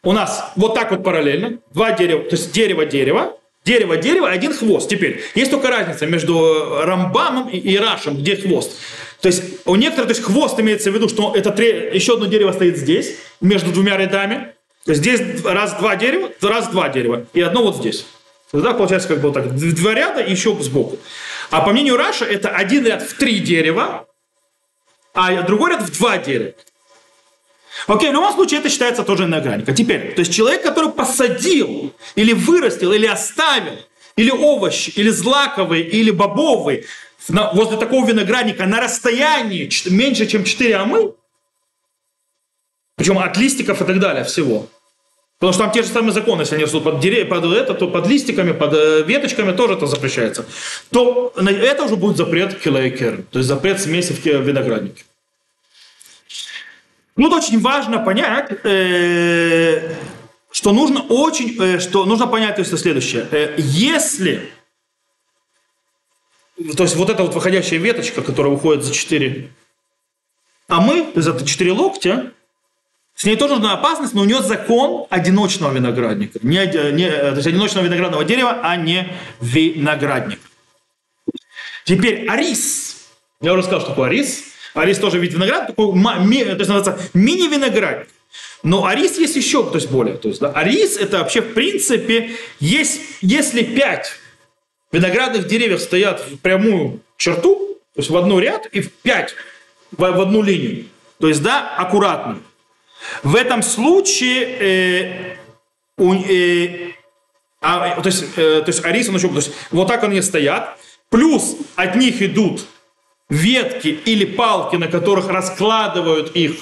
У 0.02 0.12
нас 0.12 0.52
вот 0.56 0.74
так 0.74 0.90
вот 0.90 1.04
параллельно. 1.04 1.58
Два 1.72 1.92
дерева, 1.92 2.22
то 2.24 2.36
есть 2.36 2.52
дерево-дерево, 2.52 3.36
дерево-дерево, 3.64 4.28
один 4.28 4.52
хвост. 4.52 4.88
Теперь, 4.88 5.22
есть 5.34 5.50
только 5.50 5.68
разница 5.68 6.06
между 6.06 6.80
Рамбамом 6.82 7.48
и 7.48 7.76
Рашем, 7.76 8.16
где 8.16 8.36
хвост. 8.36 8.72
То 9.20 9.28
есть 9.28 9.42
у 9.66 9.74
некоторых, 9.74 10.08
то 10.08 10.14
есть 10.14 10.24
хвост 10.24 10.58
имеется 10.60 10.90
в 10.90 10.94
виду, 10.94 11.08
что 11.08 11.34
это 11.34 11.50
три, 11.50 11.90
еще 11.92 12.14
одно 12.14 12.26
дерево 12.26 12.52
стоит 12.52 12.76
здесь, 12.78 13.16
между 13.40 13.72
двумя 13.72 13.96
рядами. 13.96 14.52
То 14.84 14.92
есть 14.92 15.02
здесь 15.02 15.44
раз 15.44 15.74
два 15.74 15.96
дерева, 15.96 16.30
раз 16.40 16.68
два 16.68 16.88
дерева, 16.88 17.26
и 17.34 17.40
одно 17.40 17.62
вот 17.62 17.76
здесь. 17.76 18.06
Тогда 18.50 18.72
получается 18.72 19.08
как 19.08 19.18
бы 19.20 19.30
вот 19.30 19.34
так, 19.34 19.54
два 19.54 19.94
ряда 19.94 20.20
и 20.20 20.30
еще 20.30 20.56
сбоку. 20.60 20.96
А 21.50 21.60
по 21.60 21.72
мнению 21.72 21.96
Раша, 21.96 22.24
это 22.24 22.50
один 22.50 22.86
ряд 22.86 23.02
в 23.02 23.14
три 23.14 23.40
дерева, 23.40 24.06
а 25.14 25.42
другой 25.42 25.70
ряд 25.70 25.82
в 25.82 25.98
два 25.98 26.18
дерева. 26.18 26.54
Окей, 27.86 28.10
в 28.10 28.12
любом 28.12 28.32
случае 28.32 28.60
это 28.60 28.68
считается 28.68 29.02
тоже 29.02 29.24
виноградник. 29.24 29.68
А 29.68 29.72
теперь, 29.72 30.14
то 30.14 30.20
есть 30.20 30.34
человек, 30.34 30.62
который 30.62 30.90
посадил, 30.90 31.94
или 32.16 32.32
вырастил, 32.32 32.92
или 32.92 33.06
оставил, 33.06 33.78
или 34.16 34.30
овощи, 34.30 34.90
или 34.96 35.10
злаковые, 35.10 35.84
или 35.84 36.10
бобовые, 36.10 36.84
возле 37.28 37.76
такого 37.76 38.06
виноградника 38.06 38.66
на 38.66 38.80
расстоянии 38.80 39.70
меньше, 39.90 40.26
чем 40.26 40.44
4 40.44 40.76
амы, 40.76 41.14
причем 42.96 43.18
от 43.18 43.36
листиков 43.36 43.80
и 43.80 43.84
так 43.84 44.00
далее 44.00 44.24
всего, 44.24 44.68
Потому 45.38 45.52
что 45.52 45.62
там 45.62 45.72
те 45.72 45.82
же 45.82 45.88
самые 45.88 46.12
законы, 46.12 46.42
если 46.42 46.56
они 46.56 46.64
растут 46.64 46.82
под, 46.82 46.98
дерев... 46.98 47.28
под 47.28 47.44
это, 47.44 47.72
то 47.74 47.88
под 47.88 48.08
листиками, 48.08 48.50
под 48.50 48.74
э, 48.74 49.04
веточками 49.04 49.52
тоже 49.52 49.74
это 49.74 49.86
запрещается. 49.86 50.44
То 50.90 51.32
это 51.36 51.84
уже 51.84 51.94
будет 51.94 52.16
запрет 52.16 52.58
килоекер, 52.58 53.22
то 53.30 53.38
есть 53.38 53.48
запрет 53.48 53.80
смеси 53.80 54.12
в 54.12 54.24
винограднике. 54.24 55.04
Ну, 57.14 57.28
очень 57.30 57.60
важно 57.60 58.00
понять, 58.00 58.50
э, 58.64 59.94
что 60.50 60.72
нужно 60.72 61.02
очень, 61.02 61.56
э, 61.62 61.78
что 61.78 62.04
нужно 62.04 62.26
понять, 62.26 62.56
то 62.56 62.62
есть 62.62 62.76
следующее. 62.76 63.28
Если, 63.58 64.50
то 66.76 66.82
есть 66.82 66.96
вот 66.96 67.10
эта 67.10 67.22
вот 67.22 67.34
выходящая 67.34 67.78
веточка, 67.78 68.22
которая 68.22 68.52
выходит 68.52 68.82
за 68.82 68.92
4 68.92 69.50
а 70.70 70.82
мы, 70.82 71.02
то 71.02 71.16
есть 71.16 71.28
это 71.28 71.46
4 71.46 71.72
локтя, 71.72 72.32
с 73.18 73.24
ней 73.24 73.34
тоже 73.34 73.54
нужна 73.54 73.72
опасность, 73.72 74.14
но 74.14 74.22
у 74.22 74.24
нее 74.24 74.40
закон 74.42 75.08
одиночного 75.10 75.74
виноградника. 75.74 76.38
Не, 76.40 76.66
не, 76.92 77.10
то 77.10 77.34
есть 77.34 77.48
одиночного 77.48 77.84
виноградного 77.84 78.24
дерева, 78.24 78.60
а 78.62 78.76
не 78.76 79.12
виноградник. 79.40 80.38
Теперь 81.84 82.28
арис. 82.28 83.08
Я 83.40 83.54
уже 83.54 83.64
сказал, 83.64 83.80
что 83.80 83.90
такое 83.90 84.10
арис. 84.10 84.44
Арис 84.72 85.00
тоже 85.00 85.18
вид 85.18 85.34
виноград, 85.34 85.66
такой, 85.66 86.00
то 86.00 86.22
есть 86.22 86.58
называется 86.70 86.96
мини-виноградник. 87.12 88.06
Но 88.62 88.86
арис 88.86 89.18
есть 89.18 89.34
еще, 89.34 89.68
то 89.68 89.74
есть 89.74 89.90
более. 89.90 90.16
То 90.16 90.28
есть, 90.28 90.40
да, 90.40 90.52
арис 90.52 90.96
это 90.96 91.18
вообще 91.18 91.40
в 91.40 91.54
принципе, 91.54 92.30
есть, 92.60 93.00
если 93.20 93.64
пять 93.64 94.12
виноградных 94.92 95.48
деревьев 95.48 95.80
стоят 95.80 96.20
в 96.20 96.38
прямую 96.38 97.00
черту, 97.16 97.80
то 97.96 98.00
есть 98.00 98.10
в 98.10 98.16
одну 98.16 98.38
ряд 98.38 98.66
и 98.66 98.80
в 98.80 98.92
пять 98.92 99.34
в, 99.90 99.98
в 99.98 100.20
одну 100.20 100.40
линию. 100.40 100.84
То 101.18 101.26
есть, 101.26 101.42
да, 101.42 101.74
аккуратно. 101.76 102.38
В 103.22 103.36
этом 103.36 103.62
случае 103.62 104.44
э, 104.44 105.36
у, 105.96 106.14
э, 106.14 106.92
а, 107.60 108.00
то, 108.00 108.08
есть, 108.08 108.24
э, 108.36 108.62
то 108.62 108.68
есть 108.68 108.84
арис, 108.84 109.08
он 109.08 109.16
еще, 109.16 109.28
то 109.28 109.36
есть 109.36 109.52
вот 109.70 109.88
так 109.88 110.04
они 110.04 110.22
стоят, 110.22 110.78
плюс 111.10 111.56
от 111.76 111.96
них 111.96 112.22
идут 112.22 112.66
ветки 113.28 113.88
или 113.88 114.24
палки, 114.24 114.76
на 114.76 114.88
которых 114.88 115.28
раскладывают 115.28 116.34
их 116.36 116.56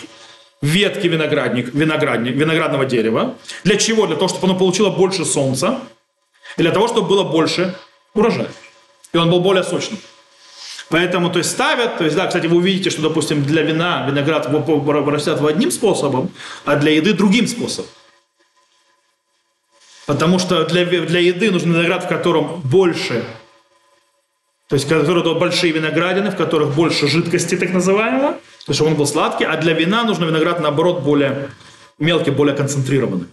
ветки 0.63 1.07
виноградник, 1.07 1.75
виноградник, 1.75 2.35
виноградного 2.35 2.87
дерева. 2.87 3.37
Для 3.65 3.77
чего? 3.77 4.07
Для 4.07 4.17
того, 4.17 4.29
чтобы 4.29 4.47
оно 4.47 4.59
получило 4.59 4.91
больше 4.91 5.25
солнца, 5.25 5.81
и 6.57 6.63
для 6.63 6.73
того, 6.73 6.89
чтобы 6.89 7.09
было 7.09 7.25
больше 7.25 7.77
урожая. 8.15 8.51
И 9.13 9.17
он 9.17 9.31
был 9.31 9.41
более 9.41 9.65
сочным. 9.65 9.99
Поэтому, 10.89 11.31
то 11.31 11.39
есть, 11.39 11.51
ставят, 11.51 11.99
то 11.99 12.05
есть, 12.05 12.17
да, 12.17 12.27
кстати, 12.27 12.47
вы 12.47 12.59
увидите, 12.59 12.91
что, 12.91 13.03
допустим, 13.03 13.45
для 13.45 13.63
вина 13.63 14.07
виноград 14.09 14.47
растят 15.11 15.41
в 15.41 15.47
одним 15.47 15.71
способом, 15.71 16.31
а 16.65 16.77
для 16.77 16.93
еды 16.93 17.13
другим 17.13 17.49
способом. 17.49 17.91
Потому 20.07 20.39
что 20.39 20.65
для, 20.65 20.85
для 20.85 21.21
еды 21.21 21.51
нужен 21.51 21.73
виноград, 21.73 22.05
в 22.05 22.09
котором 22.09 22.61
больше, 22.61 23.25
то 24.69 24.75
есть, 24.75 24.89
которые 24.89 25.25
большие 25.35 25.73
виноградины, 25.73 26.31
в 26.31 26.37
которых 26.37 26.75
больше 26.75 27.09
жидкости, 27.09 27.57
так 27.57 27.73
называемого, 27.73 28.33
то 28.33 28.73
есть, 28.73 28.81
он 28.81 28.95
был 28.95 29.07
сладкий, 29.07 29.45
а 29.45 29.57
для 29.57 29.73
вина 29.73 30.05
нужен 30.05 30.25
виноград, 30.25 30.61
наоборот, 30.61 31.03
более 31.03 31.51
мелкий, 31.99 32.31
более 32.31 32.55
концентрированный. 32.55 33.27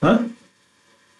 А? 0.00 0.20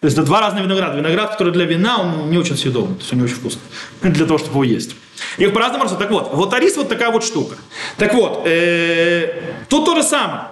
То 0.03 0.07
есть 0.07 0.17
это 0.17 0.25
два 0.25 0.41
разных 0.41 0.65
винограда. 0.65 0.97
Виноград, 0.97 1.31
который 1.31 1.53
для 1.53 1.63
вина, 1.63 2.01
он 2.01 2.29
не 2.29 2.37
очень 2.37 2.57
съедобный, 2.57 2.95
то 2.95 3.01
есть 3.03 3.13
он 3.13 3.19
не 3.19 3.23
очень 3.23 3.35
вкусный 3.35 3.61
для 4.01 4.25
того, 4.25 4.37
чтобы 4.37 4.51
его 4.55 4.63
есть. 4.65 4.97
Их 5.37 5.53
по-разному 5.53 5.87
Так 5.87 6.11
вот, 6.11 6.33
вот 6.33 6.53
арис 6.53 6.75
вот 6.75 6.89
такая 6.89 7.09
вот 7.09 7.23
штука. 7.23 7.55
Так 7.95 8.13
вот, 8.13 8.41
э, 8.45 9.33
тут 9.69 9.85
то 9.85 9.95
же 9.95 10.03
самое. 10.03 10.47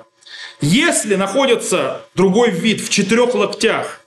Если 0.62 1.16
находится 1.16 1.99
другой 2.16 2.52
вид 2.52 2.80
в 2.80 2.88
четырех 2.88 3.36
локтях 3.36 3.99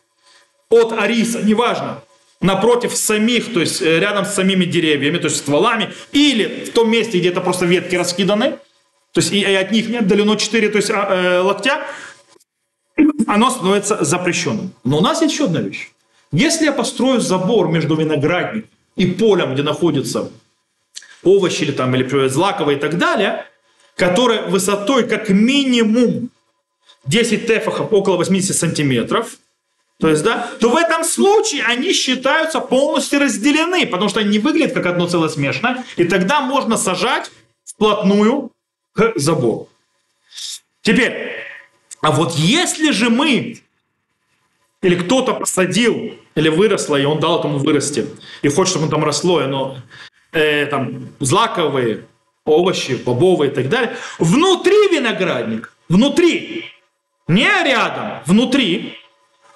от 0.70 0.94
ариса, 0.94 1.42
неважно, 1.42 2.00
напротив 2.40 2.96
самих, 2.96 3.52
то 3.52 3.60
есть 3.60 3.82
э, 3.82 3.98
рядом 3.98 4.24
с 4.24 4.32
самими 4.32 4.64
деревьями, 4.64 5.18
то 5.18 5.26
есть 5.26 5.36
стволами, 5.36 5.92
или 6.12 6.64
в 6.64 6.72
том 6.72 6.90
месте, 6.90 7.18
где 7.18 7.28
это 7.28 7.42
просто 7.42 7.66
ветки 7.66 7.96
раскиданы, 7.96 8.52
то 9.12 9.20
есть 9.20 9.30
и, 9.30 9.44
от 9.44 9.70
них 9.72 9.90
нет 9.90 10.06
длину 10.06 10.36
4 10.36 10.70
то 10.70 10.78
есть, 10.78 10.90
а, 10.90 11.06
э, 11.10 11.40
локтя, 11.40 11.82
оно 13.26 13.50
становится 13.50 14.04
запрещенным. 14.04 14.72
Но 14.84 14.98
у 14.98 15.00
нас 15.00 15.20
есть 15.20 15.34
еще 15.34 15.44
одна 15.44 15.60
вещь. 15.60 15.90
Если 16.32 16.64
я 16.64 16.72
построю 16.72 17.20
забор 17.20 17.68
между 17.68 17.94
виноградником 17.96 18.68
и 18.96 19.06
полем, 19.06 19.54
где 19.54 19.62
находятся 19.62 20.30
овощи 21.22 21.62
или, 21.62 21.72
там, 21.72 21.94
или 21.94 22.28
злаковые 22.28 22.78
и 22.78 22.80
так 22.80 22.98
далее, 22.98 23.46
которая 23.96 24.42
высотой 24.48 25.06
как 25.08 25.28
минимум 25.28 26.30
10 27.06 27.46
тефахов, 27.46 27.92
около 27.92 28.16
80 28.16 28.56
сантиметров, 28.56 29.38
то 30.00 30.08
есть, 30.08 30.22
да, 30.24 30.50
то 30.60 30.70
в 30.70 30.76
этом 30.76 31.04
случае 31.04 31.64
они 31.64 31.92
считаются 31.92 32.60
полностью 32.60 33.20
разделены, 33.20 33.86
потому 33.86 34.08
что 34.08 34.20
они 34.20 34.30
не 34.30 34.38
выглядят 34.38 34.74
как 34.74 34.86
одно 34.86 35.06
целое 35.06 35.28
смешно, 35.28 35.76
и 35.96 36.04
тогда 36.04 36.40
можно 36.40 36.76
сажать 36.76 37.30
вплотную 37.64 38.50
к 38.92 39.12
забору. 39.14 39.68
Теперь, 40.82 41.43
а 42.04 42.10
вот 42.10 42.34
если 42.34 42.90
же 42.90 43.08
мы 43.08 43.62
или 44.82 44.94
кто-то 44.94 45.32
посадил, 45.32 46.12
или 46.34 46.50
выросло, 46.50 46.96
и 46.96 47.04
он 47.06 47.18
дал 47.18 47.38
этому 47.38 47.56
вырасти, 47.56 48.06
и 48.42 48.48
хочет, 48.48 48.72
чтобы 48.72 48.84
он 48.84 48.90
там 48.90 49.04
росло, 49.04 49.40
и 49.40 49.44
оно 49.44 49.78
э, 50.32 50.66
там, 50.66 51.08
злаковые, 51.20 52.04
овощи, 52.44 52.92
бобовые 52.92 53.50
и 53.50 53.54
так 53.54 53.70
далее, 53.70 53.96
внутри 54.18 54.88
виноградник, 54.92 55.72
внутри, 55.88 56.66
не 57.26 57.48
рядом, 57.64 58.20
внутри, 58.26 58.98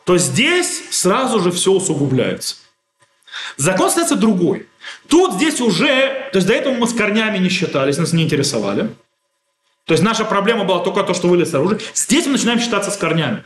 то 0.05 0.17
здесь 0.17 0.85
сразу 0.89 1.41
же 1.41 1.51
все 1.51 1.73
усугубляется. 1.73 2.57
Закон 3.59 3.91
становится 3.91 4.17
другой. 4.17 4.67
Тут 5.07 5.35
здесь 5.35 5.61
уже, 5.61 6.31
то 6.33 6.37
есть 6.39 6.47
до 6.47 6.55
этого 6.55 6.73
мы 6.73 6.87
с 6.87 6.95
корнями 6.95 7.37
не 7.37 7.51
считались, 7.51 7.99
нас 7.99 8.15
не 8.15 8.23
интересовали. 8.23 8.89
То 9.89 9.95
есть 9.95 10.05
наша 10.05 10.27
проблема 10.27 10.65
была 10.65 10.81
только 10.81 11.03
то, 11.03 11.15
что 11.15 11.29
вылез 11.29 11.55
оружие. 11.55 11.81
Здесь 11.95 12.27
мы 12.27 12.33
начинаем 12.33 12.61
считаться 12.61 12.91
с 12.91 12.97
корнями. 12.99 13.43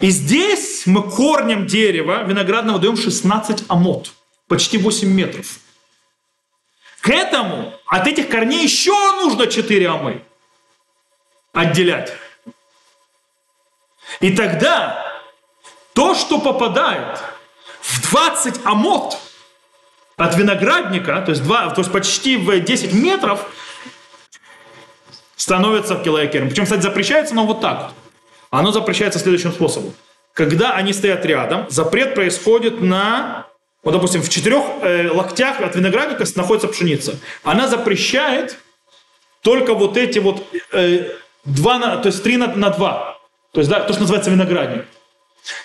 И 0.00 0.10
здесь 0.10 0.82
мы 0.84 1.02
корнем 1.10 1.66
дерева 1.66 2.24
виноградного 2.24 2.78
даем 2.78 2.98
16 2.98 3.64
амот, 3.68 4.12
почти 4.48 4.76
8 4.76 5.08
метров. 5.08 5.46
К 7.00 7.08
этому 7.08 7.72
от 7.86 8.06
этих 8.06 8.28
корней 8.28 8.64
еще 8.64 8.92
нужно 9.22 9.46
4 9.46 9.88
амы 9.88 10.22
отделять. 11.54 12.12
И 14.20 14.36
тогда 14.36 15.02
то, 15.94 16.14
что 16.14 16.38
попадает 16.38 17.18
в 17.80 18.10
20 18.10 18.66
амот 18.66 19.16
от 20.18 20.36
виноградника, 20.36 21.22
то 21.22 21.30
есть, 21.30 21.42
2, 21.42 21.70
то 21.70 21.80
есть 21.80 21.90
почти 21.90 22.36
в 22.36 22.60
10 22.60 22.92
метров, 22.92 23.48
становится 25.46 25.94
килоекером. 25.94 26.48
Причем, 26.48 26.64
кстати, 26.64 26.82
запрещается 26.82 27.32
но 27.32 27.46
вот 27.46 27.60
так. 27.60 27.92
Оно 28.50 28.72
запрещается 28.72 29.20
следующим 29.20 29.52
способом. 29.52 29.92
Когда 30.32 30.72
они 30.72 30.92
стоят 30.92 31.24
рядом, 31.24 31.66
запрет 31.68 32.16
происходит 32.16 32.80
на, 32.80 33.46
вот, 33.84 33.92
допустим, 33.92 34.22
в 34.22 34.28
четырех 34.28 34.64
э, 34.82 35.08
локтях 35.08 35.60
от 35.60 35.76
виноградника 35.76 36.24
находится 36.34 36.66
пшеница. 36.66 37.14
Она 37.44 37.68
запрещает 37.68 38.56
только 39.40 39.74
вот 39.74 39.96
эти 39.96 40.18
вот 40.18 40.44
э, 40.72 41.10
два, 41.44 41.78
на, 41.78 41.98
то 41.98 42.08
есть 42.08 42.24
три 42.24 42.36
на, 42.36 42.48
на 42.48 42.70
два. 42.70 43.16
То 43.52 43.60
есть, 43.60 43.70
да, 43.70 43.78
то, 43.78 43.92
что 43.92 44.02
называется 44.02 44.32
виноградник. 44.32 44.84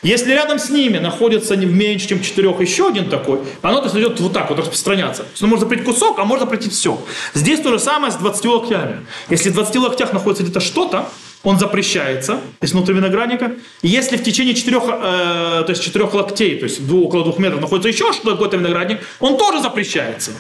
Если 0.03 0.31
рядом 0.31 0.59
с 0.59 0.69
ними 0.69 0.97
находится 0.97 1.55
не 1.55 1.65
меньше, 1.65 2.09
чем 2.09 2.21
четырех 2.21 2.59
еще 2.59 2.87
один 2.87 3.09
такой, 3.09 3.39
оно 3.61 3.79
то 3.79 3.85
есть 3.85 3.95
идет 3.95 4.19
вот 4.19 4.33
так 4.33 4.49
вот 4.49 4.59
распространяться. 4.59 5.23
То 5.23 5.29
есть, 5.31 5.41
можно 5.41 5.59
запретить 5.59 5.85
кусок, 5.85 6.19
а 6.19 6.25
можно 6.25 6.45
запретить 6.45 6.73
все. 6.73 6.99
Здесь 7.33 7.59
то 7.59 7.71
же 7.71 7.79
самое 7.79 8.11
с 8.11 8.15
20 8.15 8.45
локтями. 8.45 9.05
Если 9.29 9.49
в 9.49 9.53
20 9.53 9.75
локтях 9.77 10.13
находится 10.13 10.43
где-то 10.43 10.59
что-то, 10.59 11.09
он 11.43 11.57
запрещается, 11.57 12.33
то 12.33 12.41
есть 12.61 12.73
внутри 12.73 12.93
виноградника. 12.93 13.53
И 13.81 13.87
если 13.87 14.17
в 14.17 14.23
течение 14.23 14.53
четырех, 14.53 14.83
э, 14.85 15.63
то 15.65 15.69
есть 15.69 15.81
четырех 15.81 16.13
локтей, 16.13 16.57
то 16.57 16.65
есть 16.65 16.85
двух, 16.85 17.07
около 17.07 17.23
двух 17.23 17.39
метров 17.39 17.61
находится 17.61 17.89
еще 17.89 18.13
что-то, 18.13 18.31
какой-то 18.31 18.57
виноградник, 18.57 18.99
он 19.19 19.37
тоже 19.37 19.61
запрещается. 19.61 20.31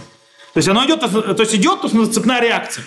То 0.53 0.57
есть 0.57 0.67
оно 0.67 0.85
идет, 0.85 0.99
то 0.99 1.35
есть 1.39 1.55
идет 1.55 1.81
то 1.81 1.87
есть 1.87 2.13
цепная 2.13 2.41
реакция. 2.41 2.85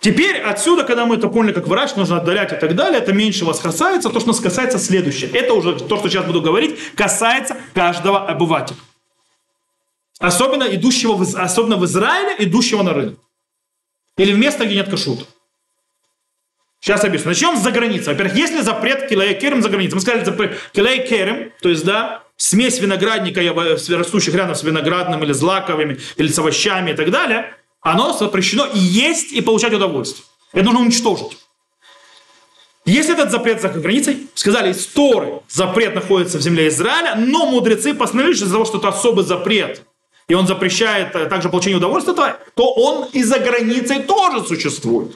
Теперь 0.00 0.38
отсюда, 0.40 0.84
когда 0.84 1.06
мы 1.06 1.16
это 1.16 1.28
поняли, 1.28 1.52
как 1.52 1.66
врач, 1.66 1.94
нужно 1.96 2.18
отдалять 2.18 2.52
и 2.52 2.56
так 2.56 2.74
далее, 2.74 3.00
это 3.00 3.12
меньше 3.12 3.44
вас 3.44 3.58
касается. 3.58 4.10
То, 4.10 4.20
что 4.20 4.28
нас 4.28 4.40
касается 4.40 4.78
следующее. 4.78 5.30
Это 5.30 5.54
уже 5.54 5.78
то, 5.78 5.96
что 5.96 6.08
сейчас 6.08 6.24
буду 6.24 6.40
говорить, 6.40 6.78
касается 6.94 7.56
каждого 7.74 8.26
обывателя. 8.26 8.78
Особенно, 10.20 10.64
идущего 10.64 11.14
в, 11.14 11.36
особенно 11.36 11.76
в 11.76 11.84
Израиле, 11.84 12.36
идущего 12.44 12.82
на 12.82 12.92
рынок. 12.92 13.18
Или 14.16 14.32
в 14.32 14.38
место, 14.38 14.66
где 14.66 14.76
нет 14.76 14.88
кашута. 14.88 15.24
Сейчас 16.80 17.04
объясню. 17.04 17.28
Начнем 17.28 17.56
с 17.56 17.60
заграницы. 17.60 18.10
Во-первых, 18.10 18.36
если 18.36 18.60
запрет 18.60 19.08
килая 19.08 19.34
керем 19.34 19.62
за 19.62 19.68
границей. 19.68 19.96
Мы 19.96 20.00
сказали 20.00 20.24
запрет 20.24 20.58
килая 20.72 20.98
керем, 20.98 21.52
то 21.60 21.68
есть, 21.68 21.84
да, 21.84 22.22
смесь 22.36 22.80
виноградника, 22.80 23.40
растущих 23.96 24.34
рядом 24.34 24.54
с 24.54 24.62
виноградным 24.62 25.22
или 25.24 25.32
злаковыми, 25.32 25.98
или 26.16 26.28
с 26.28 26.38
овощами 26.38 26.92
и 26.92 26.94
так 26.94 27.10
далее, 27.10 27.52
оно 27.80 28.12
запрещено 28.12 28.68
есть, 28.72 29.32
и 29.32 29.40
получать 29.40 29.72
удовольствие. 29.72 30.24
Это 30.52 30.64
нужно 30.64 30.80
уничтожить. 30.80 31.38
Если 32.84 33.12
этот 33.12 33.30
запрет 33.30 33.60
за 33.60 33.68
границей, 33.68 34.28
сказали 34.34 34.72
истории, 34.72 35.40
запрет 35.48 35.94
находится 35.94 36.38
в 36.38 36.40
земле 36.40 36.68
Израиля, 36.68 37.16
но 37.16 37.46
мудрецы 37.46 37.92
постановили, 37.92 38.34
что 38.34 38.44
из-за 38.44 38.54
того, 38.54 38.64
что 38.64 38.78
это 38.78 38.88
особый 38.88 39.24
запрет, 39.24 39.82
и 40.26 40.34
он 40.34 40.46
запрещает 40.46 41.14
э, 41.14 41.26
также 41.26 41.50
получение 41.50 41.76
удовольствия, 41.76 42.14
то 42.14 42.72
он 42.74 43.08
и 43.12 43.22
за 43.22 43.38
границей 43.40 44.02
тоже 44.02 44.46
существует. 44.46 45.14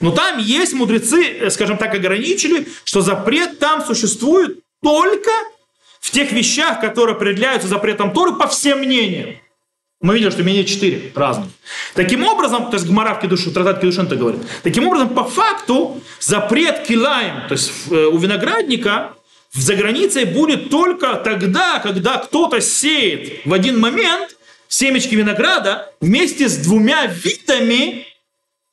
Но 0.00 0.12
там 0.12 0.38
есть 0.38 0.74
мудрецы, 0.74 1.24
э, 1.24 1.50
скажем 1.50 1.76
так, 1.76 1.94
ограничили, 1.94 2.68
что 2.84 3.00
запрет 3.00 3.58
там 3.58 3.84
существует 3.84 4.60
только 4.80 5.30
в 6.00 6.10
тех 6.10 6.30
вещах, 6.32 6.80
которые 6.80 7.16
определяются 7.16 7.68
запретом 7.68 8.12
Торы 8.12 8.34
по 8.36 8.46
всем 8.46 8.78
мнениям. 8.78 9.36
Мы 10.00 10.14
видели, 10.14 10.30
что 10.30 10.44
мнение 10.44 10.64
четыре 10.64 11.10
разных. 11.14 11.48
Таким 11.94 12.22
образом, 12.24 12.70
то 12.70 12.76
есть 12.76 12.86
Гмара 12.86 13.14
в 13.14 13.20
Кедушу, 13.20 13.50
Тратат 13.50 13.80
Кедушин 13.80 14.06
это 14.06 14.14
говорит. 14.14 14.42
Таким 14.62 14.86
образом, 14.86 15.08
по 15.08 15.24
факту, 15.24 16.00
запрет 16.20 16.86
килаем, 16.86 17.48
то 17.48 17.52
есть 17.52 17.72
э, 17.90 18.04
у 18.04 18.16
виноградника 18.16 19.14
в 19.52 19.60
заграницей 19.60 20.24
будет 20.24 20.70
только 20.70 21.16
тогда, 21.16 21.80
когда 21.80 22.18
кто-то 22.18 22.60
сеет 22.60 23.44
в 23.44 23.52
один 23.52 23.80
момент 23.80 24.36
семечки 24.68 25.16
винограда 25.16 25.92
вместе 26.00 26.48
с 26.48 26.58
двумя 26.58 27.06
видами 27.06 28.06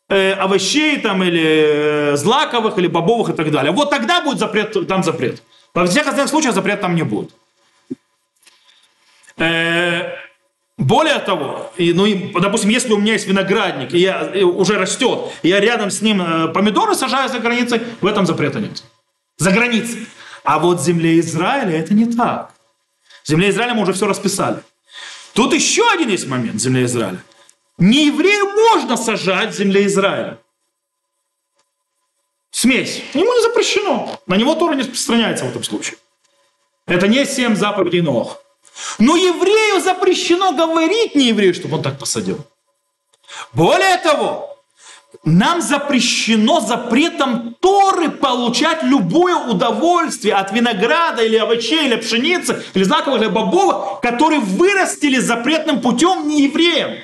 э, 0.10 0.34
овощей 0.34 1.00
там, 1.00 1.24
или 1.24 2.12
э, 2.12 2.18
злаковых, 2.18 2.78
или 2.78 2.86
бобовых 2.86 3.30
и 3.30 3.34
так 3.34 3.50
далее. 3.50 3.72
Вот 3.72 3.90
тогда 3.90 4.22
будет 4.22 4.38
запрет, 4.38 4.88
там 4.88 5.04
запрет. 5.04 5.42
Во 5.74 5.88
всех 5.88 6.06
остальных 6.06 6.30
случаях 6.30 6.54
запрет 6.54 6.82
там 6.82 6.94
не 6.94 7.04
будет. 7.04 7.32
Э, 9.38 10.25
более 10.78 11.20
того, 11.20 11.72
и, 11.78 11.94
ну, 11.94 12.06
и, 12.06 12.34
допустим, 12.34 12.70
если 12.70 12.92
у 12.92 12.98
меня 12.98 13.14
есть 13.14 13.28
виноградник, 13.28 13.94
и 13.94 14.00
я 14.00 14.30
и 14.34 14.44
уже 14.44 14.78
растет, 14.78 15.32
и 15.42 15.48
я 15.50 15.62
рядом 15.62 15.90
с 15.90 16.02
ним 16.02 16.22
э, 16.22 16.48
помидоры 16.50 16.96
сажаю 16.96 17.30
за 17.30 17.40
границей, 17.40 17.82
в 18.02 18.06
этом 18.06 18.26
запрета 18.26 18.60
нет. 18.60 18.84
За 19.38 19.52
границей. 19.52 20.08
А 20.44 20.60
вот 20.60 20.80
в 20.80 20.84
земле 20.84 21.20
Израиля 21.22 21.80
это 21.80 21.94
не 21.94 22.06
так. 22.06 22.52
В 23.24 23.30
земле 23.30 23.50
Израиля 23.50 23.74
мы 23.74 23.84
уже 23.84 23.94
все 23.94 24.06
расписали. 24.06 24.58
Тут 25.34 25.54
еще 25.54 25.90
один 25.92 26.10
есть 26.10 26.28
момент 26.28 26.56
в 26.56 26.64
земле 26.64 26.86
Израиля. 26.86 27.20
Не 27.78 28.08
еврею 28.08 28.46
можно 28.50 28.98
сажать 28.98 29.54
в 29.54 29.58
земле 29.58 29.86
Израиля. 29.86 30.40
Смесь. 32.52 33.02
Ему 33.14 33.34
не 33.34 33.42
запрещено. 33.42 34.20
На 34.28 34.36
него 34.36 34.56
Тора 34.56 34.76
не 34.76 34.82
распространяется 34.82 35.46
в 35.46 35.50
этом 35.50 35.64
случае. 35.64 35.98
Это 36.86 37.08
не 37.08 37.26
семь 37.26 37.56
заповедей 37.56 38.02
Нох. 38.02 38.42
Но 39.00 39.16
еврею 39.16 39.82
запрещено 39.82 40.52
говорить 40.52 41.16
не 41.16 41.28
еврею, 41.28 41.54
чтобы 41.54 41.78
он 41.78 41.84
так 41.84 41.98
посадил. 41.98 42.46
Более 43.54 43.98
того, 43.98 44.56
нам 45.24 45.62
запрещено 45.62 46.60
запретом 46.60 47.56
Торы 47.56 48.12
получать 48.12 48.84
любое 48.84 49.36
удовольствие 49.36 50.36
от 50.36 50.52
винограда 50.52 51.24
или 51.24 51.38
овощей, 51.38 51.86
или 51.86 51.96
пшеницы, 51.96 52.64
или 52.74 52.84
знаковых, 52.84 53.22
или 53.22 53.30
бобовых, 53.30 54.02
которые 54.02 54.40
вырастили 54.42 55.20
запретным 55.20 55.82
путем 55.82 56.28
не 56.28 56.44
евреям. 56.44 56.98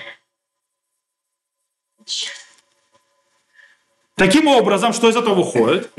Таким 4.15 4.47
образом, 4.47 4.93
что 4.93 5.09
из 5.09 5.15
этого 5.15 5.35
выходит? 5.35 5.91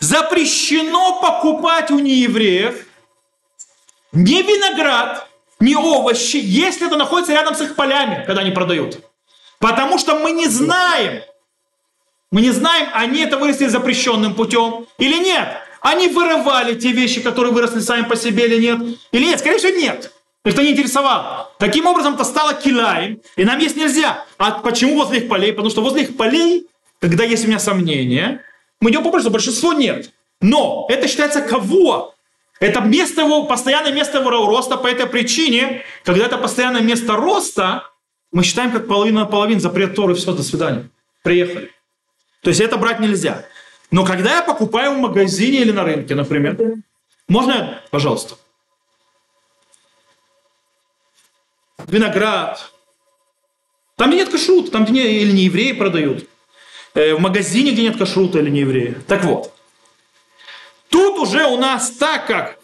Запрещено 0.00 1.20
покупать 1.20 1.90
у 1.90 1.98
неевреев 1.98 2.86
не 4.12 4.42
виноград, 4.42 5.26
не 5.60 5.76
овощи, 5.76 6.40
если 6.42 6.86
это 6.86 6.96
находится 6.96 7.32
рядом 7.32 7.54
с 7.54 7.60
их 7.60 7.74
полями, 7.76 8.24
когда 8.26 8.42
они 8.42 8.50
продают. 8.50 9.00
Потому 9.58 9.98
что 9.98 10.18
мы 10.18 10.32
не 10.32 10.46
знаем, 10.46 11.22
мы 12.30 12.40
не 12.40 12.50
знаем, 12.50 12.88
они 12.94 13.20
это 13.20 13.36
выросли 13.36 13.66
запрещенным 13.66 14.34
путем 14.34 14.86
или 14.98 15.18
нет. 15.18 15.48
Они 15.80 16.08
вырывали 16.08 16.74
те 16.74 16.92
вещи, 16.92 17.20
которые 17.20 17.52
выросли 17.52 17.80
сами 17.80 18.02
по 18.04 18.16
себе 18.16 18.46
или 18.46 18.60
нет. 18.60 18.98
Или 19.12 19.26
нет, 19.26 19.38
скорее 19.38 19.58
всего, 19.58 19.76
нет. 19.76 20.12
Это 20.44 20.62
не 20.62 20.72
интересовало. 20.72 21.50
Таким 21.58 21.86
образом, 21.86 22.14
это 22.14 22.24
стало 22.24 22.54
килаем, 22.54 23.20
и 23.36 23.44
нам 23.44 23.58
есть 23.58 23.76
нельзя. 23.76 24.24
А 24.38 24.52
почему 24.52 24.96
возле 24.96 25.20
их 25.20 25.28
полей? 25.28 25.52
Потому 25.52 25.70
что 25.70 25.82
возле 25.82 26.02
их 26.02 26.16
полей, 26.16 26.66
когда 27.00 27.22
есть 27.24 27.44
у 27.44 27.48
меня 27.48 27.58
сомнения, 27.58 28.42
мы 28.80 28.90
идем 28.90 29.02
по 29.02 29.10
большинству, 29.10 29.32
большинство 29.32 29.72
нет. 29.72 30.10
Но 30.40 30.86
это 30.88 31.06
считается 31.06 31.40
кого? 31.40 32.14
Это 32.62 32.80
место 32.80 33.22
его, 33.22 33.46
постоянное 33.46 33.90
место 33.90 34.18
его 34.18 34.30
роста 34.30 34.76
по 34.76 34.86
этой 34.86 35.06
причине, 35.06 35.82
когда 36.04 36.26
это 36.26 36.38
постоянное 36.38 36.80
место 36.80 37.16
роста, 37.16 37.90
мы 38.30 38.44
считаем 38.44 38.70
как 38.70 38.86
половина 38.86 39.22
на 39.22 39.26
половину, 39.26 39.58
запрет 39.58 39.96
Торы, 39.96 40.14
все, 40.14 40.32
до 40.32 40.44
свидания. 40.44 40.88
Приехали. 41.24 41.72
То 42.40 42.50
есть 42.50 42.60
это 42.60 42.76
брать 42.76 43.00
нельзя. 43.00 43.44
Но 43.90 44.04
когда 44.04 44.36
я 44.36 44.42
покупаю 44.42 44.94
в 44.94 44.98
магазине 44.98 45.62
или 45.62 45.72
на 45.72 45.82
рынке, 45.82 46.14
например, 46.14 46.56
можно, 47.26 47.80
пожалуйста, 47.90 48.36
виноград, 51.88 52.70
там, 53.96 54.10
где 54.10 54.20
нет 54.20 54.28
кашрута, 54.28 54.70
там, 54.70 54.84
где 54.84 54.92
не, 54.92 55.22
или 55.22 55.32
не 55.32 55.42
евреи 55.46 55.72
продают, 55.72 56.28
э, 56.94 57.14
в 57.14 57.18
магазине, 57.18 57.72
где 57.72 57.82
нет 57.82 57.98
кашрута 57.98 58.38
или 58.38 58.50
не 58.50 58.60
евреи. 58.60 58.98
Так 59.08 59.24
вот, 59.24 59.52
Тут 60.92 61.18
уже 61.18 61.46
у 61.46 61.56
нас 61.56 61.90
так 61.90 62.26
как 62.26 62.58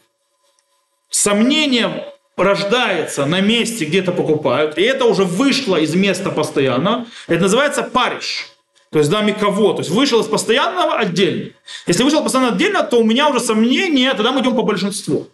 сомнение 1.09 2.12
рождается 2.37 3.24
на 3.24 3.41
месте, 3.41 3.87
где-то 3.87 4.12
покупают, 4.12 4.76
и 4.76 4.83
это 4.83 5.07
уже 5.07 5.24
вышло 5.24 5.76
из 5.76 5.95
места 5.95 6.31
постоянно, 6.31 7.07
это 7.26 7.43
называется 7.43 7.83
париж. 7.83 8.49
То 8.91 8.99
есть, 8.99 9.11
да, 9.11 9.26
кого, 9.33 9.72
то 9.72 9.81
есть 9.81 9.91
вышел 9.91 10.20
из 10.20 10.26
постоянного 10.26 10.99
отдельно. 10.99 11.53
Если 11.87 12.03
вышел 12.05 12.22
постоянно 12.22 12.53
отдельно, 12.55 12.83
то 12.83 13.01
у 13.01 13.05
меня 13.05 13.29
уже 13.29 13.41
сомнение, 13.41 14.12
тогда 14.14 14.33
мы 14.33 14.41
идем 14.41 14.55
по 14.55 14.62
большинству. 14.62 15.29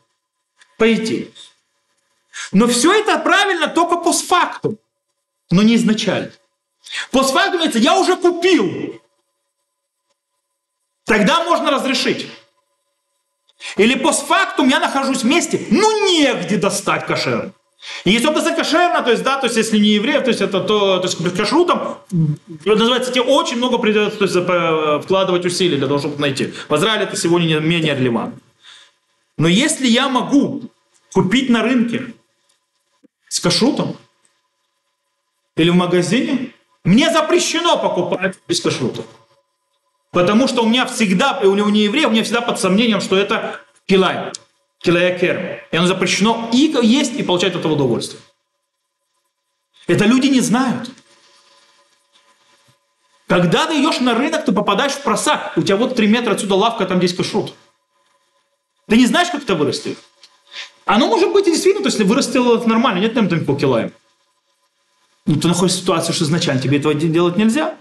По 0.78 0.92
идее. 0.92 1.28
Но 2.52 2.66
все 2.68 2.92
это 2.92 3.18
правильно 3.18 3.68
только 3.68 3.96
постфактум, 3.96 4.78
но 5.50 5.62
не 5.62 5.76
изначально. 5.76 6.32
Постфактум 7.10 7.62
это 7.62 7.78
я 7.78 7.98
уже 7.98 8.16
купил. 8.16 9.00
Тогда 11.04 11.44
можно 11.44 11.70
разрешить. 11.70 12.28
Или 13.76 13.94
постфактум 13.94 14.68
я 14.68 14.80
нахожусь 14.80 15.22
в 15.22 15.26
месте, 15.26 15.66
ну 15.70 16.08
негде 16.08 16.56
достать 16.56 17.06
кошер. 17.06 17.52
И 18.04 18.10
если 18.10 18.28
он 18.28 18.34
достать 18.34 18.56
кошерно, 18.56 19.02
то 19.02 19.10
есть, 19.10 19.22
да, 19.22 19.38
то 19.38 19.46
есть, 19.46 19.58
если 19.58 19.78
не 19.78 19.90
евреев, 19.90 20.24
то 20.24 20.30
есть, 20.30 20.40
это 20.40 20.60
то, 20.60 20.98
то 20.98 21.06
есть, 21.06 21.36
кашрутом, 21.36 21.98
называется, 22.64 23.12
тебе 23.12 23.22
очень 23.22 23.58
много 23.58 23.76
придется 23.78 24.18
то 24.18 24.24
есть, 24.24 25.04
вкладывать 25.04 25.44
усилий 25.44 25.76
для 25.76 25.86
того, 25.86 25.98
чтобы 25.98 26.18
найти. 26.18 26.54
В 26.68 26.74
Израиле 26.76 27.04
это 27.04 27.16
сегодня 27.16 27.46
не 27.46 27.60
менее 27.60 27.94
релевантно. 27.94 28.40
Но 29.36 29.48
если 29.48 29.86
я 29.86 30.08
могу 30.08 30.62
купить 31.12 31.50
на 31.50 31.62
рынке 31.62 32.14
с 33.28 33.38
кашрутом 33.38 33.96
или 35.56 35.70
в 35.70 35.74
магазине, 35.74 36.52
мне 36.84 37.10
запрещено 37.12 37.76
покупать 37.78 38.36
без 38.48 38.60
кашрута. 38.60 39.02
Потому 40.14 40.46
что 40.46 40.62
у 40.62 40.68
меня 40.68 40.86
всегда, 40.86 41.40
у 41.42 41.54
него 41.54 41.68
не 41.68 41.80
еврей, 41.80 42.06
у 42.06 42.10
меня 42.10 42.22
всегда 42.22 42.40
под 42.40 42.60
сомнением, 42.60 43.00
что 43.00 43.16
это 43.16 43.60
килай, 43.86 44.32
килаякер. 44.78 45.66
И 45.72 45.76
оно 45.76 45.88
запрещено 45.88 46.48
и 46.52 46.72
есть, 46.82 47.14
и 47.14 47.22
получать 47.24 47.54
от 47.54 47.60
этого 47.60 47.72
удовольствие. 47.72 48.22
Это 49.88 50.04
люди 50.06 50.28
не 50.28 50.40
знают. 50.40 50.88
Когда 53.26 53.66
ты 53.66 53.80
идешь 53.80 54.00
на 54.00 54.14
рынок, 54.14 54.44
ты 54.44 54.52
попадаешь 54.52 54.92
в 54.92 55.02
просак. 55.02 55.54
У 55.56 55.62
тебя 55.62 55.76
вот 55.76 55.96
три 55.96 56.06
метра 56.06 56.32
отсюда 56.32 56.54
лавка, 56.54 56.86
там 56.86 56.98
здесь 56.98 57.14
кашрут. 57.14 57.52
Ты 58.88 58.96
не 58.96 59.06
знаешь, 59.06 59.30
как 59.30 59.42
это 59.42 59.56
вырастет. 59.56 59.98
Оно 60.84 61.08
может 61.08 61.32
быть 61.32 61.48
и 61.48 61.50
действительно, 61.50 61.82
то 61.82 61.88
есть 61.88 61.98
если 61.98 62.08
вырастило 62.08 62.56
это 62.56 62.68
нормально, 62.68 63.00
нет 63.00 63.14
там 63.14 63.28
по 63.44 63.56
килаем. 63.56 63.92
Ну, 65.26 65.40
ты 65.40 65.48
находишься 65.48 65.78
в 65.78 65.82
ситуации, 65.82 66.12
что 66.12 66.24
изначально 66.24 66.62
тебе 66.62 66.78
этого 66.78 66.94
делать 66.94 67.36
нельзя. 67.36 67.76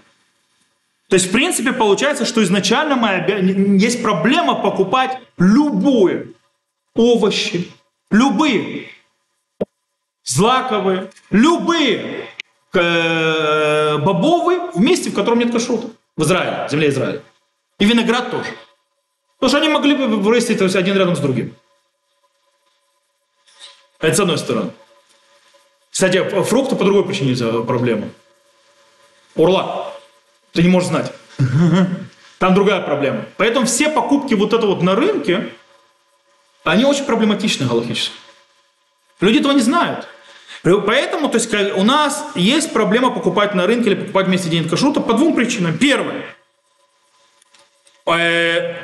То 1.14 1.16
есть, 1.16 1.28
в 1.28 1.32
принципе, 1.32 1.72
получается, 1.72 2.24
что 2.24 2.42
изначально 2.42 2.96
мы 2.96 3.10
обя... 3.10 3.38
есть 3.38 4.02
проблема 4.02 4.56
покупать 4.56 5.16
любые 5.38 6.32
овощи, 6.92 7.70
любые 8.10 8.88
злаковые, 10.24 11.12
любые 11.30 12.26
э, 12.72 13.98
бобовые 13.98 14.72
в 14.72 14.80
месте, 14.80 15.10
в 15.10 15.14
котором 15.14 15.38
нет 15.38 15.52
кашрута. 15.52 15.86
В 16.16 16.24
Израиле, 16.24 16.66
в 16.66 16.70
земле 16.72 16.88
Израиля. 16.88 17.22
И 17.78 17.84
виноград 17.84 18.32
тоже. 18.32 18.50
Потому 19.38 19.50
что 19.50 19.58
они 19.58 19.68
могли 19.68 19.94
бы 19.94 20.08
вырастить 20.16 20.58
то 20.58 20.64
есть, 20.64 20.74
один 20.74 20.96
рядом 20.96 21.14
с 21.14 21.20
другим. 21.20 21.54
Это 24.00 24.16
с 24.16 24.18
одной 24.18 24.38
стороны. 24.38 24.72
Кстати, 25.92 26.42
фрукты 26.42 26.74
по 26.74 26.82
другой 26.82 27.06
причине 27.06 27.36
проблема. 27.62 28.08
Урла. 29.36 29.93
Ты 30.54 30.62
не 30.62 30.68
можешь 30.68 30.88
знать. 30.88 31.12
Там 32.38 32.54
другая 32.54 32.80
проблема. 32.80 33.26
Поэтому 33.36 33.66
все 33.66 33.90
покупки 33.90 34.34
вот 34.34 34.52
это 34.52 34.66
вот 34.66 34.82
на 34.82 34.94
рынке, 34.94 35.52
они 36.64 36.84
очень 36.84 37.04
проблематичны 37.04 37.66
галактически. 37.66 38.14
Люди 39.20 39.38
этого 39.38 39.52
не 39.52 39.60
знают. 39.60 40.08
Поэтому 40.62 41.28
то 41.28 41.36
есть, 41.36 41.52
у 41.52 41.82
нас 41.82 42.24
есть 42.34 42.72
проблема 42.72 43.10
покупать 43.10 43.54
на 43.54 43.66
рынке 43.66 43.90
или 43.90 43.96
покупать 43.96 44.26
вместе 44.28 44.48
денег 44.48 44.70
кашрута 44.70 45.00
по 45.00 45.12
двум 45.12 45.34
причинам. 45.34 45.76
Первое. 45.76 46.24
Э, 48.06 48.76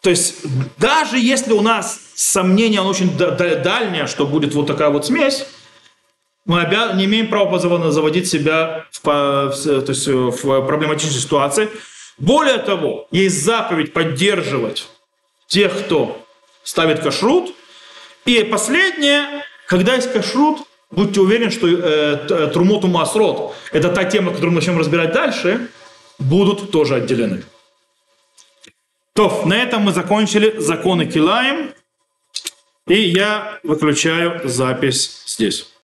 то 0.00 0.10
есть 0.10 0.36
даже 0.78 1.18
если 1.18 1.52
у 1.52 1.60
нас 1.60 2.00
сомнение, 2.14 2.80
оно 2.80 2.90
очень 2.90 3.16
дальнее, 3.16 4.06
что 4.06 4.26
будет 4.26 4.54
вот 4.54 4.66
такая 4.66 4.90
вот 4.90 5.06
смесь, 5.06 5.46
мы 6.44 6.60
обя... 6.60 6.92
не 6.92 7.04
имеем 7.04 7.28
права 7.28 7.58
заводить 7.58 8.28
себя 8.28 8.86
в, 8.90 9.02
то 9.02 9.84
есть, 9.88 10.06
в 10.06 10.66
проблематичной 10.66 11.20
ситуации. 11.20 11.68
Более 12.18 12.58
того, 12.58 13.06
есть 13.10 13.42
заповедь 13.42 13.92
поддерживать 13.92 14.88
тех, 15.46 15.72
кто 15.84 16.24
ставит 16.62 17.00
кашрут. 17.00 17.54
И 18.24 18.42
последнее, 18.44 19.44
когда 19.66 19.94
есть 19.94 20.12
кашрут, 20.12 20.60
будьте 20.90 21.20
уверены, 21.20 21.50
что 21.50 21.66
э, 21.68 22.50
Трумоту 22.52 22.86
Масрот, 22.86 23.54
это 23.72 23.88
та 23.88 24.04
тема, 24.04 24.30
которую 24.30 24.52
мы 24.52 24.56
начнем 24.56 24.78
разбирать 24.78 25.12
дальше, 25.12 25.68
будут 26.18 26.70
тоже 26.70 26.96
отделены. 26.96 27.44
То, 29.14 29.42
на 29.44 29.62
этом 29.62 29.82
мы 29.82 29.92
закончили 29.92 30.58
законы 30.58 31.06
Килаем. 31.06 31.74
И 32.88 32.94
я 32.94 33.60
выключаю 33.62 34.40
запись 34.48 35.22
здесь. 35.26 35.71